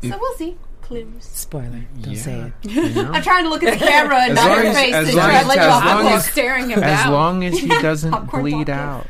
So 0.03 0.09
mm. 0.09 0.19
we'll 0.19 0.35
see. 0.35 0.57
Clues. 0.87 1.23
Spoiler. 1.25 1.85
Don't 2.01 2.13
yeah. 2.13 2.21
say 2.21 2.39
it. 2.39 2.53
You 2.71 3.03
know? 3.03 3.11
I'm 3.11 3.21
trying 3.21 3.43
to 3.43 3.49
look 3.49 3.61
at 3.61 3.77
the 3.77 3.85
camera 3.85 4.21
and 4.21 4.35
not 4.35 4.63
your 4.63 4.73
face 4.73 4.93
as 4.93 5.09
to 5.09 5.15
long 5.17 5.25
try 5.25 5.35
as- 5.35 5.41
to 5.41 5.47
let 5.49 5.57
you 5.57 5.63
off 5.63 5.83
the 6.03 6.09
hook. 6.11 6.21
staring 6.21 6.69
him 6.69 6.81
as 6.81 7.09
long 7.09 7.43
as 7.43 7.59
he 7.59 7.67
doesn't 7.81 8.31
bleed 8.31 8.69
out. 8.69 9.07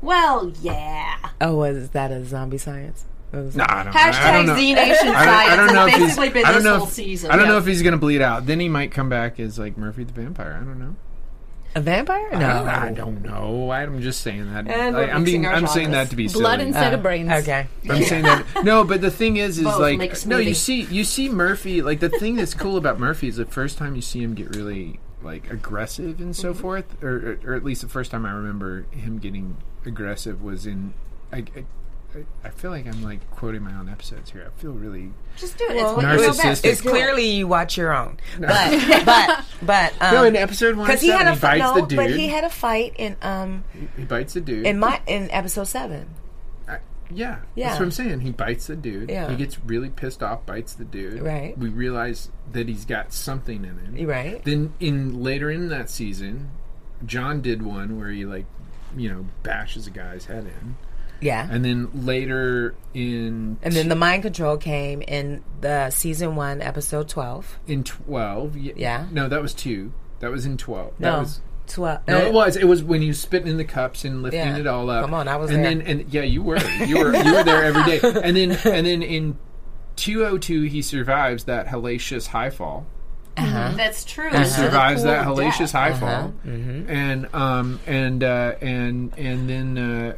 Well, 0.00 0.52
yeah. 0.62 1.16
Oh, 1.40 1.56
was 1.56 1.90
that 1.90 2.12
a 2.12 2.24
zombie 2.24 2.58
science? 2.58 3.04
No, 3.32 3.40
I 3.40 3.84
don't, 3.84 3.92
Hashtag 3.92 4.14
I 4.14 4.44
don't. 4.46 4.56
Z 4.56 4.74
Nation 4.74 4.94
I 4.94 4.94
don't, 4.94 5.14
science 5.14 5.50
I 5.50 5.56
don't 5.56 5.74
know 5.74 5.86
has 5.86 6.00
basically 6.00 6.28
been 6.30 6.44
I 6.44 6.48
don't 6.48 6.54
this 6.56 6.64
know 6.64 6.78
whole 6.78 6.86
if, 6.86 6.92
season. 6.92 7.30
I 7.30 7.36
don't 7.36 7.48
know 7.48 7.58
if 7.58 7.66
he's 7.66 7.82
going 7.82 7.92
to 7.92 7.98
bleed 7.98 8.22
out. 8.22 8.46
Then 8.46 8.58
he 8.60 8.68
might 8.68 8.90
come 8.92 9.08
back 9.08 9.38
as 9.38 9.58
like 9.58 9.76
Murphy 9.76 10.04
the 10.04 10.12
Vampire. 10.12 10.58
I 10.60 10.64
don't 10.64 10.78
know. 10.78 10.96
A 11.74 11.80
vampire? 11.80 12.30
No. 12.32 12.38
I, 12.46 12.86
I 12.88 12.92
don't 12.92 13.22
know. 13.22 13.70
I'm 13.70 14.00
just 14.02 14.20
saying 14.22 14.52
that. 14.52 14.66
And 14.68 14.94
we're 14.96 15.02
Like, 15.02 15.10
I'm 15.14 15.22
mixing 15.22 15.42
being. 15.42 15.46
our 15.46 15.54
I'm 15.54 15.66
saying 15.66 15.86
genres. 15.86 16.04
that 16.06 16.10
to 16.10 16.16
be 16.16 16.28
silly. 16.28 16.42
Blood 16.42 16.60
instead 16.60 16.92
Uh, 16.92 16.96
of 16.96 17.02
brains. 17.02 17.30
Okay. 17.30 17.66
I'm 17.88 18.02
saying 18.04 18.24
that 18.24 18.44
no, 18.64 18.84
but 18.84 19.00
the 19.00 19.10
thing 19.10 19.36
is, 19.36 19.58
is 19.58 19.64
Both 19.64 19.78
like 19.80 19.98
make 19.98 20.12
a 20.22 20.28
no. 20.28 20.38
You 20.38 20.50
smoothie. 20.52 20.56
see, 20.56 20.80
you 20.82 21.04
see 21.04 21.28
Murphy. 21.28 21.82
Like 21.82 22.00
the 22.00 22.08
thing 22.08 22.36
that's 22.36 22.54
cool 22.54 22.76
about 22.76 22.98
Murphy 22.98 23.28
is 23.28 23.36
the 23.36 23.46
first 23.46 23.78
time 23.78 23.94
you 23.96 24.02
see 24.02 24.22
him 24.22 24.34
get 24.34 24.54
really 24.56 24.98
like 25.22 25.50
aggressive 25.50 26.18
and 26.20 26.34
so 26.34 26.52
Mm-hmm. 26.52 26.60
forth, 26.60 27.02
or, 27.02 27.08
or 27.44 27.52
or 27.52 27.54
at 27.54 27.62
least 27.64 27.82
the 27.82 27.88
first 27.88 28.10
time 28.10 28.24
I 28.26 28.32
remember 28.32 28.86
him 28.90 29.18
getting 29.18 29.56
aggressive 29.86 30.42
was 30.42 30.66
in. 30.66 30.94
I, 31.32 31.44
I, 31.56 31.64
I 32.44 32.48
feel 32.50 32.70
like 32.70 32.86
I'm 32.86 33.02
like 33.02 33.28
quoting 33.30 33.62
my 33.62 33.74
own 33.74 33.88
episodes 33.88 34.30
here. 34.30 34.44
I 34.46 34.60
feel 34.60 34.72
really 34.72 35.12
Just 35.36 35.56
do 35.58 35.64
it. 35.68 35.76
Well, 35.76 35.98
it's 36.00 36.06
what 36.28 36.36
best. 36.36 36.62
Narcissistic. 36.64 36.70
It's 36.70 36.80
clearly 36.80 37.24
you 37.30 37.46
watch 37.46 37.76
your 37.76 37.92
own, 37.94 38.18
but 38.38 39.04
but 39.06 39.44
but 39.62 39.92
um, 40.02 40.14
no 40.14 40.24
in 40.24 40.36
episode 40.36 40.76
one. 40.76 40.86
because 40.86 41.00
he 41.00 41.08
had 41.08 41.26
a 41.28 41.34
he 41.34 41.40
bites 41.40 41.60
No, 41.60 41.74
the 41.74 41.86
dude. 41.86 41.96
but 41.96 42.10
he 42.10 42.28
had 42.28 42.44
a 42.44 42.50
fight 42.50 42.94
in 42.96 43.16
um 43.22 43.64
he 43.96 44.04
bites 44.04 44.34
the 44.34 44.40
dude. 44.40 44.66
in 44.66 44.78
my 44.78 45.00
in 45.06 45.30
episode 45.30 45.64
seven. 45.64 46.10
Yeah, 47.12 47.40
Yeah. 47.56 47.68
that's 47.70 47.80
what 47.80 47.86
I'm 47.86 47.90
saying. 47.90 48.20
He 48.20 48.30
bites 48.30 48.68
the 48.68 48.76
dude. 48.76 49.10
Yeah. 49.10 49.28
He 49.30 49.34
gets 49.36 49.58
really 49.64 49.90
pissed 49.90 50.22
off, 50.22 50.46
bites 50.46 50.74
the 50.74 50.84
dude. 50.84 51.20
Right. 51.22 51.58
We 51.58 51.68
realize 51.68 52.30
that 52.52 52.68
he's 52.68 52.84
got 52.84 53.12
something 53.12 53.64
in 53.64 53.78
him. 53.96 54.06
Right. 54.06 54.44
Then 54.44 54.74
in 54.78 55.20
later 55.20 55.50
in 55.50 55.70
that 55.70 55.90
season, 55.90 56.50
John 57.04 57.40
did 57.40 57.62
one 57.62 57.98
where 57.98 58.10
he 58.10 58.24
like, 58.24 58.46
you 58.96 59.08
know, 59.12 59.26
bashes 59.42 59.88
a 59.88 59.90
guy's 59.90 60.26
head 60.26 60.44
in. 60.44 60.76
Yeah. 61.20 61.46
And 61.50 61.64
then 61.64 61.90
later 62.06 62.74
in 62.94 63.58
And 63.62 63.74
then 63.74 63.88
the 63.88 63.94
mind 63.96 64.22
control 64.22 64.56
came 64.56 65.02
in 65.02 65.42
the 65.60 65.90
season 65.90 66.34
one, 66.36 66.60
episode 66.62 67.08
twelve. 67.08 67.58
in 67.66 67.84
12, 67.84 68.56
y- 68.56 68.72
Yeah. 68.76 69.06
No, 69.10 69.28
that 69.28 69.42
was 69.42 69.52
2. 69.54 69.92
That 70.20 70.30
was 70.30 70.46
in 70.46 70.56
12. 70.56 70.92
No, 70.98 71.10
That 71.12 71.18
was 71.20 71.40
twelve. 71.66 72.00
No, 72.08 72.16
uh, 72.18 72.20
it 72.22 72.32
was. 72.32 72.56
It 72.56 72.64
was 72.64 72.82
when 72.82 73.00
you 73.02 73.08
was 73.08 73.20
spitting 73.20 73.48
in 73.48 73.56
the 73.56 73.64
cups 73.64 74.04
and 74.04 74.22
lifting 74.22 74.40
Yeah. 74.40 74.56
it 74.58 74.66
all 74.66 74.90
up. 74.90 75.02
Come 75.04 75.14
on, 75.14 75.28
I 75.28 75.36
was 75.36 75.50
and 75.50 75.64
there. 75.64 75.74
then 75.76 75.86
and 75.86 76.12
yeah, 76.12 76.22
you 76.22 76.42
were. 76.42 76.58
You 76.84 76.98
were 76.98 77.14
you 77.16 77.32
were 77.34 77.44
there 77.44 77.64
every 77.64 77.84
day. 77.84 78.00
And 78.22 78.36
then 78.36 78.50
and 78.64 78.86
then 78.86 79.02
in 79.02 79.38
202 79.96 80.62
he 80.62 80.82
survives 80.82 81.44
that 81.44 81.66
hellacious 81.68 82.28
high 82.28 82.50
fall. 82.50 82.86
That's 83.36 84.04
true. 84.04 84.30
He 84.30 84.36
This 84.36 84.48
is 84.52 84.58
a 84.58 84.62
survives 84.64 85.02
that 85.04 85.24
hellacious 85.26 85.58
death. 85.58 85.72
high 85.72 85.90
Uh-huh. 85.90 85.98
fall. 86.00 86.34
Mm-hmm. 86.46 86.90
And 86.90 87.34
um 87.34 87.80
and 87.86 88.24
uh 88.24 88.54
and 88.60 89.12
and 89.16 89.48
then 89.48 89.78
uh 89.78 90.16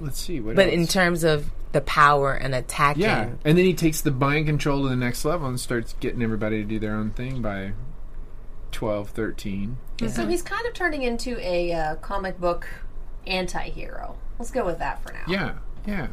let's 0.00 0.20
see 0.20 0.40
what 0.40 0.56
But 0.56 0.66
else? 0.66 0.74
in 0.74 0.86
terms 0.86 1.24
of 1.24 1.50
the 1.72 1.80
power 1.80 2.32
and 2.32 2.54
attacking. 2.54 3.02
Yeah, 3.02 3.30
and 3.44 3.58
then 3.58 3.64
he 3.64 3.74
takes 3.74 4.00
the 4.00 4.10
mind 4.10 4.46
control 4.46 4.82
to 4.84 4.88
the 4.88 4.96
next 4.96 5.24
level 5.24 5.48
and 5.48 5.58
starts 5.58 5.94
getting 6.00 6.22
everybody 6.22 6.58
to 6.62 6.64
do 6.64 6.78
their 6.78 6.94
own 6.94 7.10
thing 7.10 7.42
by 7.42 7.72
12, 8.72 9.10
13. 9.10 9.76
So 10.08 10.26
he's 10.26 10.42
kind 10.42 10.66
of 10.66 10.74
turning 10.74 11.02
into 11.02 11.38
a 11.40 11.72
uh, 11.72 11.94
comic 11.96 12.40
book 12.40 12.66
anti-hero. 13.26 14.16
Let's 14.38 14.50
go 14.50 14.64
with 14.64 14.78
that 14.78 15.02
for 15.02 15.12
now. 15.12 15.24
Yeah, 15.28 15.54
yeah, 15.86 16.08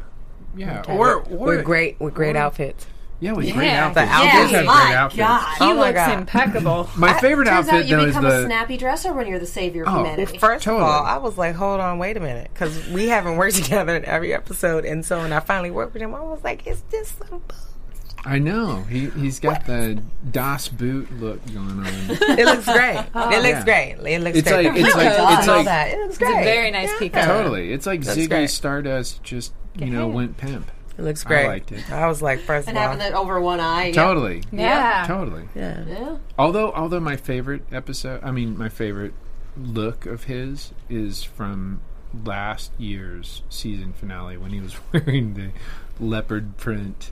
yeah. 0.56 0.82
Or, 0.88 1.22
or 1.22 1.56
with 1.56 1.64
great 1.64 2.00
with 2.00 2.14
great 2.14 2.36
outfits. 2.36 2.86
Yeah, 3.22 3.32
with 3.32 3.52
great 3.54 3.66
Yeah. 3.66 3.86
outfits. 3.86 4.10
The 4.10 4.16
He 4.16 4.24
does 4.24 4.34
outfits. 4.34 4.52
have 4.56 4.66
my 4.66 4.84
great 4.84 4.94
outfits. 4.96 5.18
God. 5.18 5.54
He 5.58 5.64
Oh 5.64 5.74
looks 5.76 5.92
God. 5.94 6.18
impeccable. 6.18 6.90
My 6.96 7.12
favorite 7.20 7.44
Turns 7.46 7.68
outfit 7.68 7.84
out 7.84 7.88
you 7.88 7.96
though 7.96 8.02
is 8.02 8.08
become 8.08 8.24
a 8.26 8.30
the 8.30 8.46
snappy 8.46 8.76
dresser 8.76 9.12
when 9.12 9.26
you're 9.28 9.38
the 9.38 9.46
savior 9.46 9.82
of 9.84 9.88
Oh, 9.88 9.96
humanity. 9.98 10.38
First 10.38 10.64
Totally. 10.64 10.82
of 10.82 10.88
all, 10.90 11.04
I 11.04 11.16
was 11.18 11.38
like, 11.38 11.54
hold 11.54 11.80
on, 11.80 11.98
wait 11.98 12.16
a 12.16 12.20
minute, 12.20 12.50
because 12.52 12.88
we 12.88 13.08
haven't 13.08 13.36
worked 13.36 13.54
together 13.62 13.96
in 13.96 14.04
every 14.04 14.34
episode, 14.34 14.84
and 14.84 15.06
so 15.06 15.18
when 15.20 15.32
I 15.32 15.38
finally 15.40 15.70
worked 15.70 15.94
with 15.94 16.02
him, 16.02 16.14
I 16.14 16.20
was 16.20 16.42
like, 16.42 16.66
is 16.66 16.82
this 16.90 17.10
some? 17.18 17.28
bull- 17.46 17.56
I 18.24 18.38
know 18.38 18.82
he 18.84 19.10
he's 19.10 19.40
got 19.40 19.66
the 19.66 20.00
Das 20.30 20.68
Boot 20.68 21.10
look 21.20 21.44
going 21.52 21.80
on. 21.80 21.86
It 22.38 22.44
looks 22.46 22.64
great. 22.66 23.04
Oh. 23.16 23.30
It 23.30 23.42
looks 23.42 23.48
Yeah. 23.48 23.64
great. 23.64 23.96
It 24.14 24.20
looks 24.20 24.38
It's 24.38 24.48
great. 24.48 24.66
like- 24.66 24.76
it's 24.76 24.94
like- 24.94 25.16
does 25.16 25.38
it's 25.38 25.48
like- 25.48 25.64
that. 25.66 25.88
It 25.92 25.98
looks 25.98 26.08
It's 26.10 26.18
great. 26.18 26.40
a 26.40 26.44
very 26.44 26.70
nice 26.70 26.90
peacock. 27.00 27.24
Totally, 27.24 27.72
it's 27.72 27.84
like 27.86 28.02
That's 28.02 28.16
Ziggy 28.16 28.28
great. 28.28 28.50
Stardust 28.50 29.24
just 29.24 29.52
you 29.76 29.86
know 29.90 30.06
went 30.06 30.36
pimp. 30.36 30.70
It 30.98 31.02
looks 31.02 31.24
great. 31.24 31.44
I 31.46 31.48
liked 31.48 31.72
it. 31.72 31.90
I 31.90 32.06
was 32.06 32.20
like, 32.20 32.40
first 32.40 32.68
and 32.68 32.76
of 32.76 32.82
all, 32.82 32.90
having 32.90 33.06
it 33.06 33.14
over 33.14 33.40
one 33.40 33.60
eye. 33.60 33.86
yeah. 33.86 33.92
Totally, 33.92 34.42
Yeah. 34.52 35.04
totally. 35.06 35.48
yeah. 35.54 35.84
Yeah. 35.86 36.16
Although 36.38 36.72
although 36.72 37.00
my 37.00 37.16
favorite 37.16 37.62
episode, 37.72 38.20
I 38.22 38.30
mean 38.30 38.56
my 38.58 38.68
favorite 38.68 39.14
look 39.56 40.04
of 40.06 40.24
his 40.24 40.72
is 40.90 41.22
from 41.24 41.80
last 42.24 42.72
year's 42.78 43.42
season 43.48 43.92
finale 43.94 44.36
when 44.36 44.50
he 44.52 44.60
was 44.60 44.76
wearing 44.92 45.34
the 45.34 45.50
leopard 45.98 46.56
print 46.58 47.10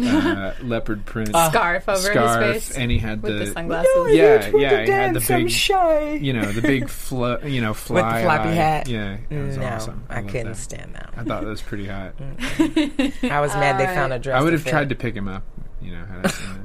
uh, 0.00 0.54
leopard 0.62 1.04
print 1.04 1.28
Scarf 1.28 1.88
over 1.88 1.98
scarf 1.98 2.54
his 2.54 2.68
face 2.68 2.76
and 2.76 2.90
he 2.90 2.98
had 2.98 3.22
with 3.22 3.38
the, 3.38 3.44
the, 3.46 3.52
sunglasses. 3.52 4.14
yeah 4.14 4.50
yeah 4.56 4.84
he 4.84 4.90
had 4.90 5.14
the 5.14 5.20
big 5.26 5.50
shy. 5.50 6.12
you 6.12 6.32
know 6.32 6.52
the 6.52 6.62
big 6.62 6.88
flo- 6.88 7.40
you 7.40 7.60
know 7.60 7.74
fly 7.74 8.22
floppy 8.22 8.48
eye. 8.50 8.52
hat. 8.52 8.88
yeah 8.88 9.16
it 9.28 9.36
was 9.38 9.56
no, 9.56 9.66
awesome 9.66 10.04
I, 10.08 10.16
loved 10.16 10.28
couldn't 10.28 10.46
that. 10.48 10.56
stand 10.56 10.94
that. 10.94 11.10
I 11.16 11.24
thought 11.24 11.42
that 11.42 11.48
was 11.48 11.62
pretty 11.62 11.86
hot. 11.86 12.14
I 12.20 13.40
was 13.40 13.52
mad 13.54 13.78
they 13.78 13.86
found 13.86 14.12
a 14.12 14.18
dress. 14.20 14.40
I 14.40 14.42
would 14.44 14.52
have 14.52 14.64
tried 14.64 14.90
to 14.90 14.94
pick 14.94 15.14
him 15.14 15.26
up, 15.28 15.42
you 15.80 15.92
know, 15.92 16.04
had 16.04 16.26
I 16.26 16.28
seen 16.30 16.48
that. 16.48 16.60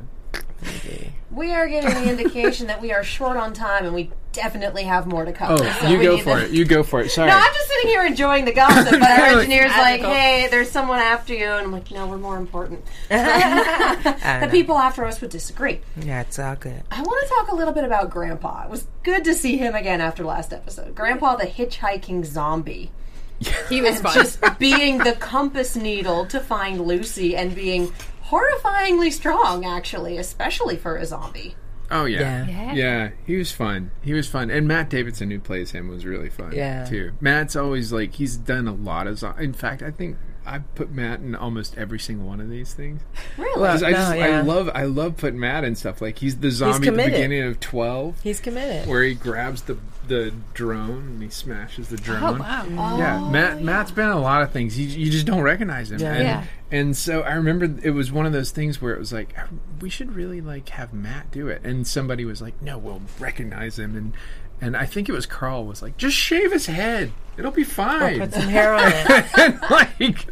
We 1.32 1.51
are 1.53 1.68
getting 1.68 1.89
the 1.89 2.09
indication 2.09 2.68
that 2.68 2.80
we 2.82 2.91
are 2.93 3.03
short 3.03 3.38
on 3.38 3.53
time, 3.53 3.86
and 3.86 3.95
we 3.95 4.11
definitely 4.34 4.84
have 4.84 5.07
more 5.07 5.26
to 5.26 5.32
cover. 5.34 5.64
Oh, 5.64 5.78
So 5.82 5.88
you 5.89 6.01
go 6.01 6.18
for 6.20 6.38
to- 6.39 6.45
it. 6.45 6.51
You 6.51 6.64
go 6.66 6.84
for 6.84 7.01
it. 7.01 7.09
Sorry. 7.09 7.30
No, 7.30 7.36
I'm 7.36 7.53
just 7.53 7.68
sitting 7.70 7.89
here 7.89 8.05
enjoying 8.05 8.45
the 8.45 8.53
gossip, 8.53 8.91
but 8.91 9.01
our 9.01 9.26
engineer's 9.39 9.72
like, 9.72 10.01
"Hey, 10.01 10.47
there's 10.51 10.70
someone 10.70 10.99
after 10.99 11.34
you," 11.34 11.45
and 11.45 11.66
I'm 11.66 11.72
like, 11.72 11.89
"No, 11.89 12.05
we're 12.07 12.18
more 12.18 12.38
important." 12.38 12.86
the 13.09 14.47
people 14.51 14.78
after 14.78 15.05
us 15.05 15.22
would 15.22 15.32
disagree. 15.32 15.80
Yeah, 15.99 16.22
it's 16.22 16.38
all 16.38 16.55
good. 16.55 16.84
I 16.91 17.01
want 17.01 17.28
to 17.28 17.34
talk 17.34 17.51
a 17.51 17.55
little 17.55 17.74
bit 17.74 17.84
about 17.84 18.09
Grandpa. 18.11 18.66
It 18.66 18.70
was 18.70 18.88
good 19.03 19.24
to 19.26 19.34
see 19.34 19.57
him 19.57 19.74
again 19.76 20.01
after 20.01 20.24
last 20.24 20.53
episode. 20.53 20.93
Grandpa, 20.95 21.36
the 21.36 21.45
hitchhiking 21.45 22.26
zombie, 22.26 22.91
He 23.70 23.82
was 23.82 24.01
just 24.14 24.39
being 24.59 24.99
the 24.99 25.14
compass 25.14 25.76
needle 25.76 26.26
to 26.28 26.39
find 26.39 26.80
Lucy 26.82 27.36
and 27.36 27.53
being 27.55 27.91
horrifyingly 28.30 29.11
strong, 29.11 29.65
actually, 29.65 30.17
especially 30.17 30.78
for 30.78 30.95
a 30.97 31.05
zombie. 31.05 31.55
Oh 31.91 32.05
yeah. 32.05 32.47
Yeah. 32.47 32.74
yeah, 32.74 33.09
He 33.28 33.36
was 33.36 33.51
fun. 33.51 33.91
He 34.01 34.13
was 34.13 34.28
fun, 34.28 34.49
and 34.49 34.67
Matt 34.67 34.89
Davidson, 34.89 35.30
who 35.30 35.39
plays 35.39 35.71
him, 35.71 35.89
was 35.89 36.05
really 36.05 36.30
fun. 36.30 36.53
Yeah. 36.53 36.86
too. 36.86 37.11
Matt's 37.21 37.55
always 37.55 37.91
like 37.91 38.13
he's 38.13 38.36
done 38.38 38.67
a 38.67 38.74
lot 38.74 39.05
of. 39.05 39.19
zo- 39.19 39.36
In 39.38 39.53
fact, 39.53 39.84
I 39.84 39.91
think 39.91 40.17
I 40.45 40.59
put 40.59 40.91
Matt 40.91 41.19
in 41.19 41.36
almost 41.36 41.78
every 41.78 41.99
single 41.99 42.28
one 42.28 42.41
of 42.41 42.49
these 42.49 42.74
things. 42.74 43.01
Really? 43.38 43.61
Well, 43.61 43.71
'Cause 43.74 43.84
I 43.84 43.91
no, 43.91 43.97
just 43.97 44.11
I 44.11 44.41
love 44.41 44.69
I 44.74 44.84
love 44.86 45.17
putting 45.17 45.39
Matt 45.39 45.63
in 45.65 45.76
stuff 45.76 46.01
like 46.01 46.17
he's 46.17 46.38
the 46.38 46.49
zombie 46.51 46.88
at 46.88 46.95
the 46.95 47.03
beginning 47.03 47.43
of 47.43 47.59
Twelve, 47.59 48.19
He's 48.24 48.39
committed. 48.39 48.88
where 48.89 49.03
he 49.03 49.13
grabs 49.13 49.61
the 49.63 49.78
the 50.08 50.34
drone 50.54 51.08
and 51.08 51.24
he 51.24 51.30
smashes 51.30 51.88
the 51.89 51.97
drone. 51.97 52.22
oh 52.24 52.34
wow. 52.39 52.97
Yeah, 52.97 53.30
Matt. 53.30 53.62
Matt's 53.62 53.91
been 53.91 54.06
in 54.08 54.12
a 54.12 54.20
lot 54.20 54.41
of 54.41 54.51
things. 54.51 54.78
You, 54.78 54.86
you 54.86 55.12
just 55.12 55.26
don't 55.26 55.41
recognize 55.41 55.91
him. 55.91 55.99
Yeah. 55.99 56.14
And, 56.14 56.24
Yeah. 56.24 56.45
and 56.72 56.97
so 56.97 57.22
I 57.22 57.34
remember 57.34 57.74
it 57.84 57.91
was 57.91 58.12
one 58.12 58.26
of 58.26 58.34
those 58.34 58.51
things 58.51 58.82
where 58.82 58.93
it 58.93 58.99
was 58.99 59.14
like 59.14 59.36
we 59.82 59.89
should 59.89 60.14
really 60.14 60.41
like 60.41 60.70
have 60.70 60.93
Matt 60.93 61.32
do 61.32 61.47
it, 61.47 61.62
and 61.64 61.88
somebody 61.88 62.26
was 62.26 62.41
like, 62.41 62.62
"No, 62.62 62.78
we'll 62.78 63.01
recognize 63.20 63.80
him." 63.80 63.95
And 63.95 64.14
and 64.62 64.78
I 64.78 64.86
think 64.86 65.10
it 65.10 65.12
was 65.14 65.26
Karl 65.26 65.66
was 65.66 65.82
like, 65.82 65.97
"Just 65.97 66.16
shave 66.16 66.51
his 66.51 66.66
head. 66.68 67.12
It'll 67.38 67.51
be 67.51 67.64
fine." 67.64 68.20
Put 68.20 68.34
some 68.34 68.43
hair 68.49 68.74
on 68.74 68.84
it. 68.88 69.26
and 69.39 69.60
like, 69.70 70.26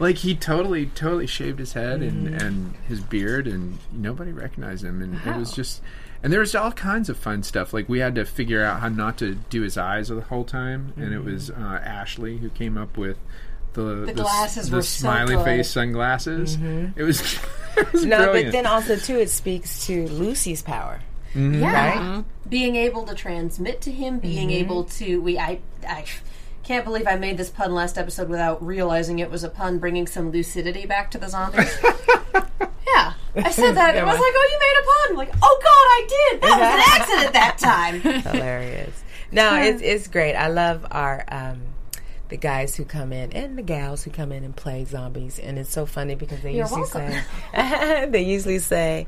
like 0.00 0.16
he 0.16 0.34
totally, 0.34 0.86
totally 0.86 1.26
shaved 1.26 1.58
his 1.58 1.74
head 1.74 2.02
and 2.02 2.28
Mm-hmm. 2.28 2.46
and 2.46 2.74
his 2.88 3.00
beard, 3.00 3.46
and 3.46 3.78
nobody 3.92 4.32
recognized 4.32 4.84
him. 4.84 5.02
And 5.02 5.20
it 5.26 5.36
was 5.36 5.52
just, 5.52 5.82
and 6.22 6.32
there 6.32 6.40
was 6.40 6.54
all 6.54 6.72
kinds 6.72 7.08
of 7.08 7.16
fun 7.16 7.42
stuff. 7.42 7.72
Like 7.72 7.88
we 7.88 7.98
had 8.00 8.14
to 8.16 8.24
figure 8.24 8.64
out 8.64 8.80
how 8.80 8.88
not 8.88 9.18
to 9.18 9.34
do 9.34 9.62
his 9.62 9.76
eyes 9.78 10.08
the 10.08 10.20
whole 10.20 10.44
time, 10.44 10.92
and 10.96 11.12
it 11.14 11.24
was 11.24 11.50
Mm-hmm. 11.50 11.62
uh, 11.64 11.76
Ashley 11.78 12.38
who 12.38 12.48
came 12.50 12.76
up 12.78 12.96
with. 12.96 13.16
The, 13.74 14.06
the, 14.06 14.12
glasses 14.14 14.70
the 14.70 14.76
were 14.76 14.82
smiley 14.82 15.36
good. 15.36 15.44
face 15.44 15.70
sunglasses. 15.70 16.56
It 16.56 17.02
was, 17.02 17.20
it 17.76 17.92
was 17.92 18.02
Mm-hmm. 18.02 18.08
No, 18.08 18.16
brilliant. 18.24 18.46
but 18.46 18.52
then 18.52 18.66
also 18.66 18.96
too, 18.96 19.18
it 19.18 19.30
speaks 19.30 19.86
to 19.86 20.08
Lucy's 20.08 20.62
power, 20.62 21.00
Yeah. 21.34 22.16
right? 22.16 22.24
being 22.48 22.74
able 22.76 23.04
to 23.04 23.14
transmit 23.14 23.80
to 23.82 23.92
him, 23.92 24.18
being 24.18 24.48
Mm-hmm. 24.48 24.58
able 24.64 24.84
to 24.84 25.20
we 25.20 25.38
I 25.38 25.60
I 25.86 26.06
can't 26.64 26.84
believe 26.84 27.06
I 27.06 27.16
made 27.16 27.36
this 27.36 27.50
pun 27.50 27.72
last 27.72 27.98
episode 27.98 28.28
without 28.28 28.64
realizing 28.66 29.20
it 29.20 29.30
was 29.30 29.44
a 29.44 29.48
pun, 29.48 29.78
bringing 29.78 30.06
some 30.08 30.32
lucidity 30.32 30.84
back 30.86 31.10
to 31.12 31.18
the 31.18 31.28
zombies. 31.28 31.78
I 33.36 33.50
said 33.50 33.72
that. 33.74 33.96
It 33.96 34.04
was 34.04 34.14
like, 34.14 34.34
oh, 34.36 34.48
you 34.52 34.58
made 34.58 34.74
a 34.78 34.84
pun. 34.84 35.10
I'm 35.10 35.16
like, 35.16 35.34
oh 35.42 35.60
God, 35.62 35.70
I 35.70 36.06
did. 36.08 36.40
That 36.42 36.58
was 36.58 36.68
an 36.74 37.00
accident 37.02 37.32
that 37.34 37.58
time. 37.58 38.00
Hilarious. 38.32 39.02
No, 39.30 39.60
it's 39.60 39.82
it's 39.82 40.08
great. 40.08 40.34
I 40.34 40.48
love 40.48 40.86
our 40.90 41.24
um, 41.28 41.62
the 42.28 42.36
guys 42.36 42.76
who 42.76 42.84
come 42.84 43.12
in 43.12 43.32
and 43.32 43.58
the 43.58 43.62
gals 43.62 44.04
who 44.04 44.10
come 44.10 44.32
in 44.32 44.44
and 44.44 44.56
play 44.56 44.84
zombies, 44.84 45.38
and 45.38 45.58
it's 45.58 45.70
so 45.70 45.86
funny 45.86 46.14
because 46.14 46.40
they 46.40 46.52
You're 46.54 46.64
usually 46.64 46.82
welcome. 46.82 47.24
say 47.54 48.06
they 48.10 48.22
usually 48.22 48.58
say, 48.58 49.06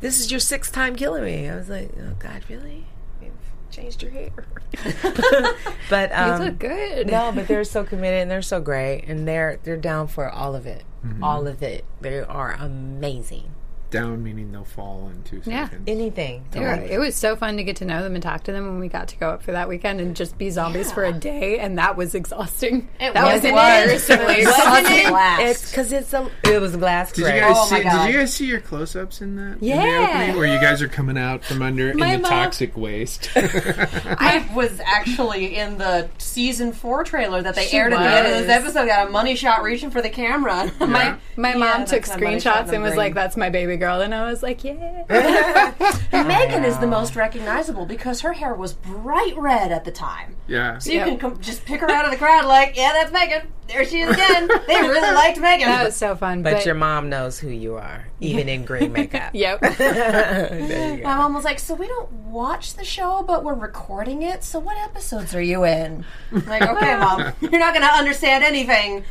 "This 0.00 0.20
is 0.20 0.30
your 0.30 0.40
sixth 0.40 0.72
time 0.72 0.96
killing 0.96 1.24
me." 1.24 1.48
I 1.48 1.56
was 1.56 1.68
like, 1.68 1.90
"Oh 1.98 2.14
God, 2.18 2.44
really? 2.48 2.86
You've 3.22 3.32
changed 3.70 4.02
your 4.02 4.10
hair." 4.12 4.30
but 5.90 6.12
um, 6.12 6.40
you 6.42 6.48
look 6.48 6.58
good. 6.58 7.06
no, 7.08 7.32
but 7.32 7.46
they're 7.48 7.64
so 7.64 7.84
committed 7.84 8.22
and 8.22 8.30
they're 8.30 8.42
so 8.42 8.60
great, 8.60 9.04
and 9.06 9.28
they're 9.28 9.58
they're 9.64 9.76
down 9.76 10.06
for 10.08 10.28
all 10.28 10.54
of 10.54 10.66
it. 10.66 10.84
All 11.22 11.46
of 11.46 11.62
it. 11.62 11.84
They 12.00 12.20
are 12.20 12.52
amazing. 12.52 13.50
Down 13.90 14.22
meaning 14.22 14.52
they'll 14.52 14.64
fall 14.64 15.10
in 15.14 15.22
two 15.22 15.40
Yeah. 15.50 15.64
seconds. 15.64 15.84
Anything. 15.86 16.44
They 16.50 16.60
were- 16.60 16.74
it 16.74 16.98
was 16.98 17.14
so 17.14 17.36
fun 17.36 17.56
to 17.56 17.62
get 17.64 17.76
to 17.76 17.84
know 17.84 18.02
them 18.02 18.14
and 18.14 18.22
talk 18.22 18.44
to 18.44 18.52
them 18.52 18.66
when 18.66 18.78
we 18.80 18.88
got 18.88 19.08
to 19.08 19.16
go 19.16 19.30
up 19.30 19.42
for 19.42 19.52
that 19.52 19.68
weekend 19.68 20.00
and 20.00 20.14
just 20.14 20.36
be 20.36 20.50
zombies 20.50 20.92
for 20.92 21.04
a 21.04 21.12
day, 21.12 21.58
and 21.58 21.78
that 21.78 21.96
was 21.96 22.14
exhausting. 22.14 22.88
It 23.00 23.14
that 23.14 23.24
was. 23.24 23.34
was, 23.36 23.44
It 23.44 23.52
was. 23.52 23.90
personally 23.92 24.34
It 24.42 24.46
was. 24.46 24.58
exhausting. 24.58 25.06
a 25.06 25.08
blast. 25.10 25.42
It's 25.42 25.70
because 25.70 25.92
it's 25.92 26.12
a. 26.12 26.30
It 26.44 26.60
was 26.60 26.74
a 26.74 26.78
blast. 26.78 27.14
Did 27.14 27.22
you 27.34 27.40
guys 27.40 27.54
Oh 27.56 27.66
see? 27.66 27.76
Did 27.76 27.84
you 27.84 28.18
guys 28.18 28.34
see 28.34 28.46
your 28.46 28.60
close-ups 28.60 29.20
in 29.22 29.36
that? 29.36 29.42
in 29.54 29.60
the 29.60 29.66
Yeah. 29.66 30.08
opening, 30.10 30.36
where 30.36 30.46
you 30.46 30.60
guys 30.60 30.82
are 30.82 30.88
coming 30.88 31.16
out 31.18 31.44
from 31.44 31.62
under 31.62 31.94
My 31.94 32.14
in 32.14 32.22
the 32.22 32.28
mom- 32.28 32.42
toxic 32.42 32.76
waste. 32.76 33.30
I 33.36 34.48
was 34.54 34.80
actually 34.84 35.56
in 35.56 35.78
the 35.78 36.08
season 36.18 36.72
four 36.72 37.04
trailer 37.04 37.42
that 37.42 37.54
they 37.54 37.66
She 37.66 37.76
aired 37.76 37.92
at 37.92 37.98
the 37.98 38.08
end 38.08 38.26
of 38.26 38.46
this 38.46 38.50
episode. 38.50 38.86
Got 38.86 39.08
a 39.08 39.10
money 39.10 39.34
shot 39.34 39.62
reaching 39.62 39.90
for 39.90 40.02
the 40.02 40.10
camera. 40.10 40.54
And 40.60 40.72
I'm 40.80 40.90
Yeah. 40.90 40.96
like, 40.96 41.18
My 41.36 41.50
Yeah, 41.52 41.56
mom 41.58 41.84
took 41.84 42.04
that's 42.04 42.10
my 42.10 42.16
money 42.24 42.40
shot 42.40 42.66
screenshots 42.66 42.72
and 42.72 42.82
was 42.82 42.90
number. 42.90 42.96
like, 42.96 43.14
"That's 43.14 43.36
my 43.36 43.48
baby 43.48 43.76
girl," 43.78 44.00
and 44.00 44.14
I 44.14 44.28
was 44.30 44.42
like, 44.42 44.62
"Yeah." 44.64 45.04
Megan 46.12 46.64
is 46.64 46.78
the 46.78 46.86
most 46.86 47.16
recognizable 47.16 47.86
because 47.86 48.20
her 48.20 48.32
hair 48.34 48.54
was 48.54 48.72
bright 48.74 49.36
red 49.36 49.72
at 49.72 49.84
the 49.84 49.90
time. 49.92 50.36
yeah. 50.46 50.78
So 50.78 50.90
you 50.90 50.98
Yep. 50.98 51.08
can 51.08 51.18
com- 51.18 51.40
just 51.40 51.64
pick 51.64 51.80
her 51.80 51.90
out 51.90 52.04
of 52.04 52.10
the 52.10 52.16
crowd, 52.16 52.44
like, 52.44 52.76
yeah, 52.76 52.92
that's 52.92 53.12
Megan. 53.12 53.48
There 53.68 53.84
she 53.84 54.00
is 54.00 54.10
again. 54.10 54.48
they 54.66 54.80
really 54.80 55.14
liked 55.14 55.38
Megan. 55.38 55.68
That 55.68 55.84
was 55.84 55.96
so 55.96 56.16
fun. 56.16 56.42
But 56.42 56.64
your 56.64 56.74
mom 56.74 57.08
knows 57.10 57.38
who 57.38 57.48
you 57.50 57.76
are, 57.76 58.06
even 58.20 58.48
in 58.48 58.64
green 58.64 58.92
makeup. 58.98 59.30
Yep. 59.34 59.60
There 59.78 60.90
you 60.96 60.96
go. 60.98 61.02
My 61.04 61.16
mom 61.16 61.34
was 61.34 61.44
like, 61.44 61.58
"So 61.58 61.74
we 61.74 61.86
don't 61.86 62.10
watch 62.12 62.74
the 62.74 62.84
show, 62.84 63.22
but 63.26 63.44
we're 63.44 63.54
recording 63.54 64.22
it. 64.22 64.42
So 64.44 64.58
what 64.58 64.76
episodes 64.78 65.34
are 65.34 65.42
you 65.42 65.64
in?" 65.64 66.04
I'm 66.32 66.46
like, 66.46 66.62
"Okay, 66.62 66.96
mom, 66.96 67.32
you're 67.40 67.58
not 67.58 67.74
going 67.74 67.86
to 67.86 67.92
understand 67.92 68.42
anything, 68.44 69.04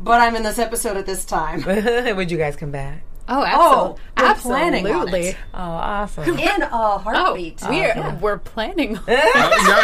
but 0.00 0.20
I'm 0.20 0.34
in 0.36 0.42
this 0.42 0.58
episode 0.58 0.96
at 0.96 1.06
this 1.06 1.24
time." 1.24 1.62
Would 1.64 2.30
you 2.30 2.38
guys 2.38 2.56
come 2.56 2.70
back? 2.72 3.02
Oh, 3.28 3.44
Oh, 3.46 3.96
absolutely. 4.16 4.18
Oh, 4.18 4.22
we're 4.28 4.34
planning 4.34 4.86
on 4.86 4.92
absolutely. 4.92 5.26
it. 5.28 5.36
Oh, 5.54 5.58
awesome. 5.60 6.38
In 6.38 6.62
a 6.62 6.68
Oh, 6.72 6.98
heartbeat. 6.98 7.62
we're 7.62 8.18
we're 8.20 8.38
planning. 8.38 8.98
Oh, 8.98 9.02
no, 9.06 9.14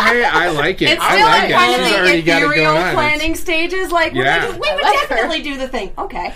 hey, 0.05 0.25
I 0.25 0.51
like 0.51 0.83
it. 0.83 0.91
It's 0.91 1.03
I 1.03 1.15
still 1.15 1.27
like 1.27 1.45
in 1.45 1.51
it. 1.51 1.55
kind 1.55 1.75
She's 1.75 1.97
of 2.21 2.25
the 2.27 2.33
ethereal 2.33 2.73
going 2.75 2.87
on. 2.87 2.95
planning 2.95 3.35
stages. 3.37 3.93
Like, 3.93 4.13
Yeah. 4.15 4.41
we, 4.47 4.53
would- 4.53 4.61
we 4.61 4.73
would 4.75 4.83
like 4.83 4.99
her. 5.01 5.15
definitely 5.15 5.43
do 5.43 5.57
the 5.57 5.69
thing. 5.69 5.93
Okay. 5.97 6.35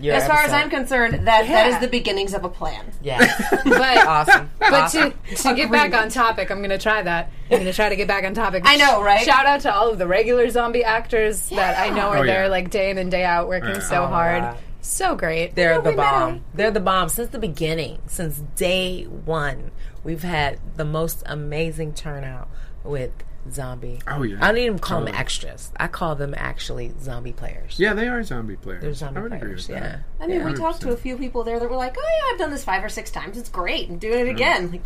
your 0.00 0.14
As 0.14 0.26
far 0.26 0.38
as. 0.38 0.52
I'm 0.52 0.70
concerned, 0.70 1.26
that 1.26 1.46
that 1.46 1.66
is 1.68 1.78
the 1.80 1.88
beginnings 1.88 2.32
of 2.32 2.42
a 2.44 2.48
plan. 2.48 2.86
yeah, 3.02 3.18
But 3.64 3.98
awesome. 4.06 4.50
But 4.58 4.72
awesome. 4.72 5.12
to, 5.28 5.36
to 5.36 5.54
get 5.54 5.70
back 5.70 5.92
on 5.94 6.08
topic, 6.08 6.50
I'm 6.50 6.58
going 6.58 6.70
to 6.70 6.78
try 6.78 7.02
that. 7.02 7.30
I'm 7.50 7.58
going 7.58 7.64
to 7.66 7.72
try 7.74 7.90
to 7.90 7.96
get 7.96 8.08
back 8.08 8.24
on 8.24 8.32
topic. 8.32 8.62
I 8.66 8.76
know, 8.76 9.02
right? 9.02 9.24
Shout 9.26 9.44
out 9.44 9.60
to 9.60 9.74
all 9.74 9.90
of 9.90 9.98
the 9.98 10.06
regular 10.06 10.48
zombie 10.48 10.84
actors 10.84 11.50
that 11.50 11.78
I 11.78 11.90
know 11.90 12.08
are 12.08 12.18
Oh, 12.18 12.24
there 12.24 12.44
yeah. 12.44 12.48
like 12.50 12.70
day 12.70 12.90
in 12.90 12.96
and 12.98 13.10
day 13.10 13.24
out 13.24 13.46
working 13.46 13.74
Yeah. 13.74 13.80
so 13.80 14.04
Oh, 14.04 14.06
hard. 14.06 14.42
God. 14.42 14.58
So 14.80 15.14
great. 15.14 15.54
They're 15.54 15.74
Yeah, 15.74 15.80
the 15.80 15.92
bomb. 15.92 16.44
They're 16.54 16.70
the 16.70 16.80
bomb 16.80 17.08
since 17.08 17.30
the 17.30 17.38
beginning, 17.38 18.00
since 18.06 18.42
day 18.56 19.04
one. 19.04 19.70
We've 20.02 20.22
had 20.22 20.58
the 20.76 20.84
most 20.84 21.22
amazing 21.26 21.94
turnout 21.94 22.48
with 22.82 23.12
zombie. 23.50 24.00
Oh, 24.06 24.22
yeah. 24.22 24.38
I 24.40 24.48
don't 24.48 24.58
even 24.58 24.78
call 24.78 25.04
them 25.04 25.14
extras. 25.14 25.70
I 25.78 25.88
call 25.88 26.14
them 26.14 26.34
actually 26.36 26.92
zombie 27.00 27.32
players. 27.32 27.78
Yeah, 27.78 27.94
they 27.94 28.08
are 28.08 28.22
zombie 28.22 28.56
players. 28.56 28.82
They're 28.82 28.94
zombie 28.94 29.20
I 29.20 29.22
would 29.22 29.32
agree 29.32 29.48
players. 29.48 29.68
with 29.68 29.78
Yeah. 29.78 29.98
I 30.20 30.26
mean, 30.26 30.44
we 30.44 30.54
talked 30.54 30.80
to 30.82 30.92
a 30.92 30.96
few 30.96 31.16
people 31.16 31.44
there 31.44 31.58
that 31.58 31.70
were 31.70 31.76
like, 31.76 31.96
"Oh 31.98 32.02
yeah, 32.02 32.32
I've 32.32 32.38
done 32.38 32.50
this 32.50 32.64
five 32.64 32.84
or 32.84 32.88
six 32.88 33.10
times. 33.10 33.38
It's 33.38 33.48
great. 33.48 33.88
I'm 33.88 33.98
doing 33.98 34.26
it 34.26 34.30
again." 34.30 34.72
Like, 34.72 34.82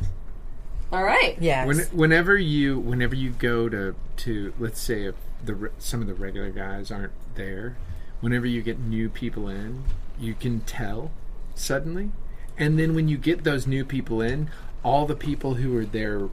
all 0.92 1.02
right. 1.02 1.36
Yes. 1.40 1.66
When, 1.66 1.78
whenever 1.98 2.36
you 2.36 2.78
whenever 2.78 3.14
you 3.14 3.30
go 3.30 3.68
to 3.68 3.94
to 4.18 4.54
let's 4.58 4.80
say 4.80 5.04
if 5.04 5.14
the 5.44 5.70
some 5.78 6.00
of 6.00 6.06
the 6.06 6.14
regular 6.14 6.50
guys 6.50 6.90
aren't 6.90 7.12
there, 7.34 7.76
whenever 8.24 8.46
you 8.46 8.62
get 8.62 8.78
new 8.78 9.10
people 9.10 9.50
in, 9.50 9.84
you 10.18 10.32
can 10.32 10.60
tell 10.60 11.10
suddenly, 11.54 12.10
and 12.56 12.78
then 12.78 12.94
when 12.94 13.06
you 13.06 13.18
get 13.18 13.44
those 13.44 13.66
new 13.66 13.84
people 13.84 14.22
in, 14.22 14.48
all 14.82 15.04
the 15.04 15.14
people 15.14 15.56
who 15.56 15.76
are 15.76 15.84
there, 15.84 16.30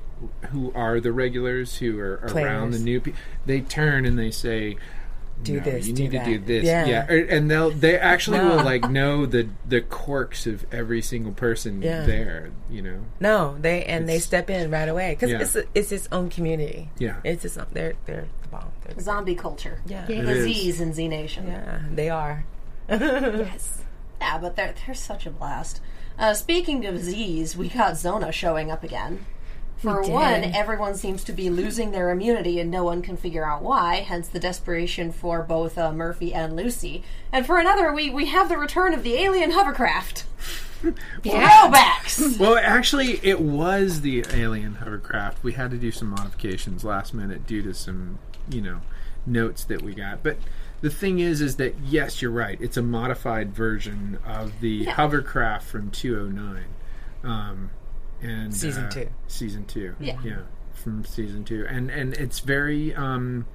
who 0.51 0.71
are 0.73 1.01
the 1.01 1.11
regulars, 1.11 1.79
who 1.79 1.99
are 1.99 2.21
around 2.33 2.71
the 2.71 2.79
new 2.79 3.01
people, 3.01 3.19
they 3.45 3.59
turn 3.59 4.05
and 4.05 4.17
they 4.17 4.31
say. 4.31 4.77
Do 5.43 5.53
"No, 5.57 5.59
this, 5.63 5.87
You 5.87 5.93
do 5.93 6.03
need 6.03 6.11
to 6.11 6.23
do 6.25 6.39
this. 6.39 6.63
Yeah. 6.65 6.85
Yeah, 6.85 7.05
Er, 7.09 7.25
and 7.29 7.49
they'll 7.49 7.71
they 7.71 7.97
actually 7.97 8.39
Wow. 8.39 8.57
will 8.57 8.63
like 8.63 8.89
know 8.89 9.25
the 9.25 9.47
the 9.67 9.81
quirks 9.81 10.45
of 10.47 10.65
every 10.71 11.01
single 11.01 11.31
person 11.33 11.81
Yeah. 11.81 12.05
there. 12.05 12.51
You 12.69 12.81
know. 12.83 12.99
no, 13.19 13.57
they 13.59 13.83
and 13.85 14.07
they 14.07 14.19
step 14.19 14.49
in 14.49 14.69
right 14.71 14.87
away 14.89 15.11
because 15.15 15.31
Yeah. 15.31 15.41
it's 15.41 15.57
it's 15.75 15.91
its 15.91 16.07
own 16.11 16.29
community. 16.29 16.89
Yeah. 16.99 17.15
it's 17.23 17.43
its 17.45 17.57
own, 17.57 17.67
they're 17.73 17.93
they're 18.05 18.27
the 18.43 18.47
bomb. 18.49 18.71
They're 18.85 18.95
the, 18.95 19.01
Zombie 19.01 19.35
culture. 19.35 19.81
yeah, 19.85 20.05
It 20.07 20.25
The. 20.25 20.41
Z's 20.43 20.79
in 20.81 20.93
Z 20.93 21.07
Nation. 21.07 21.47
yeah, 21.47 21.79
they 21.91 22.09
are. 22.09 22.45
yes. 22.89 23.79
Yeah, 24.19 24.37
but 24.37 24.55
they're 24.55 24.73
they're 24.85 24.95
such 24.95 25.25
a 25.25 25.31
blast. 25.31 25.81
Uh, 26.19 26.33
speaking 26.33 26.85
of 26.85 26.99
Z's, 26.99 27.57
we 27.57 27.69
got 27.69 27.97
Zona 27.97 28.31
showing 28.31 28.69
up 28.69 28.83
again. 28.83 29.25
For 29.81 30.03
one, 30.03 30.43
everyone 30.43 30.93
seems 30.93 31.23
to 31.23 31.33
be 31.33 31.49
losing 31.49 31.89
their 31.89 32.11
immunity, 32.11 32.59
and 32.59 32.69
no 32.69 32.83
one 32.83 33.01
can 33.01 33.17
figure 33.17 33.43
out 33.43 33.63
why. 33.63 33.95
Hence 33.95 34.27
the 34.27 34.39
desperation 34.39 35.11
for 35.11 35.41
both 35.41 35.75
uh, 35.75 35.91
Murphy 35.91 36.35
and 36.35 36.55
Lucy. 36.55 37.03
And 37.31 37.47
for 37.47 37.57
another, 37.57 37.91
we 37.91 38.11
we 38.11 38.27
have 38.27 38.47
the 38.47 38.57
return 38.57 38.93
of 38.93 39.01
the 39.01 39.15
alien 39.15 39.51
hovercraft. 39.51 40.25
Throwbacks. 41.23 42.37
Well, 42.39 42.57
actually, 42.61 43.19
it 43.23 43.41
was 43.41 44.01
the 44.01 44.23
alien 44.31 44.75
hovercraft. 44.75 45.43
We 45.43 45.53
had 45.53 45.71
to 45.71 45.77
do 45.77 45.91
some 45.91 46.09
modifications 46.09 46.83
last 46.83 47.13
minute 47.13 47.47
due 47.47 47.61
to 47.63 47.73
some, 47.73 48.19
you 48.49 48.61
know, 48.61 48.81
notes 49.25 49.63
that 49.65 49.81
we 49.81 49.93
got. 49.93 50.23
But 50.23 50.37
the 50.81 50.89
thing 50.89 51.19
is, 51.19 51.41
is 51.41 51.55
that 51.57 51.75
yes, 51.83 52.21
you're 52.21 52.31
right. 52.31 52.59
It's 52.61 52.77
a 52.77 52.81
modified 52.81 53.53
version 53.53 54.19
of 54.25 54.59
the 54.61 54.85
hovercraft 54.85 55.67
from 55.67 55.91
209, 55.91 56.65
um, 57.23 57.69
and 58.21 58.53
Season 58.53 58.85
uh, 58.85 58.89
two. 58.91 59.07
Season 59.27 59.65
two. 59.65 59.95
Yeah. 59.99 60.17
yeah, 60.23 60.37
from 60.73 61.03
season 61.05 61.43
two, 61.43 61.65
and 61.69 61.89
and 61.89 62.13
it's 62.13 62.39
very, 62.39 62.93
um, 62.95 63.45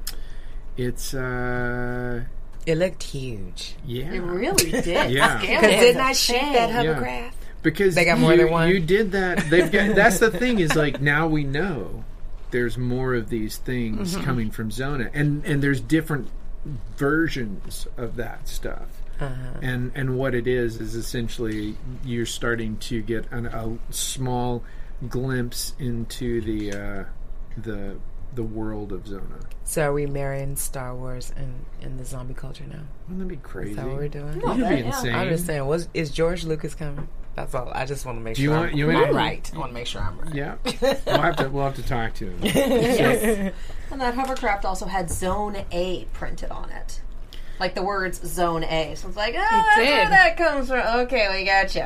it's 0.76 1.14
uh, 1.14 2.24
It 2.66 2.76
looked 2.78 3.02
huge 3.02 3.74
yeah, 3.84 4.12
It 4.12 4.20
really 4.20 4.70
did. 4.70 5.10
Yeah. 5.10 5.38
Scale 5.38 5.60
because 5.60 5.74
is 5.74 5.80
didn't 5.80 6.00
I 6.02 6.12
shoot 6.12 6.34
insane. 6.36 6.52
that 6.54 6.68
Yeah. 6.70 6.92
hovercraft? 6.94 7.36
because 7.62 7.94
They 7.94 8.04
got 8.04 8.18
more 8.18 8.32
you, 8.32 8.38
than 8.44 8.50
one? 8.50 8.68
You 8.68 8.80
did 8.80 9.12
that. 9.12 9.48
They've 9.50 9.70
got. 9.70 9.94
that's 9.96 10.18
the 10.18 10.30
thing 10.30 10.58
is 10.60 10.74
like 10.76 11.00
now 11.00 11.26
we 11.26 11.44
know 11.44 12.04
there's 12.52 12.78
more 12.78 13.14
of 13.14 13.28
these 13.28 13.56
things 13.56 14.14
Mm-hmm. 14.14 14.24
coming 14.24 14.50
from 14.50 14.70
Zona, 14.70 15.10
and 15.14 15.44
and 15.44 15.62
there's 15.62 15.80
different 15.80 16.28
versions 16.96 17.86
of 17.96 18.16
that 18.16 18.48
stuff. 18.48 18.88
Uh-huh. 19.20 19.58
And 19.62 19.92
and 19.94 20.16
what 20.18 20.34
it 20.34 20.46
is 20.46 20.80
is 20.80 20.94
essentially 20.94 21.76
you're 22.04 22.26
starting 22.26 22.76
to 22.78 23.00
get 23.02 23.30
an, 23.32 23.46
a 23.46 23.78
small 23.90 24.62
glimpse 25.08 25.74
into 25.78 26.40
the 26.40 26.72
uh, 26.72 27.04
the 27.56 27.96
the 28.34 28.42
world 28.42 28.92
of 28.92 29.06
Zona. 29.06 29.38
So 29.64 29.82
are 29.88 29.92
we 29.92 30.04
marrying 30.06 30.56
Star 30.56 30.94
Wars 30.94 31.32
and, 31.36 31.64
and 31.80 31.98
the 31.98 32.04
zombie 32.04 32.34
culture 32.34 32.64
now? 32.66 32.82
Wouldn't 33.08 33.20
that 33.20 33.34
be 33.34 33.36
crazy? 33.36 33.70
Is 33.70 33.76
that 33.76 33.86
what 33.86 33.96
we're 33.96 34.08
doing? 34.08 34.38
No. 34.38 34.54
That'd 34.56 34.56
be 34.68 34.74
Yeah. 34.84 34.86
insane. 34.94 35.14
I'm 35.14 35.28
just 35.30 35.46
saying, 35.46 35.66
was 35.66 35.88
is 35.94 36.10
George 36.10 36.44
Lucas 36.44 36.74
coming? 36.74 37.08
That's 37.34 37.54
all. 37.54 37.70
I 37.74 37.84
just 37.86 38.04
want 38.06 38.18
to 38.18 38.22
make 38.22 38.36
Do 38.36 38.42
you 38.42 38.48
sure 38.50 38.58
want- 38.58 38.72
I'm, 38.72 38.78
you 38.78 38.86
want- 38.88 39.06
I'm 39.08 39.14
right. 39.16 39.50
I 39.54 39.58
want 39.58 39.70
to 39.70 39.74
make 39.74 39.86
sure 39.86 40.02
I'm 40.02 40.18
right. 40.20 40.34
Yeah, 40.34 40.54
we'll 41.06 41.20
have 41.20 41.36
to 41.36 41.48
we'll 41.48 41.64
have 41.64 41.74
to 41.76 41.82
talk 41.82 42.14
to 42.14 42.30
him. 42.30 42.38
Yes. 42.42 43.52
And 43.90 44.00
that 44.00 44.14
hovercraft 44.14 44.64
also 44.64 44.86
had 44.86 45.10
Zone 45.10 45.56
A 45.72 46.04
printed 46.12 46.50
on 46.50 46.70
it. 46.70 47.00
Like 47.59 47.74
the 47.74 47.82
words 47.82 48.20
Zone 48.26 48.64
A. 48.64 48.94
So 48.96 49.09
it's 49.09 49.16
like, 49.16 49.34
oh, 49.34 49.38
that's 49.38 49.76
where 49.76 50.09
that 50.09 50.36
comes 50.36 50.68
from. 50.68 51.00
Okay, 51.00 51.28
we 51.30 51.44
got 51.44 51.74
you. 51.74 51.84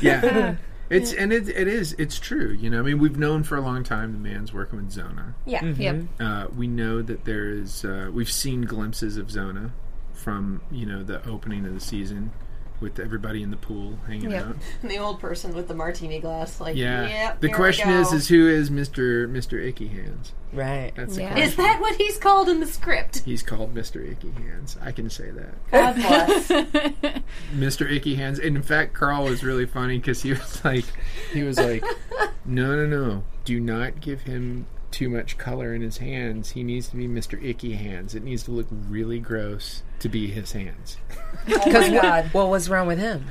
yeah 0.00 0.56
it's 0.90 1.12
and 1.12 1.32
it, 1.32 1.48
it 1.48 1.68
is 1.68 1.94
it's 1.98 2.18
true 2.18 2.50
you 2.52 2.70
know 2.70 2.78
i 2.78 2.82
mean 2.82 2.98
we've 2.98 3.18
known 3.18 3.42
for 3.42 3.56
a 3.56 3.60
long 3.60 3.82
time 3.82 4.12
the 4.12 4.18
man's 4.18 4.52
working 4.52 4.78
with 4.78 4.90
zona 4.90 5.34
yeah. 5.46 5.64
Yep. 5.64 6.02
uh, 6.20 6.46
we 6.56 6.66
know 6.66 7.02
that 7.02 7.24
there 7.24 7.48
is 7.48 7.84
uh, 7.84 8.10
we've 8.12 8.30
seen 8.30 8.62
glimpses 8.62 9.16
of 9.16 9.30
zona 9.30 9.72
from 10.12 10.60
you 10.70 10.86
know 10.86 11.02
the 11.02 11.26
opening 11.28 11.64
of 11.66 11.74
the 11.74 11.80
season 11.80 12.32
with 12.80 12.98
everybody 13.00 13.42
in 13.42 13.50
the 13.50 13.56
pool 13.56 13.98
hanging 14.06 14.30
Yep. 14.30 14.46
out 14.46 14.56
And 14.82 14.90
the 14.90 14.98
old 14.98 15.18
person 15.20 15.54
with 15.54 15.68
the 15.68 15.74
martini 15.74 16.20
glass. 16.20 16.60
Like, 16.60 16.76
yeah 16.76 17.06
yep, 17.08 17.40
the 17.40 17.48
here 17.48 17.56
question 17.56 17.90
is 17.90 18.10
go. 18.10 18.16
is 18.16 18.28
who 18.28 18.48
is 18.48 18.70
mr 18.70 19.28
mr 19.30 19.62
icky 19.62 19.88
hands 19.88 20.32
Right. 20.52 20.92
that's 20.96 21.16
the 21.16 21.22
Yeah. 21.22 21.30
question 21.32 21.48
Is 21.48 21.56
that 21.56 21.80
what 21.80 21.96
he's 21.96 22.18
called 22.18 22.48
in 22.48 22.60
the 22.60 22.66
script? 22.66 23.22
he's 23.24 23.42
called 23.42 23.74
mr 23.74 24.08
icky 24.10 24.30
hands 24.30 24.76
i 24.82 24.92
can 24.92 25.10
say 25.10 25.30
that 25.30 25.54
God 25.70 25.94
bless. 25.96 26.48
Mr. 27.54 27.90
Icky 27.90 28.14
Hands. 28.14 28.38
And 28.38 28.56
in 28.56 28.62
fact, 28.62 28.94
Karl 28.94 29.24
was 29.24 29.42
really 29.44 29.66
funny 29.66 29.98
because 29.98 30.22
he 30.22 30.30
was 30.32 30.64
like, 30.64 30.84
he 31.32 31.42
was 31.42 31.58
like, 31.58 31.84
no, 32.44 32.74
no, 32.74 32.86
no, 32.86 33.22
do 33.44 33.60
not 33.60 34.00
give 34.00 34.22
him 34.22 34.66
too 34.90 35.08
much 35.08 35.38
color 35.38 35.74
in 35.74 35.82
his 35.82 35.98
hands. 35.98 36.50
He 36.50 36.62
needs 36.62 36.88
to 36.88 36.96
be 36.96 37.06
Mr. 37.06 37.42
Icky 37.42 37.74
Hands. 37.74 38.14
It 38.14 38.22
needs 38.22 38.42
to 38.44 38.50
look 38.50 38.66
really 38.70 39.18
gross 39.18 39.82
to 40.00 40.08
be 40.08 40.28
his 40.28 40.52
hands. 40.52 40.96
oh 41.48 41.70
my 41.70 41.90
God. 41.90 42.30
Well, 42.32 42.50
what's 42.50 42.68
wrong 42.68 42.86
with 42.86 42.98
him? 42.98 43.26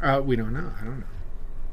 Uh, 0.00 0.20
we 0.24 0.36
don't 0.36 0.52
know. 0.52 0.72
I 0.80 0.84
don't 0.84 1.00
know. 1.00 1.06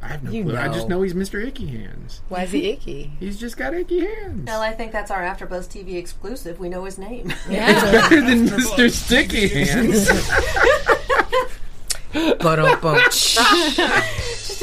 I 0.02 0.08
have 0.08 0.24
no 0.24 0.32
You 0.32 0.44
clue. 0.44 0.58
I 0.58 0.68
just 0.68 0.90
know. 0.90 0.98
know 0.98 1.02
he's 1.04 1.14
Mr. 1.14 1.46
Icky 1.46 1.68
Hands. 1.68 2.22
Why 2.28 2.44
is 2.44 2.52
he 2.52 2.70
icky? 2.70 3.14
He's 3.20 3.40
just 3.40 3.56
got 3.56 3.74
icky 3.74 4.02
hands. 4.02 4.48
Well, 4.48 4.62
I 4.62 4.74
think 4.74 4.92
that's 4.92 5.10
our 5.10 5.22
AfterBuzz 5.22 5.70
TV 5.70 5.96
exclusive. 5.96 6.60
We 6.60 6.68
know 6.68 6.84
his 6.84 6.98
name. 6.98 7.32
Yeah. 7.50 7.80
Better 8.10 8.22
than 8.22 8.48
Mr. 8.48 8.92
Sticky 8.92 9.48
Hands. 9.48 10.10
But 12.14 12.82
boom. 12.82 13.00
Just 13.06 13.40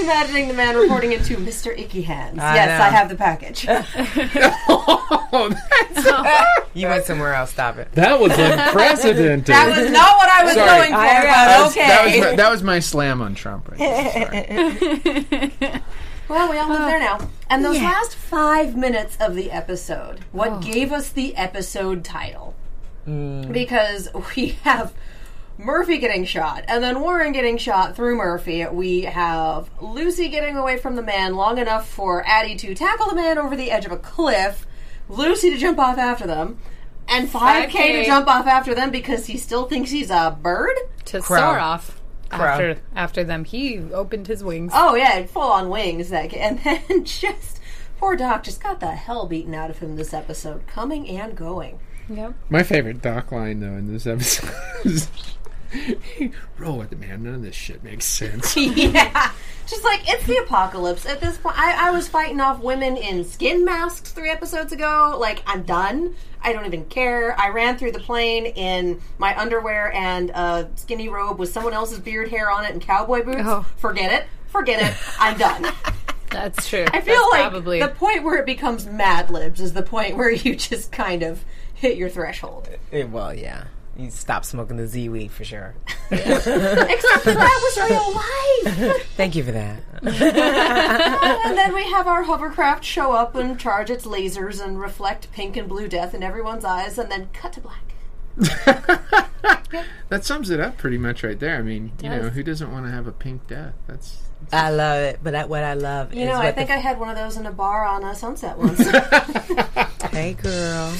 imagining 0.02 0.48
the 0.48 0.54
man 0.54 0.76
reporting 0.76 1.12
into 1.12 1.36
Mr. 1.36 1.76
Icky 1.76 2.02
Hands. 2.02 2.38
I 2.38 2.54
yes, 2.54 2.78
know. 2.78 2.84
I 2.84 2.88
have 2.88 3.08
the 3.08 3.16
package. 3.16 3.66
oh, 3.68 5.48
that's, 5.94 6.70
You 6.74 6.88
went 6.88 7.04
somewhere 7.04 7.34
else. 7.34 7.50
Stop 7.50 7.78
it. 7.78 7.92
that 7.92 8.18
was 8.18 8.32
unprecedented. 8.32 9.46
that 9.46 9.76
was 9.76 9.90
not 9.90 10.16
what 10.16 10.28
I 10.28 10.44
was 10.44 10.54
Sorry. 10.54 10.68
going 10.68 10.90
for, 10.90 10.96
I 10.96 11.14
but 11.14 11.22
That 11.24 11.62
was, 11.62 11.72
okay. 11.72 11.88
that, 11.88 12.04
was 12.04 12.20
my, 12.20 12.36
that 12.36 12.50
was 12.50 12.62
my 12.62 12.78
slam 12.80 13.22
on 13.22 13.34
Trump 13.34 13.70
right 13.70 13.78
there. 13.78 15.82
Well, 16.30 16.48
we 16.48 16.58
all 16.58 16.68
live 16.68 16.86
there 16.86 17.00
now. 17.00 17.28
And 17.48 17.64
those 17.64 17.78
last 17.78 18.14
five 18.14 18.76
minutes 18.76 19.16
of 19.18 19.34
the 19.34 19.50
episode, 19.50 20.20
what 20.30 20.50
oh. 20.50 20.60
gave 20.60 20.92
us 20.92 21.08
the 21.08 21.34
episode 21.34 22.04
title? 22.04 22.54
Mm. 23.04 23.52
Because 23.52 24.08
we 24.36 24.50
have 24.62 24.94
Murphy 25.64 25.98
getting 25.98 26.24
shot, 26.24 26.64
and 26.68 26.82
then 26.82 27.00
Warren 27.00 27.32
getting 27.32 27.58
shot 27.58 27.94
through 27.94 28.16
Murphy. 28.16 28.64
We 28.66 29.02
have 29.02 29.70
Lucy 29.80 30.28
getting 30.28 30.56
away 30.56 30.78
from 30.78 30.96
the 30.96 31.02
man 31.02 31.34
long 31.36 31.58
enough 31.58 31.88
for 31.88 32.26
Addie 32.26 32.56
to 32.56 32.74
tackle 32.74 33.08
the 33.08 33.14
man 33.14 33.36
over 33.38 33.54
the 33.56 33.70
edge 33.70 33.84
of 33.84 33.92
a 33.92 33.98
cliff, 33.98 34.66
Lucy 35.08 35.50
to 35.50 35.58
jump 35.58 35.78
off 35.78 35.98
after 35.98 36.26
them, 36.26 36.58
and 37.08 37.28
5K, 37.28 37.70
to 37.70 37.78
5K. 37.78 38.06
jump 38.06 38.26
off 38.28 38.46
after 38.46 38.74
them 38.74 38.90
because 38.90 39.26
he 39.26 39.36
still 39.36 39.66
thinks 39.66 39.90
he's 39.90 40.10
a 40.10 40.36
bird? 40.40 40.76
to 41.06 41.20
Crow. 41.20 41.38
soar 41.38 41.58
off 41.58 42.00
Crow. 42.30 42.44
after 42.46 42.78
after 42.94 43.24
them. 43.24 43.44
He 43.44 43.78
opened 43.92 44.28
his 44.28 44.42
wings. 44.44 44.72
Oh 44.74 44.94
yeah, 44.94 45.26
full 45.26 45.42
on 45.42 45.68
wings. 45.68 46.10
That 46.10 46.32
and 46.34 46.58
then 46.60 47.04
just 47.04 47.60
poor 47.98 48.16
Doc 48.16 48.44
just 48.44 48.62
got 48.62 48.80
the 48.80 48.92
hell 48.92 49.26
beaten 49.26 49.54
out 49.54 49.70
of 49.70 49.80
him 49.80 49.96
this 49.96 50.14
episode, 50.14 50.66
coming 50.66 51.08
and 51.08 51.36
going. 51.36 51.80
Yep. 52.08 52.34
My 52.48 52.62
favorite 52.64 53.02
Doc 53.02 53.30
line, 53.30 53.60
though, 53.60 53.76
in 53.76 53.92
this 53.92 54.04
episode 54.06 54.50
is 54.84 55.08
Roll 56.58 56.78
with 56.78 56.92
it, 56.92 56.98
man. 56.98 57.22
None 57.22 57.34
of 57.34 57.42
this 57.42 57.54
shit 57.54 57.82
makes 57.84 58.04
sense. 58.04 58.56
yeah. 58.56 59.32
Just 59.66 59.84
like 59.84 60.02
it's 60.10 60.26
the 60.26 60.38
apocalypse 60.38 61.06
at 61.06 61.20
this 61.20 61.38
point. 61.38 61.56
I, 61.58 61.88
I 61.88 61.90
was 61.92 62.08
fighting 62.08 62.40
off 62.40 62.60
women 62.60 62.96
in 62.96 63.24
skin 63.24 63.64
masks 63.64 64.10
three 64.10 64.30
episodes 64.30 64.72
ago. 64.72 65.16
Like 65.18 65.42
I'm 65.46 65.62
done. 65.62 66.16
I 66.42 66.52
don't 66.52 66.66
even 66.66 66.86
care. 66.86 67.38
I 67.38 67.50
ran 67.50 67.78
through 67.78 67.92
the 67.92 68.00
plane 68.00 68.46
in 68.46 69.00
my 69.18 69.38
underwear 69.38 69.92
and 69.92 70.30
a 70.30 70.68
skinny 70.74 71.08
robe 71.08 71.38
with 71.38 71.52
someone 71.52 71.72
else's 71.72 72.00
beard 72.00 72.28
hair 72.28 72.50
on 72.50 72.64
it 72.64 72.72
and 72.72 72.82
cowboy 72.82 73.22
boots. 73.22 73.42
Oh. 73.44 73.64
Forget 73.76 74.12
it. 74.12 74.26
Forget 74.48 74.82
it. 74.82 74.96
I'm 75.18 75.38
done. 75.38 75.72
That's 76.30 76.68
true. 76.68 76.86
I 76.92 77.00
feel 77.00 77.14
That's 77.14 77.32
like 77.32 77.50
probably 77.50 77.80
the 77.80 77.88
point 77.88 78.24
where 78.24 78.38
it 78.38 78.46
becomes 78.46 78.86
Mad 78.86 79.30
Libs 79.30 79.60
is 79.60 79.72
the 79.72 79.82
point 79.82 80.16
where 80.16 80.30
you 80.32 80.56
just 80.56 80.90
kind 80.92 81.22
of 81.22 81.44
hit 81.74 81.96
your 81.96 82.08
threshold. 82.08 82.68
Eh, 82.92 83.04
well, 83.04 83.34
yeah. 83.34 83.64
You 84.00 84.10
stop 84.10 84.46
smoking 84.46 84.78
the 84.78 84.86
Z 84.86 85.10
weed 85.10 85.30
for 85.30 85.44
sure. 85.44 85.74
Except 86.10 86.46
that 86.46 87.36
that 87.36 87.74
was 87.76 87.90
real 87.90 88.14
life. 88.14 89.06
Thank 89.16 89.36
you 89.36 89.44
for 89.44 89.52
that. 89.52 89.82
and 91.44 91.58
then 91.58 91.74
we 91.74 91.84
have 91.90 92.06
our 92.06 92.22
hovercraft 92.22 92.82
show 92.82 93.12
up 93.12 93.34
and 93.34 93.60
charge 93.60 93.90
its 93.90 94.06
lasers 94.06 94.64
and 94.64 94.80
reflect 94.80 95.30
pink 95.32 95.54
and 95.58 95.68
blue 95.68 95.86
death 95.86 96.14
in 96.14 96.22
everyone's 96.22 96.64
eyes, 96.64 96.96
and 96.96 97.10
then 97.12 97.28
cut 97.34 97.52
to 97.52 97.60
black. 97.60 99.26
that 100.08 100.24
sums 100.24 100.50
it 100.50 100.60
up 100.60 100.76
pretty 100.78 100.98
much 100.98 101.22
right 101.22 101.38
there. 101.38 101.56
I 101.56 101.62
mean, 101.62 101.92
you 102.02 102.08
know, 102.08 102.28
who 102.30 102.42
doesn't 102.42 102.70
want 102.72 102.86
to 102.86 102.92
have 102.92 103.06
a 103.06 103.12
pink 103.12 103.46
death? 103.46 103.74
That's 103.86 104.18
I 104.52 104.70
love 104.70 105.02
it, 105.02 105.20
but 105.22 105.32
that, 105.32 105.48
what 105.48 105.62
I 105.62 105.74
love 105.74 106.14
You 106.14 106.22
is 106.22 106.26
know, 106.28 106.34
what 106.38 106.46
I 106.46 106.52
think 106.52 106.68
the, 106.68 106.74
I 106.74 106.78
had 106.78 106.98
one 106.98 107.08
of 107.10 107.16
those 107.16 107.36
in 107.36 107.44
a 107.46 107.52
bar 107.52 107.84
on 107.84 108.02
a 108.04 108.14
sunset 108.14 108.56
once. 108.58 108.78
Hey, 110.10 110.32
girl. 110.34 110.92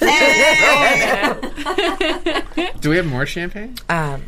Hey! 0.00 1.36
Do 2.80 2.90
we 2.90 2.96
have 2.96 3.06
more 3.06 3.26
champagne? 3.26 3.76
Um. 3.88 4.24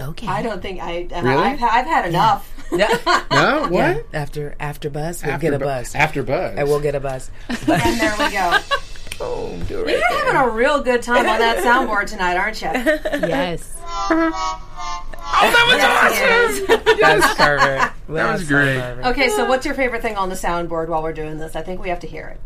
Okay. 0.00 0.26
I 0.26 0.42
don't 0.42 0.60
think 0.62 0.80
I. 0.80 1.08
Uh, 1.12 1.22
Really? 1.22 1.42
I've, 1.42 1.62
I've 1.62 1.86
had 1.86 2.06
enough. 2.08 2.48
Yeah. 2.72 2.88
No, 3.32 3.62
what? 3.62 3.72
Yeah. 3.72 4.00
After 4.12 4.54
after 4.60 4.88
bus, 4.90 5.22
we'll 5.24 5.38
get 5.38 5.54
a 5.54 5.58
bu- 5.58 5.64
buzz. 5.64 5.94
After 5.94 6.22
bus, 6.22 6.54
and 6.56 6.68
we'll 6.68 6.80
get 6.80 6.94
a 6.94 7.00
bus. 7.00 7.30
and 7.48 7.58
there 7.66 8.14
we 8.18 8.30
go. 8.30 8.58
Boom, 9.22 9.64
do 9.64 9.80
it 9.84 9.90
You're 9.90 10.00
right 10.00 10.24
having 10.24 10.40
a 10.40 10.48
real 10.50 10.82
good 10.82 11.02
time 11.02 11.26
on 11.26 11.38
that 11.38 11.58
soundboard 11.64 12.06
tonight, 12.06 12.36
aren't 12.36 12.60
you? 12.60 12.68
yes. 13.28 13.76
Oh 15.34 15.50
that 15.50 16.58
was 16.68 16.98
That's 17.00 17.34
perfect. 17.36 17.94
That 18.08 18.32
was 18.32 18.46
great. 18.46 18.78
Okay, 19.06 19.28
so 19.30 19.46
what's 19.46 19.64
your 19.64 19.74
favorite 19.74 20.02
thing 20.02 20.16
on 20.16 20.28
the 20.28 20.34
soundboard 20.34 20.88
while 20.88 21.02
we're 21.02 21.14
doing 21.14 21.38
this? 21.38 21.56
I 21.56 21.62
think 21.62 21.80
we 21.80 21.88
have 21.88 22.00
to 22.00 22.06
hear 22.06 22.26
it. 22.28 22.40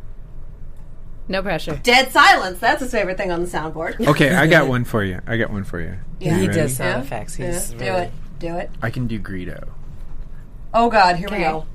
No 1.28 1.42
pressure. 1.42 1.80
Dead 1.82 2.12
silence. 2.12 2.60
That's 2.60 2.80
his 2.80 2.92
favorite 2.92 3.16
thing 3.16 3.32
on 3.32 3.40
the 3.42 3.48
soundboard. 3.48 4.06
Okay, 4.06 4.32
I 4.32 4.46
got 4.46 4.68
one 4.68 4.84
for 4.84 5.02
you. 5.02 5.20
I 5.26 5.36
got 5.36 5.50
one 5.50 5.64
for 5.64 5.80
you. 5.80 5.96
Yeah. 6.20 6.34
He 6.36 6.42
You 6.42 6.46
ready? 6.48 6.60
does 6.60 6.76
sound 6.76 6.90
Yeah? 6.98 7.00
effects. 7.02 7.38
Yeah, 7.38 7.52
He's 7.52 7.70
do 7.70 7.78
really- 7.78 8.02
it. 8.02 8.12
Do 8.38 8.56
it. 8.56 8.70
I 8.80 8.90
can 8.90 9.06
do 9.08 9.18
Greedo. 9.18 9.68
Oh 10.72 10.88
God, 10.88 11.16
here 11.16 11.28
we 11.30 11.38
go. 11.38 11.66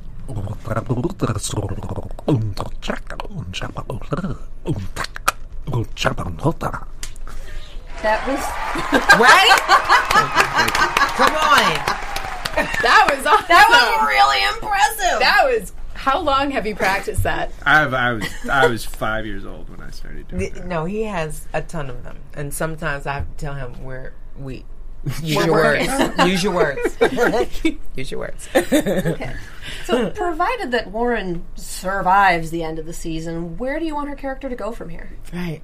That 8.01 8.25
was 8.27 8.39
Right? 9.21 9.57
Come 11.15 11.35
on. 11.35 11.75
That 12.81 13.07
was 13.15 13.25
awesome. 13.25 13.45
that 13.47 13.67
was 13.69 14.07
really 14.07 14.43
impressive. 14.55 15.19
That 15.19 15.43
was. 15.45 15.73
How 15.93 16.19
long 16.19 16.49
have 16.51 16.65
you 16.65 16.75
practiced 16.75 17.21
that? 17.23 17.51
I've, 17.63 17.93
I 17.93 18.13
was 18.13 18.25
I 18.49 18.67
was 18.67 18.83
five 18.83 19.25
years 19.25 19.45
old 19.45 19.69
when 19.69 19.81
I 19.81 19.91
started 19.91 20.27
doing 20.27 20.39
Th- 20.39 20.53
that. 20.53 20.65
No, 20.65 20.85
he 20.85 21.03
has 21.03 21.47
a 21.53 21.61
ton 21.61 21.89
of 21.91 22.03
them, 22.03 22.17
and 22.33 22.51
sometimes 22.53 23.05
I 23.05 23.13
have 23.13 23.29
to 23.29 23.37
tell 23.37 23.53
him 23.53 23.83
where 23.83 24.13
we 24.35 24.65
use 25.23 25.45
your 25.45 25.51
words. 25.51 26.17
use 26.27 26.43
your 26.43 26.53
words. 26.53 26.97
use 27.95 28.11
your 28.11 28.19
words. 28.19 28.49
Okay. 28.55 29.35
So, 29.85 30.09
provided 30.09 30.71
that 30.71 30.87
Warren 30.87 31.45
survives 31.55 32.49
the 32.49 32.63
end 32.63 32.79
of 32.79 32.85
the 32.87 32.93
season, 32.93 33.57
where 33.57 33.79
do 33.79 33.85
you 33.85 33.93
want 33.93 34.09
her 34.09 34.15
character 34.15 34.49
to 34.49 34.55
go 34.55 34.71
from 34.71 34.89
here? 34.89 35.11
right. 35.33 35.61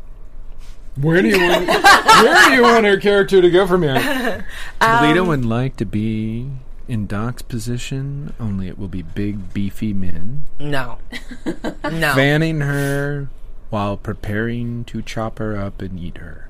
Where 0.95 1.21
do 1.21 1.27
you 1.29 1.37
want 1.39 1.67
Where 1.67 2.49
do 2.49 2.55
you 2.55 2.61
want 2.61 2.85
her 2.85 2.97
character 2.97 3.41
to 3.41 3.49
go 3.49 3.65
from 3.67 3.83
here? 3.83 4.45
Toledo 4.79 5.21
um, 5.23 5.27
would 5.27 5.45
like 5.45 5.75
to 5.77 5.85
be 5.85 6.49
in 6.87 7.05
Doc's 7.07 7.41
position, 7.41 8.33
only 8.39 8.67
it 8.67 8.77
will 8.79 8.87
be 8.87 9.01
big, 9.01 9.53
beefy 9.53 9.93
men 9.93 10.43
No. 10.59 10.99
No. 11.45 12.13
fanning 12.13 12.61
her 12.61 13.29
while 13.69 13.97
preparing 13.97 14.85
to 14.85 15.01
chop 15.01 15.39
her 15.39 15.57
up 15.57 15.81
and 15.81 15.99
eat 15.99 16.17
her. 16.17 16.49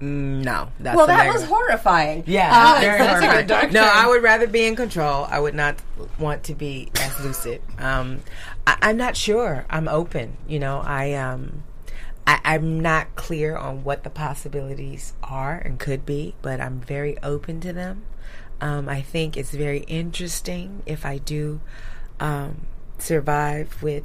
No. 0.00 0.68
That's 0.78 0.96
Well, 0.96 1.06
that 1.06 1.32
was 1.32 1.44
horrifying. 1.44 2.24
Yeah, 2.26 2.50
Uh, 2.52 2.80
very 2.80 2.98
that's 2.98 3.18
a 3.18 3.20
good 3.20 3.26
horrifying. 3.30 3.46
dark 3.46 3.72
No. 3.72 3.82
I 3.92 4.06
would 4.06 4.22
rather 4.22 4.46
be 4.46 4.66
in 4.66 4.76
control. 4.76 5.26
I 5.30 5.40
would 5.40 5.54
not 5.54 5.76
want 6.18 6.44
to 6.44 6.54
be 6.54 6.90
as 7.00 7.18
lucid. 7.20 7.62
Um, 7.78 8.20
I, 8.66 8.76
I'm 8.82 8.96
not 8.96 9.16
sure. 9.16 9.64
I'm 9.70 9.88
open. 9.88 10.36
You 10.46 10.58
know, 10.58 10.82
I 10.84 11.14
um, 11.14 11.62
I, 12.26 12.40
I'm 12.44 12.80
not 12.80 13.14
clear 13.16 13.56
on 13.56 13.84
what 13.84 14.02
the 14.04 14.10
possibilities 14.10 15.14
are 15.22 15.56
and 15.58 15.78
could 15.78 16.04
be, 16.04 16.34
but 16.42 16.60
I'm 16.60 16.80
very 16.80 17.16
open 17.22 17.60
to 17.60 17.72
them. 17.72 18.02
Um, 18.60 18.88
I 18.88 19.02
think 19.02 19.36
it's 19.36 19.50
very 19.50 19.80
interesting 19.80 20.82
if 20.86 21.04
I 21.06 21.18
do 21.18 21.60
um, 22.20 22.66
survive 22.98 23.82
with 23.82 24.04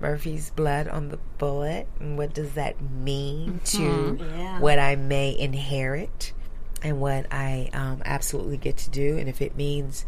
Murphy's 0.00 0.50
blood 0.50 0.88
on 0.88 1.08
the 1.08 1.18
bullet. 1.38 1.86
And 2.00 2.16
what 2.18 2.34
does 2.34 2.52
that 2.52 2.80
mean 2.80 3.60
to 3.66 4.18
Yeah. 4.20 4.60
what 4.60 4.78
I 4.78 4.96
may 4.96 5.36
inherit 5.38 6.32
and 6.82 7.00
what 7.00 7.26
I 7.32 7.70
um, 7.72 8.02
absolutely 8.04 8.56
get 8.56 8.76
to 8.78 8.90
do? 8.90 9.18
And 9.18 9.28
if 9.28 9.42
it 9.42 9.56
means 9.56 10.04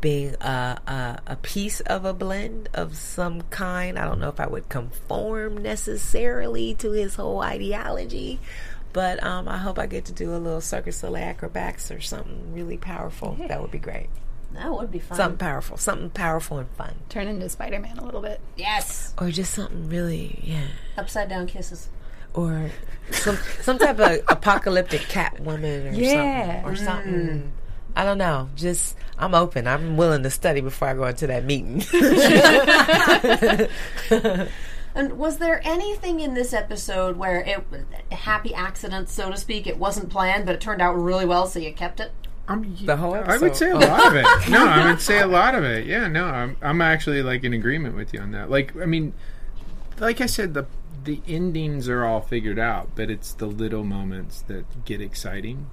being 0.00 0.34
a, 0.40 0.80
a, 0.86 1.20
a 1.32 1.36
piece 1.36 1.80
of 1.80 2.04
a 2.04 2.12
blend 2.14 2.68
of 2.74 2.96
some 2.96 3.42
kind, 3.42 3.98
I 3.98 4.06
don't 4.06 4.18
know 4.18 4.30
if 4.30 4.40
I 4.40 4.46
would 4.46 4.68
conform 4.68 5.58
necessarily 5.58 6.74
to 6.76 6.92
his 6.92 7.16
whole 7.16 7.40
ideology. 7.40 8.40
But 8.92 9.22
um, 9.22 9.46
I 9.46 9.58
hope 9.58 9.78
I 9.78 9.86
get 9.86 10.06
to 10.06 10.12
do 10.12 10.34
a 10.34 10.38
little 10.38 10.60
circus 10.60 11.04
of 11.04 11.14
acrobats 11.14 11.92
or 11.92 12.00
something 12.00 12.52
really 12.52 12.76
powerful. 12.76 13.36
That 13.46 13.60
would 13.60 13.70
be 13.70 13.78
great. 13.78 14.08
That 14.54 14.72
would 14.72 14.90
be 14.90 14.98
fun. 14.98 15.16
Something 15.16 15.38
powerful, 15.38 15.76
something 15.76 16.10
powerful 16.10 16.58
and 16.58 16.68
fun, 16.70 16.94
Turn 17.08 17.28
into 17.28 17.48
Spider 17.48 17.78
Man 17.78 17.98
a 17.98 18.04
little 18.04 18.20
bit. 18.20 18.40
yes. 18.56 19.14
or 19.18 19.30
just 19.30 19.54
something 19.54 19.88
really, 19.88 20.40
yeah, 20.42 20.66
Upside 20.98 21.28
down 21.28 21.46
kisses. 21.46 21.88
or 22.34 22.70
some 23.12 23.38
some 23.62 23.78
type 23.78 23.98
of 24.00 24.20
apocalyptic 24.28 25.02
cat 25.02 25.38
woman 25.40 25.88
or 25.88 25.92
Yeah. 25.92 26.62
something, 26.62 26.72
or 26.72 26.76
something. 26.76 27.12
Mm. 27.14 27.50
I 27.96 28.04
don't 28.04 28.18
know. 28.18 28.48
Just 28.54 28.96
I'm 29.18 29.34
open. 29.34 29.66
I'm 29.66 29.96
willing 29.96 30.22
to 30.22 30.30
study 30.30 30.60
before 30.60 30.88
I 30.88 30.94
go 30.94 31.04
into 31.06 31.26
that 31.28 31.44
meeting. 31.44 31.82
And 34.92 35.18
was 35.18 35.38
there 35.38 35.60
anything 35.64 36.18
in 36.18 36.34
this 36.34 36.52
episode 36.52 37.16
where 37.16 37.40
it 37.42 37.64
a 38.10 38.14
happy 38.16 38.52
accident, 38.52 39.08
so 39.08 39.30
to 39.30 39.36
speak? 39.36 39.68
It 39.68 39.78
wasn't 39.78 40.10
planned, 40.10 40.46
but 40.46 40.56
it 40.56 40.60
turned 40.60 40.82
out 40.82 41.00
really 41.00 41.24
well, 41.24 41.46
so 41.46 41.60
you 41.60 41.72
kept 41.72 42.00
it. 42.00 42.10
Um, 42.50 42.76
The 42.84 42.96
whole 42.96 43.14
I 43.14 43.38
would 43.38 43.56
say 43.56 43.70
a 43.70 43.76
lot 43.76 44.08
of 44.08 44.16
it. 44.16 44.26
No, 44.50 44.66
I 44.66 44.90
would 44.90 45.00
say 45.00 45.20
a 45.20 45.26
lot 45.26 45.54
of 45.54 45.64
it. 45.64 45.86
Yeah, 45.86 46.08
no, 46.08 46.24
I'm 46.26 46.56
I'm 46.60 46.80
actually 46.82 47.22
like 47.22 47.44
in 47.44 47.52
agreement 47.52 47.96
with 47.96 48.12
you 48.12 48.20
on 48.20 48.32
that. 48.32 48.50
Like, 48.50 48.76
I 48.76 48.86
mean, 48.86 49.12
like 49.98 50.20
I 50.20 50.26
said, 50.26 50.54
the 50.54 50.66
the 51.04 51.22
endings 51.26 51.88
are 51.88 52.04
all 52.04 52.20
figured 52.20 52.58
out, 52.58 52.90
but 52.94 53.08
it's 53.10 53.32
the 53.32 53.46
little 53.46 53.84
moments 53.84 54.42
that 54.42 54.84
get 54.84 55.00
exciting. 55.00 55.70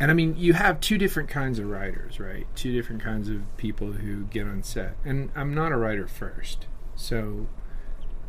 And 0.00 0.10
I 0.10 0.14
mean, 0.14 0.34
you 0.36 0.54
have 0.54 0.80
two 0.80 0.98
different 0.98 1.28
kinds 1.28 1.58
of 1.58 1.66
writers, 1.70 2.18
right? 2.18 2.46
Two 2.56 2.72
different 2.72 3.02
kinds 3.02 3.28
of 3.28 3.56
people 3.56 3.92
who 3.92 4.24
get 4.24 4.46
on 4.46 4.62
set. 4.64 4.96
And 5.04 5.30
I'm 5.36 5.54
not 5.54 5.70
a 5.70 5.76
writer 5.76 6.08
first, 6.08 6.66
so 6.96 7.46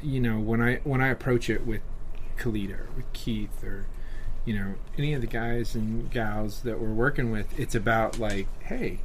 you 0.01 0.19
know 0.19 0.39
when 0.39 0.61
I 0.61 0.75
when 0.83 1.01
I 1.01 1.07
approach 1.07 1.49
it 1.49 1.65
with 1.65 1.81
Khalid 2.37 2.71
or 2.71 2.89
with 2.95 3.11
Keith 3.13 3.63
or 3.63 3.87
you 4.45 4.55
know 4.59 4.73
any 4.97 5.13
of 5.13 5.21
the 5.21 5.27
guys 5.27 5.75
and 5.75 6.09
gals 6.11 6.61
that 6.61 6.79
we're 6.79 6.93
working 6.93 7.31
with, 7.31 7.57
it's 7.59 7.75
about 7.75 8.19
like, 8.19 8.47
hey, 8.63 8.99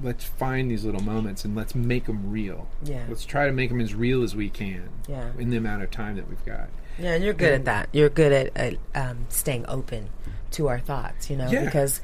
let's 0.00 0.24
find 0.24 0.70
these 0.70 0.84
little 0.84 1.02
moments 1.02 1.44
and 1.44 1.54
let's 1.56 1.74
make 1.74 2.06
them 2.06 2.30
real. 2.30 2.68
Yeah. 2.82 3.04
Let's 3.08 3.24
try 3.24 3.46
to 3.46 3.52
make 3.52 3.68
them 3.70 3.80
as 3.80 3.94
real 3.94 4.22
as 4.22 4.34
we 4.34 4.48
can. 4.50 4.88
Yeah. 5.08 5.30
In 5.38 5.50
the 5.50 5.56
amount 5.56 5.82
of 5.82 5.90
time 5.90 6.16
that 6.16 6.28
we've 6.28 6.44
got. 6.44 6.68
Yeah, 6.98 7.12
and 7.14 7.24
you're 7.24 7.32
good 7.34 7.52
at 7.54 7.64
that. 7.66 7.88
You're 7.92 8.08
good 8.10 8.50
at, 8.54 8.76
um, 8.94 9.26
staying 9.30 9.64
open 9.68 10.08
to 10.52 10.68
our 10.68 10.78
thoughts, 10.80 11.30
you 11.30 11.36
know, 11.36 11.48
Yeah. 11.50 11.64
because 11.64 12.00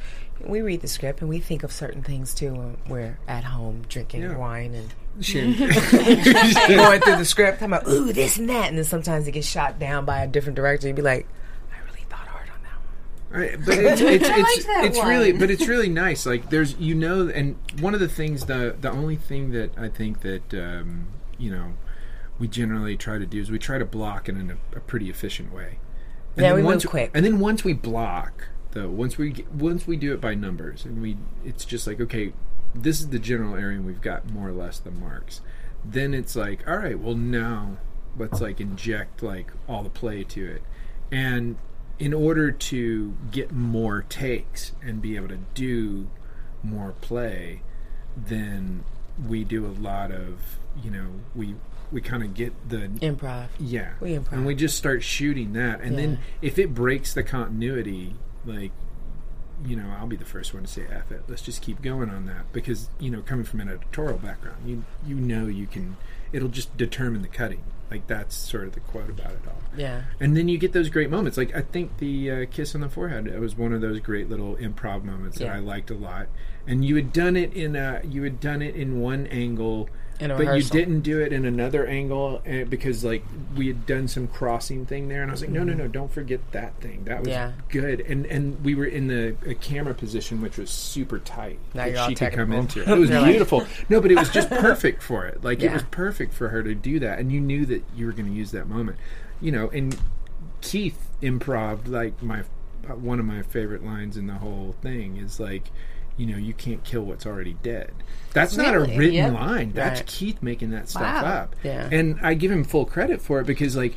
we 0.47 0.63
read 0.63 0.81
the 0.81 0.89
script 0.89 1.21
and 1.21 1.29
we 1.29 1.41
think 1.41 1.63
of 1.65 1.73
certain 1.73 2.03
things 2.03 2.33
too 2.33 2.55
when 2.55 2.77
we're 2.89 3.19
at 3.27 3.45
home 3.45 3.83
drinking 3.89 4.23
Yeah. 4.23 4.37
wine 4.37 4.75
and 4.75 4.95
Shit. 5.21 5.59
going 6.69 7.01
through 7.01 7.17
the 7.17 7.25
script, 7.25 7.59
talking 7.59 7.75
about, 7.75 7.89
ooh, 7.89 8.13
this 8.13 8.39
and 8.39 8.49
that. 8.49 8.69
And 8.69 8.79
then 8.79 8.85
sometimes 8.85 9.27
it 9.27 9.33
gets 9.33 9.49
shot 9.49 9.79
down 9.81 10.05
by 10.05 10.23
a 10.23 10.27
different 10.29 10.55
director. 10.57 10.87
You'd 10.87 10.95
be 10.97 11.03
like, 11.03 11.27
I 11.73 11.85
really 11.91 12.05
thought 12.09 12.29
hard 12.29 12.49
on 12.49 12.63
that 12.63 12.77
one. 12.79 13.18
Right, 13.31 13.59
but 13.65 13.79
it's 13.79 14.01
it's 14.01 14.29
I 14.29 14.39
it's, 14.39 14.65
that 14.67 14.85
it's 14.85 14.99
one. 14.99 15.09
really 15.09 15.33
but 15.33 15.51
it's 15.51 15.67
really 15.69 15.89
nice. 15.89 16.25
Like 16.25 16.51
there's 16.51 16.77
you 16.79 16.95
know, 16.95 17.29
and 17.29 17.57
one 17.81 17.95
of 17.95 18.01
the 18.01 18.09
things 18.09 18.47
the 18.47 18.77
the 18.81 18.91
only 18.91 19.17
thing 19.17 19.51
that 19.53 19.77
I 19.77 19.89
think 19.89 20.21
that 20.21 20.55
um, 20.55 21.09
you 21.37 21.51
know 21.51 21.75
we 22.39 22.49
generally 22.49 22.97
try 22.97 23.19
to 23.19 23.27
do 23.27 23.41
is 23.41 23.51
we 23.51 23.59
try 23.59 23.79
to 23.79 23.85
block 23.85 24.29
in 24.29 24.51
a, 24.51 24.77
a 24.77 24.81
pretty 24.81 25.11
efficient 25.11 25.53
way. 25.53 25.79
And 26.37 26.45
Yeah, 26.45 26.49
then 26.49 26.55
we 26.57 26.63
move 26.63 26.67
once, 26.67 26.87
quick. 26.87 27.11
And 27.15 27.25
then 27.25 27.41
once 27.41 27.65
we 27.65 27.73
block, 27.73 28.49
though. 28.73 28.89
Once 28.89 29.19
we 29.19 29.31
get, 29.31 29.53
once 29.53 29.87
we 29.87 29.97
do 29.97 30.15
it 30.15 30.21
by 30.21 30.35
numbers, 30.35 30.85
and 30.85 31.03
we, 31.03 31.17
it's 31.45 31.65
just 31.65 31.87
like 31.87 32.01
okay, 32.01 32.33
this 32.75 33.01
is 33.01 33.09
the 33.09 33.19
general 33.19 33.57
area, 33.57 33.77
and 33.77 33.87
we've 33.87 34.01
got 34.01 34.31
more 34.31 34.49
or 34.49 34.53
less 34.53 34.79
the 34.79 34.91
marks. 34.91 35.41
Then 35.85 36.15
it's 36.15 36.35
like, 36.37 36.67
all 36.69 36.79
right, 36.79 36.99
well 36.99 37.15
now 37.15 37.79
let's 38.17 38.41
like 38.41 38.61
inject 38.61 39.23
like 39.23 39.53
all 39.69 39.83
the 39.83 39.91
play 39.91 40.25
to 40.25 40.47
it, 40.47 40.63
and 41.11 41.57
in 41.99 42.15
order 42.15 42.51
to 42.51 43.15
get 43.31 43.51
more 43.53 44.03
takes 44.03 44.73
and 44.83 45.03
be 45.03 45.17
able 45.17 45.29
to 45.29 45.39
do 45.55 46.09
more 46.63 46.95
play, 47.01 47.63
then 48.17 48.85
we 49.27 49.45
do 49.45 49.67
a 49.67 49.75
lot 49.81 50.11
of 50.13 50.59
you 50.83 50.91
know 50.91 51.07
we 51.35 51.57
we 51.91 52.01
kind 52.01 52.23
of 52.23 52.35
get 52.35 52.53
the 52.69 52.89
Improv. 53.01 53.47
yeah 53.59 53.93
We 54.01 54.11
improv. 54.11 54.33
and 54.33 54.47
we 54.47 54.55
just 54.55 54.77
start 54.77 55.03
shooting 55.03 55.55
that 55.55 55.81
and 55.81 55.93
Yeah. 55.93 56.01
then 56.01 56.19
if 56.43 56.59
it 56.59 56.73
breaks 56.75 57.15
the 57.15 57.23
continuity 57.25 58.15
like 58.47 58.71
you 59.65 59.75
know 59.75 59.93
I'll 59.99 60.07
be 60.07 60.15
the 60.17 60.25
first 60.25 60.55
one 60.55 60.63
to 60.65 60.69
say 60.69 60.87
F 60.89 61.11
it 61.11 61.23
let's 61.27 61.43
just 61.43 61.63
keep 61.63 61.83
going 61.83 62.11
on 62.11 62.27
that 62.27 62.53
because 62.53 62.91
you 63.01 63.11
know 63.11 63.23
coming 63.23 63.45
from 63.45 63.61
an 63.61 63.69
editorial 63.69 64.19
background 64.19 64.59
you 64.69 64.85
you 65.05 65.17
know 65.17 65.47
you 65.47 65.67
can 65.67 65.97
it'll 66.33 66.49
just 66.49 66.77
determine 66.77 67.23
the 67.23 67.29
cutting 67.29 67.65
like 67.91 68.07
that's 68.07 68.35
sort 68.35 68.65
of 68.65 68.73
the 68.75 68.81
quote 68.81 69.09
about 69.11 69.31
it 69.33 69.41
all 69.47 69.55
Yeah. 69.77 70.03
and 70.21 70.37
then 70.37 70.49
you 70.49 70.59
get 70.59 70.73
those 70.73 70.89
great 70.91 71.11
moments. 71.11 71.37
Like 71.39 71.55
I 71.57 71.63
think 71.63 71.99
the 71.99 72.31
uh, 72.31 72.47
kiss 72.51 72.75
on 72.75 72.81
the 72.83 72.89
forehead 72.89 73.27
it 73.27 73.39
was 73.41 73.57
one 73.57 73.73
of 73.73 73.81
those 73.81 74.01
great 74.01 74.29
little 74.29 74.57
improv 74.57 75.05
moments 75.05 75.39
that 75.39 75.49
I 75.49 75.59
liked 75.59 75.91
a 75.91 75.95
lot. 75.95 76.27
And 76.67 76.85
you 76.85 76.97
had 76.97 77.13
done 77.13 77.37
it 77.37 77.53
in 77.55 77.77
a 77.77 78.03
you 78.05 78.23
had 78.25 78.41
done 78.41 78.61
it 78.63 78.75
in 78.77 79.01
one 79.01 79.27
angle, 79.29 79.89
but 80.19 80.57
you 80.57 80.63
didn't 80.65 81.01
do 81.03 81.21
it 81.21 81.33
in 81.33 81.45
another 81.45 81.87
angle 81.87 82.43
uh, 82.47 82.65
because 82.65 83.05
like 83.05 83.25
we 83.57 83.69
had 83.69 83.87
done 83.87 84.09
some 84.09 84.27
crossing 84.27 84.85
thing 84.87 85.09
there. 85.09 85.23
And 85.23 85.31
I 85.31 85.33
was 85.35 85.41
like, 85.41 85.51
no, 85.51 85.63
no, 85.65 85.75
no, 85.75 85.87
don't 85.89 86.13
forget 86.13 86.41
that 86.53 86.81
thing. 86.81 87.05
That 87.05 87.21
was 87.21 87.29
Yeah. 87.29 87.53
good. 87.69 88.01
And 88.01 88.27
and 88.27 88.63
we 88.65 88.75
were 88.75 88.87
in 88.87 89.07
the 89.07 89.37
a 89.47 89.55
camera 89.55 89.95
position 89.95 90.41
which 90.41 90.59
was 90.59 90.71
super 90.71 91.19
tight 91.19 91.59
Now 91.75 91.89
that 91.89 92.09
she 92.09 92.15
could 92.15 92.33
come 92.33 92.53
into. 92.53 92.83
It 92.91 92.99
was 92.99 93.11
beautiful. 93.11 93.67
no, 93.89 94.01
but 94.01 94.11
it 94.11 94.17
was 94.19 94.31
just 94.31 94.49
perfect 94.69 95.03
for 95.03 95.27
it. 95.27 95.45
Like 95.45 95.63
it 95.63 95.73
was 95.73 95.83
perfect 95.85 96.35
for 96.35 96.49
her 96.49 96.63
to 96.63 96.75
do 96.75 96.99
that, 97.01 97.19
and 97.19 97.31
you 97.31 97.41
knew 97.41 97.65
that 97.67 97.85
you 97.95 98.07
were 98.07 98.13
going 98.13 98.27
to 98.29 98.35
use 98.35 98.51
that 98.53 98.69
moment. 98.69 98.99
You 99.41 99.53
know, 99.53 99.69
and 99.71 99.97
Keith 100.61 101.09
improv 101.23 101.87
like 101.89 102.21
my 102.23 102.43
one 102.89 103.19
of 103.21 103.27
my 103.27 103.43
favorite 103.43 103.85
lines 103.85 104.17
in 104.17 104.27
the 104.27 104.35
whole 104.35 104.75
thing 104.81 105.17
is 105.19 105.39
like, 105.39 105.71
you 106.19 106.27
know, 106.27 106.37
you 106.37 106.53
can't 106.53 106.85
kill 106.85 107.03
what's 107.03 107.25
already 107.25 107.57
dead. 107.63 107.93
That's 108.35 108.57
not 108.57 108.75
a 108.75 108.81
written 108.81 109.15
Yep. 109.15 109.33
line. 109.33 109.73
That's 109.73 110.01
Right. 110.01 110.07
Keith 110.07 110.43
making 110.43 110.71
that 110.73 110.89
stuff 110.91 111.23
Wow. 111.23 111.25
up. 111.25 111.57
Yeah. 111.63 111.89
And 111.91 112.19
I 112.23 112.35
give 112.35 112.51
him 112.51 112.65
full 112.65 112.85
credit 112.85 113.23
for 113.23 113.41
it 113.41 113.47
because 113.47 113.75
like 113.77 113.95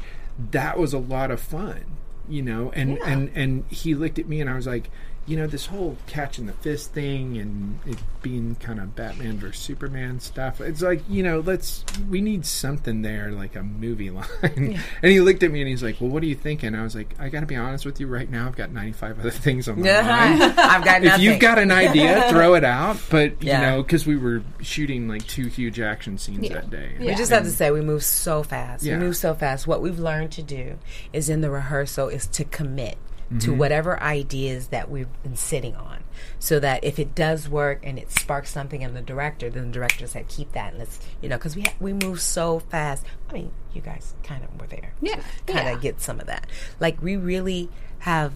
that 0.52 0.78
was 0.80 0.94
a 0.94 0.98
lot 1.00 1.32
of 1.32 1.42
fun, 1.42 1.84
you 2.30 2.42
know. 2.42 2.72
And 2.74 2.98
and 3.00 3.30
and 3.36 3.66
he 3.70 3.94
looked 3.96 4.20
at 4.20 4.30
me 4.30 4.40
and 4.40 4.50
I 4.50 4.56
was 4.56 4.68
like, 4.68 4.90
you 5.32 5.38
know, 5.38 5.48
this 5.48 5.66
whole 5.66 5.96
catching 6.08 6.46
the 6.46 6.52
fist 6.52 6.92
thing 6.92 7.38
and 7.38 7.80
it 7.86 7.98
being 8.22 8.54
kind 8.56 8.82
of 8.82 8.94
Batman 8.98 9.38
versus 9.38 9.64
Superman 9.64 10.20
stuff. 10.20 10.60
It's 10.60 10.82
like, 10.82 11.02
you 11.08 11.24
know, 11.24 11.40
let's 11.40 11.86
we 12.10 12.20
need 12.20 12.46
something 12.46 13.02
there, 13.02 13.32
like 13.32 13.56
a 13.56 13.64
movie 13.64 14.10
line. 14.10 14.28
and 14.44 14.78
he 15.12 15.22
looked 15.22 15.42
at 15.44 15.50
me 15.50 15.62
and 15.62 15.70
he's 15.70 15.82
like, 15.82 16.02
Well, 16.02 16.10
what 16.10 16.22
are 16.22 16.26
you 16.26 16.36
thinking? 16.36 16.76
I 16.76 16.84
was 16.84 16.96
like, 16.96 17.16
I 17.18 17.30
gotta 17.30 17.46
be 17.46 17.56
honest 17.56 17.86
with 17.86 18.02
you 18.02 18.08
right 18.08 18.30
now, 18.30 18.46
I've 18.46 18.58
got 18.58 18.72
ninety 18.74 18.92
five 18.92 19.18
other 19.22 19.32
things 19.32 19.70
on 19.70 19.80
my 19.82 20.02
mind. 20.02 20.44
I've 20.60 20.84
got 20.84 21.02
Nothing. 21.02 21.06
If 21.06 21.20
you've 21.22 21.40
got 21.40 21.58
an 21.60 21.72
idea, 21.72 22.28
throw 22.30 22.56
it 22.56 22.66
out. 22.66 22.98
But 23.10 23.42
Yeah. 23.42 23.62
you 23.62 23.66
know, 23.78 23.84
because 23.84 24.06
we 24.06 24.18
were 24.18 24.44
shooting 24.62 25.08
like 25.08 25.26
two 25.28 25.48
huge 25.48 25.80
action 25.80 26.18
scenes 26.18 26.50
that 26.50 26.70
day. 26.70 26.92
We 27.00 27.16
just 27.16 27.32
have 27.32 27.44
to 27.44 27.52
say 27.52 27.72
we 27.72 27.80
move 27.80 28.04
so 28.04 28.44
fast. 28.44 28.84
Yeah. 28.84 28.98
We 28.98 29.06
move 29.06 29.16
so 29.16 29.34
fast. 29.34 29.66
What 29.66 29.82
we've 29.82 29.98
learned 30.00 30.34
to 30.34 30.44
do 30.44 30.78
is 31.14 31.30
in 31.30 31.40
the 31.40 31.50
rehearsal 31.50 32.10
is 32.10 32.28
to 32.28 32.44
commit 32.44 32.98
Mm-hmm. 33.32 33.40
to 33.40 33.54
whatever 33.54 33.98
ideas 34.04 34.68
that 34.68 34.92
we've 34.92 35.08
been 35.24 35.38
sitting 35.38 35.74
on. 35.76 36.04
So 36.38 36.60
that 36.60 36.84
if 36.84 37.00
it 37.00 37.16
does 37.16 37.48
work 37.48 37.80
and 37.84 37.98
it 37.98 38.12
sparks 38.12 38.50
something 38.52 38.82
in 38.82 38.94
the 38.94 39.02
director, 39.02 39.50
then 39.50 39.68
the 39.68 39.72
director 39.72 40.06
said, 40.06 40.28
"Keep 40.28 40.52
that." 40.52 40.72
And 40.72 40.80
let's, 40.80 41.00
you 41.22 41.30
know, 41.30 41.38
because 41.38 41.56
we 41.56 41.62
ha- 41.62 41.74
we 41.80 41.94
move 41.94 42.20
so 42.20 42.60
fast. 42.60 43.06
I 43.30 43.34
mean, 43.34 43.52
you 43.74 43.82
guys 43.82 44.14
kind 44.24 44.44
of 44.44 44.60
were 44.60 44.68
there. 44.68 44.92
Yeah. 45.02 45.22
kind 45.48 45.70
of 45.70 45.76
Yeah. 45.76 45.80
get 45.82 46.02
some 46.02 46.20
of 46.20 46.28
that. 46.28 46.46
Like 46.82 47.02
we 47.02 47.16
really 47.16 47.70
have 48.00 48.34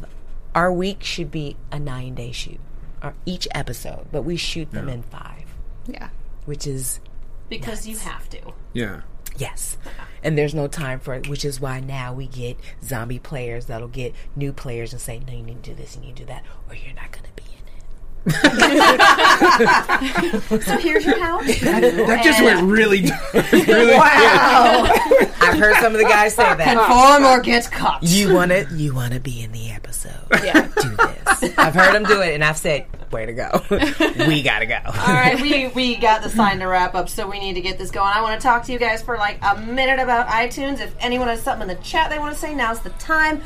our 0.54 0.72
week 0.72 1.04
should 1.04 1.30
be 1.30 1.58
a 1.74 1.78
nine 1.80 2.16
day 2.16 2.32
shoot, 2.32 2.62
or 3.04 3.14
each 3.26 3.48
episode, 3.52 4.08
but 4.14 4.22
we 4.22 4.38
shoot 4.38 4.72
them 4.72 4.88
in 4.88 5.04
five, 5.04 5.54
Yeah. 5.88 6.10
which 6.46 6.66
is 6.66 7.02
because 7.50 7.86
you 7.86 7.98
have 7.98 8.30
to. 8.30 8.54
Yeah. 8.72 9.02
Yes. 9.38 9.78
And 10.26 10.36
there's 10.36 10.56
no 10.56 10.68
time 10.68 11.00
for 11.00 11.14
it, 11.14 11.30
which 11.30 11.46
is 11.46 11.62
why 11.62 11.80
now 11.80 12.12
we 12.12 12.26
get 12.26 12.58
zombie 12.84 13.20
players 13.20 13.68
that'll 13.68 13.88
get 13.88 14.16
new 14.36 14.52
players 14.52 14.92
and 14.92 15.00
say, 15.00 15.20
no, 15.20 15.32
you 15.32 15.44
need 15.44 15.62
to 15.64 15.70
do 15.70 15.76
this, 15.76 15.96
you 15.96 16.02
need 16.02 16.16
to 16.16 16.24
do 16.24 16.26
that, 16.26 16.44
or 16.68 16.74
you're 16.76 16.96
not 16.96 17.12
going 17.12 17.26
to 17.26 17.32
be 17.36 17.44
in 17.44 17.50
it. 18.34 18.42
So 20.66 20.78
here's 20.78 21.06
your 21.06 21.20
house. 21.20 21.46
That 21.62 22.22
just 22.24 22.42
went 22.42 22.64
really 22.64 23.02
dark. 23.02 23.34
really 23.52 23.94
I've 23.94 25.60
heard 25.60 25.76
some 25.76 25.94
of 25.94 26.00
the 26.00 26.06
guys 26.08 26.34
say 26.36 26.56
that. 26.56 26.88
Four 26.88 27.20
more 27.20 27.40
gets 27.40 27.68
cut. 27.68 28.02
You 28.02 28.34
want 28.34 28.50
to 28.52 28.66
you 28.74 28.96
want 28.96 29.14
to 29.14 29.20
be 29.20 29.44
in 29.44 29.52
the 29.52 29.70
episode. 30.08 30.46
Yeah. 30.46 30.68
Do 30.82 30.90
this. 30.96 31.54
I've 31.58 31.74
heard 31.74 31.94
them 31.94 32.04
do 32.04 32.22
it, 32.22 32.34
and 32.34 32.44
I've 32.44 32.58
said, 32.58 32.88
way 33.12 33.26
to 33.26 33.34
go. 33.34 33.64
we 34.28 34.44
got 34.44 34.60
to 34.60 34.66
go. 34.66 34.80
All 34.86 35.14
right, 35.14 35.40
we 35.42 35.68
we 35.70 35.96
got 35.96 36.22
the 36.22 36.30
sign 36.30 36.60
to 36.60 36.66
wrap 36.66 36.96
up, 36.96 37.10
so 37.10 37.30
we 37.30 37.40
need 37.40 37.54
to 37.54 37.62
get 37.62 37.78
this 37.78 37.92
going. 37.92 38.12
I 38.14 38.22
want 38.22 38.40
to 38.40 38.46
talk 38.46 38.64
to 38.66 38.72
you 38.72 38.80
guys 38.80 39.02
for 39.02 39.18
like 39.18 39.38
a 39.42 39.62
minute 39.62 40.00
about 40.00 40.28
iTunes. 40.28 40.80
If 40.80 40.96
anyone 41.00 41.28
has 41.30 41.42
something 41.42 41.70
in 41.70 41.76
the 41.76 41.82
chat 41.84 42.10
they 42.10 42.20
want 42.20 42.34
to 42.34 42.40
say, 42.40 42.54
now's 42.54 42.82
the 42.82 42.90
time. 42.92 43.42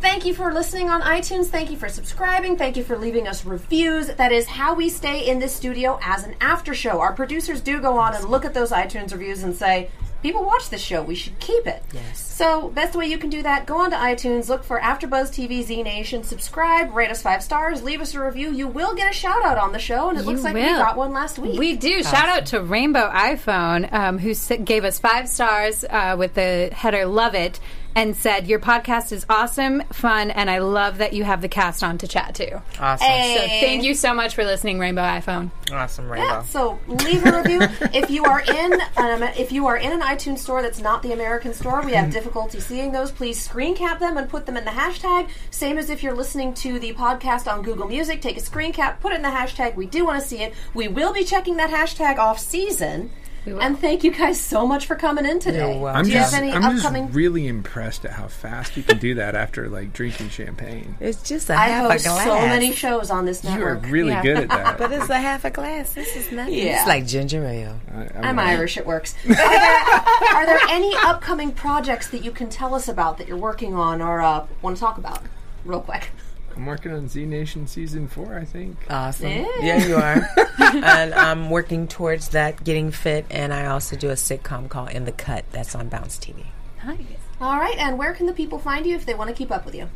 Thank 0.00 0.24
you 0.24 0.32
for 0.32 0.54
listening 0.54 0.90
on 0.90 1.02
iTunes. 1.02 1.46
Thank 1.46 1.72
you 1.72 1.76
for 1.76 1.88
subscribing. 1.88 2.56
Thank 2.56 2.76
you 2.76 2.84
for 2.84 2.96
leaving 2.96 3.26
us 3.26 3.44
reviews. 3.44 4.06
That 4.06 4.30
is 4.30 4.46
how 4.46 4.74
we 4.74 4.88
stay 4.88 5.28
in 5.28 5.40
this 5.40 5.52
studio 5.52 5.98
as 6.00 6.22
an 6.22 6.36
after 6.40 6.72
show. 6.72 7.00
Our 7.00 7.12
producers 7.12 7.60
do 7.60 7.80
go 7.80 7.98
on 7.98 8.14
and 8.14 8.24
look 8.26 8.44
at 8.44 8.54
those 8.54 8.70
iTunes 8.70 9.10
reviews 9.10 9.42
and 9.42 9.52
say, 9.52 9.90
people 10.22 10.44
watch 10.44 10.70
this 10.70 10.82
show. 10.82 11.02
We 11.02 11.14
should 11.14 11.38
keep 11.38 11.66
it. 11.66 11.82
Yes. 11.92 12.18
So, 12.20 12.68
best 12.68 12.94
way 12.94 13.06
you 13.06 13.18
can 13.18 13.30
do 13.30 13.42
that, 13.42 13.66
go 13.66 13.78
on 13.78 13.90
to 13.90 13.96
iTunes, 13.96 14.48
look 14.48 14.62
for 14.62 14.80
AfterBuzz 14.80 15.30
TV 15.30 15.62
Z 15.62 15.82
Nation, 15.82 16.22
subscribe, 16.22 16.94
rate 16.94 17.10
us 17.10 17.22
five 17.22 17.42
stars, 17.42 17.82
leave 17.82 18.00
us 18.00 18.14
a 18.14 18.24
review. 18.24 18.52
You 18.52 18.68
will 18.68 18.94
get 18.94 19.10
a 19.10 19.14
shout 19.14 19.44
out 19.44 19.58
on 19.58 19.72
the 19.72 19.78
show, 19.78 20.08
and 20.08 20.18
it 20.18 20.24
looks 20.24 20.42
like 20.42 20.54
we 20.54 20.62
got 20.62 20.96
one 20.96 21.12
last 21.12 21.38
week. 21.38 21.58
We 21.58 21.76
do. 21.76 22.02
Shout 22.02 22.28
out 22.28 22.46
to 22.46 22.62
Rainbow 22.62 23.10
iPhone, 23.10 23.92
um, 23.92 24.18
who 24.18 24.34
gave 24.64 24.84
us 24.84 24.98
five 24.98 25.28
stars 25.28 25.84
uh, 25.84 26.16
with 26.18 26.34
the 26.34 26.70
header 26.72 27.06
"Love 27.06 27.34
It" 27.34 27.58
and 27.98 28.16
said, 28.16 28.46
"Your 28.46 28.60
podcast 28.60 29.10
is 29.10 29.26
awesome, 29.28 29.82
fun, 29.92 30.30
and 30.30 30.48
I 30.48 30.58
love 30.58 30.98
that 30.98 31.14
you 31.14 31.24
have 31.24 31.42
the 31.42 31.48
cast 31.48 31.82
on 31.82 31.98
to 31.98 32.06
chat 32.06 32.32
to." 32.36 32.62
Awesome. 32.78 33.06
So 33.08 33.40
thank 33.60 33.82
you 33.82 33.92
so 33.92 34.14
much 34.14 34.36
for 34.36 34.44
listening, 34.44 34.78
Rainbow 34.78 35.02
iPhone. 35.02 35.50
Awesome, 35.72 36.08
Rainbow. 36.08 36.28
Yeah, 36.28 36.42
so 36.44 36.78
leave 36.86 37.26
a 37.26 37.42
review. 37.42 37.60
if 37.92 38.08
you 38.08 38.24
are 38.24 38.40
in 38.40 38.80
an, 38.96 39.22
if 39.36 39.50
you 39.50 39.66
are 39.66 39.76
in 39.76 39.90
an 39.90 40.00
iTunes 40.00 40.38
store 40.38 40.62
that's 40.62 40.80
not 40.80 41.02
the 41.02 41.12
American 41.12 41.52
store, 41.52 41.82
we 41.84 41.92
have 41.92 42.12
difficulty 42.12 42.60
seeing 42.60 42.92
those. 42.92 43.10
Please 43.10 43.42
screen 43.42 43.74
cap 43.74 43.98
them 43.98 44.16
and 44.16 44.28
put 44.28 44.46
them 44.46 44.56
in 44.56 44.64
the 44.64 44.70
hashtag. 44.70 45.28
Same 45.50 45.76
as 45.76 45.90
if 45.90 46.00
you're 46.00 46.14
listening 46.14 46.54
to 46.54 46.78
the 46.78 46.92
podcast 46.94 47.52
on 47.52 47.62
Google 47.62 47.88
Music, 47.88 48.22
take 48.22 48.36
a 48.36 48.40
screen 48.40 48.72
cap, 48.72 49.00
put 49.00 49.12
it 49.12 49.16
in 49.16 49.22
the 49.22 49.28
hashtag. 49.28 49.74
We 49.74 49.86
do 49.86 50.04
want 50.04 50.22
to 50.22 50.28
see 50.28 50.38
it. 50.44 50.54
We 50.72 50.86
will 50.86 51.12
be 51.12 51.24
checking 51.24 51.56
that 51.56 51.70
hashtag 51.70 52.18
off 52.18 52.38
season. 52.38 53.10
Will. 53.54 53.62
And 53.62 53.78
thank 53.78 54.04
you 54.04 54.10
guys 54.10 54.40
so 54.40 54.66
much 54.66 54.86
for 54.86 54.94
coming 54.96 55.26
in 55.26 55.38
today. 55.40 55.58
You're 55.72 55.80
welcome. 55.82 55.98
I'm 56.00 56.04
Do 56.04 56.10
you 56.10 56.16
just, 56.18 56.34
have 56.34 56.42
any 56.42 56.52
I'm 56.52 56.76
upcoming? 56.76 57.06
just 57.06 57.16
really 57.16 57.46
impressed 57.46 58.04
at 58.04 58.12
how 58.12 58.28
fast 58.28 58.76
you 58.76 58.82
can 58.82 58.98
do 58.98 59.14
that 59.14 59.34
after 59.34 59.68
like 59.68 59.92
drinking 59.92 60.28
champagne. 60.30 60.96
It's 61.00 61.22
just 61.22 61.50
a 61.50 61.54
I 61.54 61.66
half 61.68 61.86
a 61.86 61.92
host 61.92 62.04
glass. 62.04 62.24
so 62.24 62.34
many 62.46 62.72
shows 62.72 63.10
on 63.10 63.24
this 63.24 63.44
network. 63.44 63.82
You 63.82 63.88
are 63.88 63.92
really 63.92 64.10
Yeah. 64.12 64.22
good 64.22 64.36
at 64.38 64.48
that. 64.50 64.78
But 64.78 64.92
it's 64.92 65.08
a 65.10 65.18
half 65.18 65.44
a 65.44 65.50
glass. 65.50 65.92
This 65.92 66.14
is 66.16 66.30
nothing. 66.32 66.54
Yeah. 66.54 66.78
It's 66.80 66.88
like 66.88 67.06
ginger 67.06 67.44
ale. 67.44 67.80
I, 67.92 68.08
I'm 68.28 68.36
like- 68.36 68.46
Irish. 68.48 68.76
It 68.76 68.86
works. 68.86 69.14
Are 69.28 69.34
there, 69.34 70.34
are 70.34 70.46
there 70.46 70.60
any 70.68 70.94
upcoming 71.04 71.52
projects 71.52 72.08
that 72.10 72.22
you 72.24 72.30
can 72.30 72.48
tell 72.48 72.74
us 72.74 72.88
about 72.88 73.18
that 73.18 73.28
you're 73.28 73.36
working 73.36 73.74
on 73.74 74.00
or 74.02 74.20
uh, 74.20 74.46
want 74.62 74.76
to 74.76 74.80
talk 74.80 74.98
about, 74.98 75.22
real 75.64 75.80
quick? 75.80 76.10
I'm 76.58 76.66
working 76.66 76.90
on 76.92 77.08
Z 77.08 77.24
Nation 77.24 77.68
season 77.68 78.08
four. 78.08 78.36
I 78.36 78.44
think. 78.44 78.76
Awesome. 78.90 79.30
Yeah. 79.30 79.46
Yeah, 79.60 79.86
you 79.86 79.94
are. 79.94 80.28
and 80.58 81.14
I'm 81.14 81.50
working 81.50 81.86
towards 81.86 82.30
that, 82.30 82.64
getting 82.64 82.90
fit, 82.90 83.26
and 83.30 83.54
I 83.54 83.66
also 83.66 83.94
do 83.94 84.10
a 84.10 84.14
sitcom 84.14 84.68
called 84.68 84.90
In 84.90 85.04
the 85.04 85.12
Cut 85.12 85.44
that's 85.52 85.76
on 85.76 85.88
Bounce 85.88 86.18
TV. 86.18 86.46
Nice. 86.84 86.98
All 87.40 87.60
right, 87.60 87.78
and 87.78 87.96
where 87.96 88.12
can 88.12 88.26
the 88.26 88.32
people 88.32 88.58
find 88.58 88.84
you 88.86 88.96
if 88.96 89.06
they 89.06 89.14
want 89.14 89.30
to 89.30 89.36
keep 89.36 89.52
up 89.52 89.64
with 89.64 89.76
you? 89.76 89.88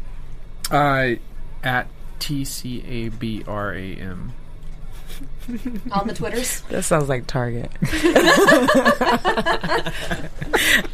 Uh, 0.71 1.17
at 1.65 1.89
T 2.21 2.45
C 2.45 2.85
A 2.87 3.09
B 3.09 3.43
R 3.49 3.75
A 3.75 3.95
M. 3.97 4.33
On 5.91 6.07
the 6.07 6.15
Twitters? 6.15 6.61
That 6.69 6.85
sounds 6.85 7.09
like 7.09 7.27
Target. 7.27 7.73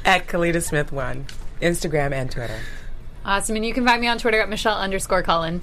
At 0.07 0.27
Kellita 0.27 0.63
Smith 0.63 0.93
One, 0.93 1.27
Instagram 1.61 2.13
and 2.13 2.31
Twitter. 2.31 2.59
Awesome. 3.29 3.57
And 3.57 3.67
you 3.67 3.75
can 3.75 3.85
find 3.85 4.01
me 4.01 4.09
on 4.09 4.17
Twitter 4.17 4.41
at 4.41 4.49
Michelle 4.49 4.79
underscore 4.79 5.23
Cullen. 5.23 5.61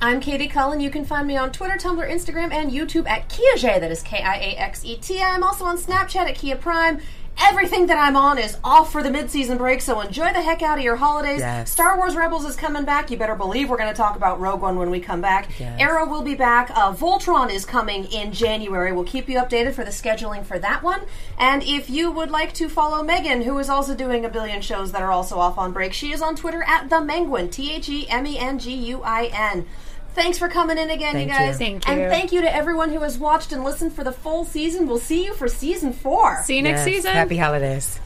I'm 0.00 0.18
Katie 0.18 0.48
Cullen. 0.48 0.80
You 0.80 0.88
can 0.88 1.04
find 1.04 1.26
me 1.28 1.36
on 1.36 1.52
Twitter, 1.52 1.74
Tumblr, 1.74 2.10
Instagram, 2.10 2.50
and 2.50 2.70
YouTube 2.70 3.06
at 3.06 3.28
KiaJ. 3.28 3.80
That 3.80 3.90
is 3.90 4.02
K 4.02 4.22
I 4.22 4.36
A 4.36 4.56
X 4.56 4.82
E 4.82 4.96
T. 4.96 5.22
I'm 5.22 5.42
also 5.42 5.66
on 5.66 5.76
Snapchat 5.76 6.30
at 6.30 6.36
Kia 6.36 6.56
Prime. 6.56 7.02
Everything 7.40 7.86
that 7.86 7.98
I'm 7.98 8.16
on 8.16 8.38
is 8.38 8.56
off 8.62 8.92
for 8.92 9.02
the 9.02 9.10
mid-season 9.10 9.58
break, 9.58 9.80
so 9.80 10.00
enjoy 10.00 10.32
the 10.32 10.42
heck 10.42 10.62
out 10.62 10.78
of 10.78 10.84
your 10.84 10.96
holidays. 10.96 11.40
Yes. 11.40 11.70
Star 11.70 11.96
Wars 11.96 12.14
Rebels 12.14 12.44
is 12.44 12.56
coming 12.56 12.84
back. 12.84 13.10
You 13.10 13.16
better 13.16 13.34
believe 13.34 13.68
we're 13.68 13.76
going 13.76 13.90
to 13.90 13.96
talk 13.96 14.16
about 14.16 14.40
Rogue 14.40 14.62
One 14.62 14.78
when 14.78 14.90
we 14.90 15.00
come 15.00 15.20
back. 15.20 15.48
Yes. 15.58 15.80
Arrow 15.80 16.06
will 16.08 16.22
be 16.22 16.34
back. 16.34 16.70
Uh, 16.70 16.92
Voltron 16.92 17.50
is 17.50 17.64
coming 17.64 18.04
in 18.04 18.32
January. 18.32 18.92
We'll 18.92 19.04
keep 19.04 19.28
you 19.28 19.38
updated 19.38 19.74
for 19.74 19.84
the 19.84 19.90
scheduling 19.90 20.44
for 20.44 20.58
that 20.58 20.82
one. 20.82 21.02
And 21.38 21.62
if 21.62 21.90
you 21.90 22.10
would 22.10 22.30
like 22.30 22.52
to 22.54 22.68
follow 22.68 23.02
Megan, 23.02 23.42
who 23.42 23.58
is 23.58 23.68
also 23.68 23.94
doing 23.94 24.24
a 24.24 24.28
billion 24.28 24.60
shows 24.60 24.92
that 24.92 25.02
are 25.02 25.12
also 25.12 25.38
off 25.38 25.58
on 25.58 25.72
break, 25.72 25.92
she 25.92 26.12
is 26.12 26.22
on 26.22 26.36
Twitter 26.36 26.62
at 26.66 26.90
the 26.90 26.96
Menguin, 26.96 27.50
T 27.50 27.72
H 27.72 27.88
E 27.88 28.08
M 28.08 28.26
E 28.26 28.38
N 28.38 28.58
G 28.58 28.72
U 28.72 29.02
I 29.02 29.30
N. 29.32 29.66
Thanks 30.14 30.38
for 30.38 30.48
coming 30.48 30.76
in 30.78 30.90
again, 30.90 31.14
Thank 31.14 31.30
you 31.30 31.34
guys. 31.36 31.54
you. 31.54 31.66
Thank 31.66 31.88
And 31.88 32.10
thank 32.10 32.32
you 32.32 32.42
to 32.42 32.54
everyone 32.54 32.90
who 32.90 33.00
has 33.00 33.18
watched 33.18 33.52
and 33.52 33.64
listened 33.64 33.94
for 33.94 34.04
the 34.04 34.12
full 34.12 34.44
season. 34.44 34.86
We'll 34.86 34.98
see 34.98 35.24
you 35.24 35.34
for 35.34 35.48
season 35.48 35.92
four. 35.92 36.42
See 36.44 36.56
you 36.56 36.62
next 36.62 36.80
Yes. 36.80 36.96
season. 36.96 37.12
Happy 37.12 37.38
holidays. 37.38 37.98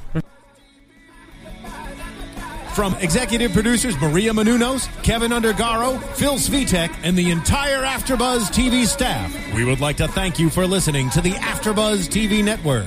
From 2.74 2.94
executive 3.00 3.52
producers 3.52 3.98
Maria 4.00 4.32
Menounos, 4.32 4.86
Kevin 5.02 5.30
Undergaro, 5.32 5.98
Phil 6.14 6.34
Svitek, 6.34 6.94
and 7.02 7.16
the 7.16 7.30
entire 7.30 7.82
AfterBuzz 7.82 8.52
TV 8.52 8.84
staff, 8.86 9.34
we 9.54 9.64
would 9.64 9.80
like 9.80 9.96
to 9.96 10.06
thank 10.08 10.38
you 10.38 10.50
for 10.50 10.66
listening 10.66 11.08
to 11.10 11.22
the 11.22 11.32
AfterBuzz 11.32 12.08
TV 12.08 12.44
network. 12.44 12.86